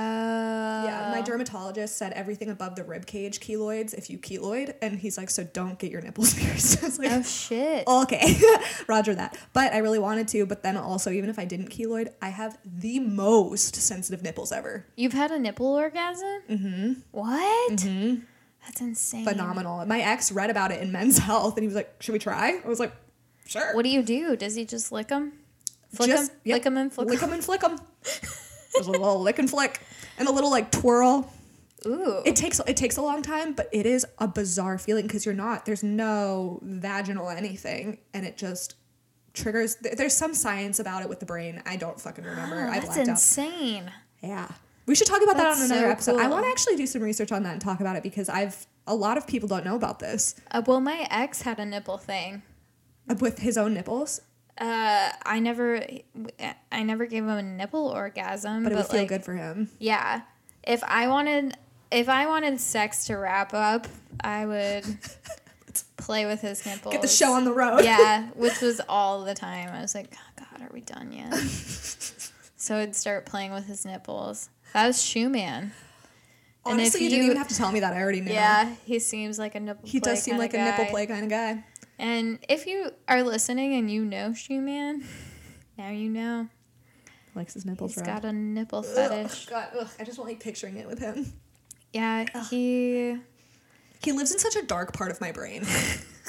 Yeah, 0.84 1.12
my 1.14 1.22
dermatologist 1.22 1.96
said 1.96 2.12
everything 2.14 2.50
above 2.50 2.74
the 2.74 2.82
rib 2.82 3.06
cage 3.06 3.38
keloids 3.38 3.94
if 3.94 4.10
you 4.10 4.18
keloid, 4.18 4.74
and 4.82 4.98
he's 4.98 5.16
like, 5.16 5.30
so 5.30 5.44
don't 5.44 5.78
get 5.78 5.92
your 5.92 6.00
nipples 6.00 6.34
pierced. 6.38 6.78
I 6.82 6.86
was 6.86 6.98
like, 6.98 7.12
oh 7.12 7.22
shit. 7.22 7.86
okay, 7.86 8.34
Roger 8.88 9.14
that. 9.14 9.38
But 9.52 9.74
I 9.74 9.78
really 9.78 10.00
wanted 10.00 10.26
to. 10.28 10.44
But 10.44 10.64
then 10.64 10.76
also, 10.76 11.12
even 11.12 11.30
if 11.30 11.38
I 11.38 11.44
didn't 11.44 11.70
keloid, 11.70 12.08
I 12.20 12.30
have 12.30 12.58
the 12.64 12.98
most 12.98 13.76
sensitive 13.76 14.24
nipples 14.24 14.50
ever. 14.50 14.86
You've 14.96 15.12
had 15.12 15.30
a 15.30 15.38
nipple 15.38 15.68
orgasm? 15.68 16.42
Mm-hmm. 16.50 16.92
What? 17.12 17.72
Mm-hmm. 17.76 18.24
That's 18.64 18.80
insane. 18.80 19.24
Phenomenal. 19.24 19.86
My 19.86 20.00
ex 20.00 20.32
read 20.32 20.50
about 20.50 20.72
it 20.72 20.82
in 20.82 20.90
Men's 20.90 21.18
Health, 21.18 21.56
and 21.56 21.62
he 21.62 21.68
was 21.68 21.76
like, 21.76 21.94
"Should 22.00 22.12
we 22.12 22.18
try?" 22.18 22.60
I 22.64 22.68
was 22.68 22.80
like, 22.80 22.92
"Sure." 23.46 23.72
What 23.72 23.84
do 23.84 23.88
you 23.88 24.02
do? 24.02 24.34
Does 24.34 24.56
he 24.56 24.64
just 24.64 24.90
lick 24.90 25.06
them? 25.08 25.32
Flick 25.96 26.10
Just 26.10 26.30
them? 26.32 26.40
yep, 26.44 26.54
Lick 26.56 26.62
them 26.64 26.76
and 26.76 26.92
flick 26.92 27.08
lick 27.08 27.22
'em? 27.22 27.28
them 27.30 27.34
and 27.34 27.44
flick 27.44 27.60
them. 27.60 27.78
There's 28.74 28.86
a 28.86 28.90
little 28.90 29.20
lick 29.20 29.38
and 29.38 29.48
flick, 29.48 29.80
and 30.18 30.28
a 30.28 30.32
little 30.32 30.50
like 30.50 30.70
twirl. 30.70 31.32
Ooh. 31.86 32.22
It 32.24 32.36
takes 32.36 32.60
it 32.66 32.76
takes 32.76 32.96
a 32.96 33.02
long 33.02 33.22
time, 33.22 33.52
but 33.54 33.68
it 33.72 33.86
is 33.86 34.06
a 34.18 34.26
bizarre 34.28 34.78
feeling 34.78 35.06
because 35.06 35.24
you're 35.24 35.34
not. 35.34 35.64
There's 35.66 35.82
no 35.82 36.60
vaginal 36.62 37.28
anything, 37.30 37.98
and 38.12 38.26
it 38.26 38.36
just 38.36 38.74
triggers. 39.34 39.76
There's 39.76 40.14
some 40.14 40.34
science 40.34 40.78
about 40.78 41.02
it 41.02 41.08
with 41.08 41.20
the 41.20 41.26
brain. 41.26 41.62
I 41.66 41.76
don't 41.76 42.00
fucking 42.00 42.24
remember. 42.24 42.66
I 42.70 42.74
That's 42.80 42.86
blacked 42.86 43.00
out. 43.00 43.08
insane. 43.08 43.90
Yeah. 44.22 44.48
We 44.86 44.94
should 44.94 45.06
talk 45.08 45.20
about 45.22 45.36
that 45.36 45.46
on 45.56 45.62
another 45.62 45.80
so 45.86 45.90
episode. 45.90 46.20
I 46.20 46.28
want 46.28 46.44
to 46.44 46.50
actually 46.50 46.76
do 46.76 46.86
some 46.86 47.02
research 47.02 47.32
on 47.32 47.42
that 47.42 47.52
and 47.52 47.60
talk 47.60 47.80
about 47.80 47.96
it 47.96 48.02
because 48.04 48.28
I've 48.28 48.66
a 48.86 48.94
lot 48.94 49.18
of 49.18 49.26
people 49.26 49.48
don't 49.48 49.64
know 49.64 49.74
about 49.74 49.98
this 49.98 50.36
Uh, 50.52 50.62
well, 50.64 50.80
my 50.80 51.08
ex 51.10 51.42
had 51.42 51.58
a 51.58 51.66
nipple 51.66 51.98
thing. 51.98 52.42
Uh, 53.10 53.14
with 53.20 53.40
his 53.40 53.56
own 53.58 53.74
nipples, 53.74 54.20
Uh, 54.58 55.10
I 55.24 55.38
never, 55.38 55.86
I 56.72 56.82
never 56.82 57.06
gave 57.06 57.24
him 57.24 57.30
a 57.30 57.42
nipple 57.42 57.88
orgasm, 57.88 58.62
but 58.62 58.72
it 58.72 58.76
would 58.76 58.86
feel 58.86 59.00
like, 59.00 59.08
good 59.08 59.24
for 59.24 59.34
him. 59.34 59.70
yeah. 59.78 60.22
If 60.62 60.82
I 60.84 61.08
wanted, 61.08 61.56
if 61.90 62.08
I 62.08 62.26
wanted 62.26 62.58
sex 62.60 63.04
to 63.06 63.16
wrap 63.16 63.54
up, 63.54 63.86
I 64.20 64.46
would 64.46 64.84
play 65.96 66.26
with 66.26 66.40
his 66.40 66.64
nipples. 66.66 66.92
Get 66.92 67.02
the 67.02 67.08
show 67.08 67.32
on 67.32 67.44
the 67.44 67.52
road. 67.52 67.84
yeah, 67.84 68.28
which 68.34 68.60
was 68.60 68.80
all 68.88 69.24
the 69.24 69.34
time. 69.34 69.68
I 69.72 69.80
was 69.80 69.94
like, 69.94 70.12
oh, 70.14 70.44
God, 70.50 70.62
are 70.62 70.72
we 70.72 70.80
done 70.80 71.12
yet? 71.12 71.34
so 72.56 72.76
I'd 72.76 72.96
start 72.96 73.26
playing 73.26 73.52
with 73.52 73.66
his 73.66 73.84
nipples. 73.84 74.48
That 74.72 74.86
was 74.86 75.02
Shoe 75.02 75.28
Man. 75.28 75.72
And 76.64 76.80
if 76.80 76.86
Honestly, 76.86 77.04
you, 77.04 77.10
didn't 77.10 77.26
even 77.26 77.36
have 77.36 77.48
to 77.48 77.56
tell 77.56 77.70
me 77.70 77.78
that. 77.80 77.92
I 77.92 78.02
already 78.02 78.20
knew. 78.20 78.32
Yeah, 78.32 78.74
he 78.84 78.98
seems 78.98 79.38
like 79.38 79.54
a 79.54 79.60
nipple. 79.60 79.88
He 79.88 80.00
does 80.00 80.20
seem 80.22 80.36
like 80.36 80.52
a 80.52 80.58
nipple 80.58 80.86
play 80.86 81.06
kind 81.06 81.22
of 81.22 81.30
guy. 81.30 81.64
And 81.98 82.38
if 82.48 82.66
you 82.66 82.90
are 83.08 83.22
listening 83.22 83.74
and 83.74 83.90
you 83.90 84.04
know 84.04 84.34
Shoe 84.34 84.60
Man, 84.60 85.04
now 85.78 85.90
you 85.90 86.08
know. 86.10 86.48
Likes 87.34 87.52
his 87.54 87.66
nipples 87.66 87.94
He's 87.94 87.98
rubbed. 88.06 88.22
got 88.22 88.28
a 88.30 88.32
nipple 88.32 88.78
Ugh, 88.78 88.84
fetish. 88.86 89.46
God, 89.46 89.68
ugh, 89.78 89.88
I 90.00 90.04
just 90.04 90.16
don't 90.16 90.26
like 90.26 90.40
picturing 90.40 90.78
it 90.78 90.86
with 90.86 90.98
him. 90.98 91.32
Yeah, 91.92 92.24
he, 92.48 93.18
He 94.02 94.12
lives 94.12 94.32
in 94.32 94.38
such 94.38 94.56
a 94.56 94.62
dark 94.62 94.94
part 94.94 95.10
of 95.10 95.20
my 95.20 95.32
brain. 95.32 95.64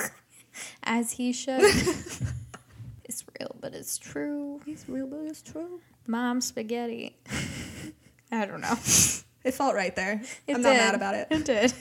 as 0.84 1.12
he 1.12 1.32
should. 1.32 1.62
it's 3.06 3.24
real, 3.40 3.56
but 3.62 3.74
it's 3.74 3.98
true. 3.98 4.62
He's 4.66 4.86
real, 4.88 5.08
but 5.08 5.20
it's 5.22 5.42
true. 5.42 5.80
Mom 6.08 6.42
spaghetti. 6.42 7.18
I 8.32 8.46
don't 8.46 8.62
know. 8.62 8.74
It 9.44 9.54
felt 9.54 9.76
right 9.76 9.96
there. 9.96 10.22
It 10.46 10.56
I'm 10.56 10.62
not 10.62 10.76
mad 10.76 10.96
about 10.96 11.16
it. 11.16 11.28
It 11.32 11.46
did. 11.46 11.74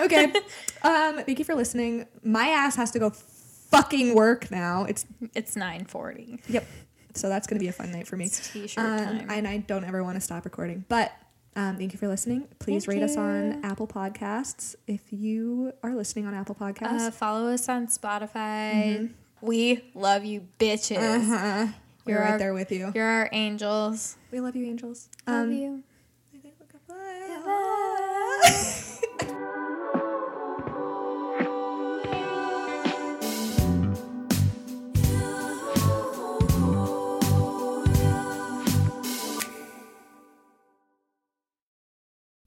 Okay. 0.00 0.24
um, 0.82 1.22
thank 1.24 1.38
you 1.38 1.44
for 1.44 1.54
listening. 1.54 2.06
My 2.22 2.48
ass 2.48 2.76
has 2.76 2.90
to 2.92 2.98
go 2.98 3.10
fucking 3.10 4.14
work 4.14 4.50
now. 4.50 4.84
It's 4.84 5.04
it's 5.34 5.56
940. 5.56 6.40
yep. 6.48 6.66
So 7.14 7.28
that's 7.28 7.46
gonna 7.46 7.58
be 7.60 7.68
a 7.68 7.72
fun 7.72 7.90
night 7.90 8.06
for 8.06 8.16
me. 8.16 8.26
It's 8.26 8.52
t-shirt 8.52 8.84
Um, 8.84 8.98
time. 9.18 9.26
and 9.30 9.48
I 9.48 9.58
don't 9.58 9.84
ever 9.84 10.04
want 10.04 10.16
to 10.16 10.20
stop 10.20 10.44
recording. 10.44 10.84
But 10.88 11.12
um, 11.56 11.76
thank 11.76 11.92
you 11.92 11.98
for 11.98 12.06
listening. 12.06 12.46
Please 12.60 12.84
Thank 12.84 13.00
rate 13.00 13.04
us 13.04 13.16
on. 13.16 13.64
Apple 13.64 13.88
Podcasts 13.88 14.76
if 14.86 15.00
you 15.12 15.72
are 15.82 15.94
listening 15.94 16.26
on 16.26 16.34
Apple 16.34 16.54
Podcasts. 16.54 17.08
Uh, 17.08 17.10
follow 17.10 17.48
us 17.48 17.68
on 17.68 17.88
Spotify. 17.88 19.10
We 19.40 19.82
love 19.94 20.24
you, 20.24 20.46
bitches. 20.58 20.96
uh-huh. 20.98 21.72
We're 22.04 22.12
you're 22.14 22.20
right 22.22 22.30
our- 22.32 22.38
there 22.38 22.54
with 22.54 22.70
you. 22.72 22.92
You're 22.94 23.04
our 23.06 23.28
angels. 23.32 24.16
We 24.30 24.40
love 24.40 24.54
you, 24.56 24.64
angels. 24.66 25.08
Love 25.26 25.44
Um, 25.48 25.52
you. 25.52 25.82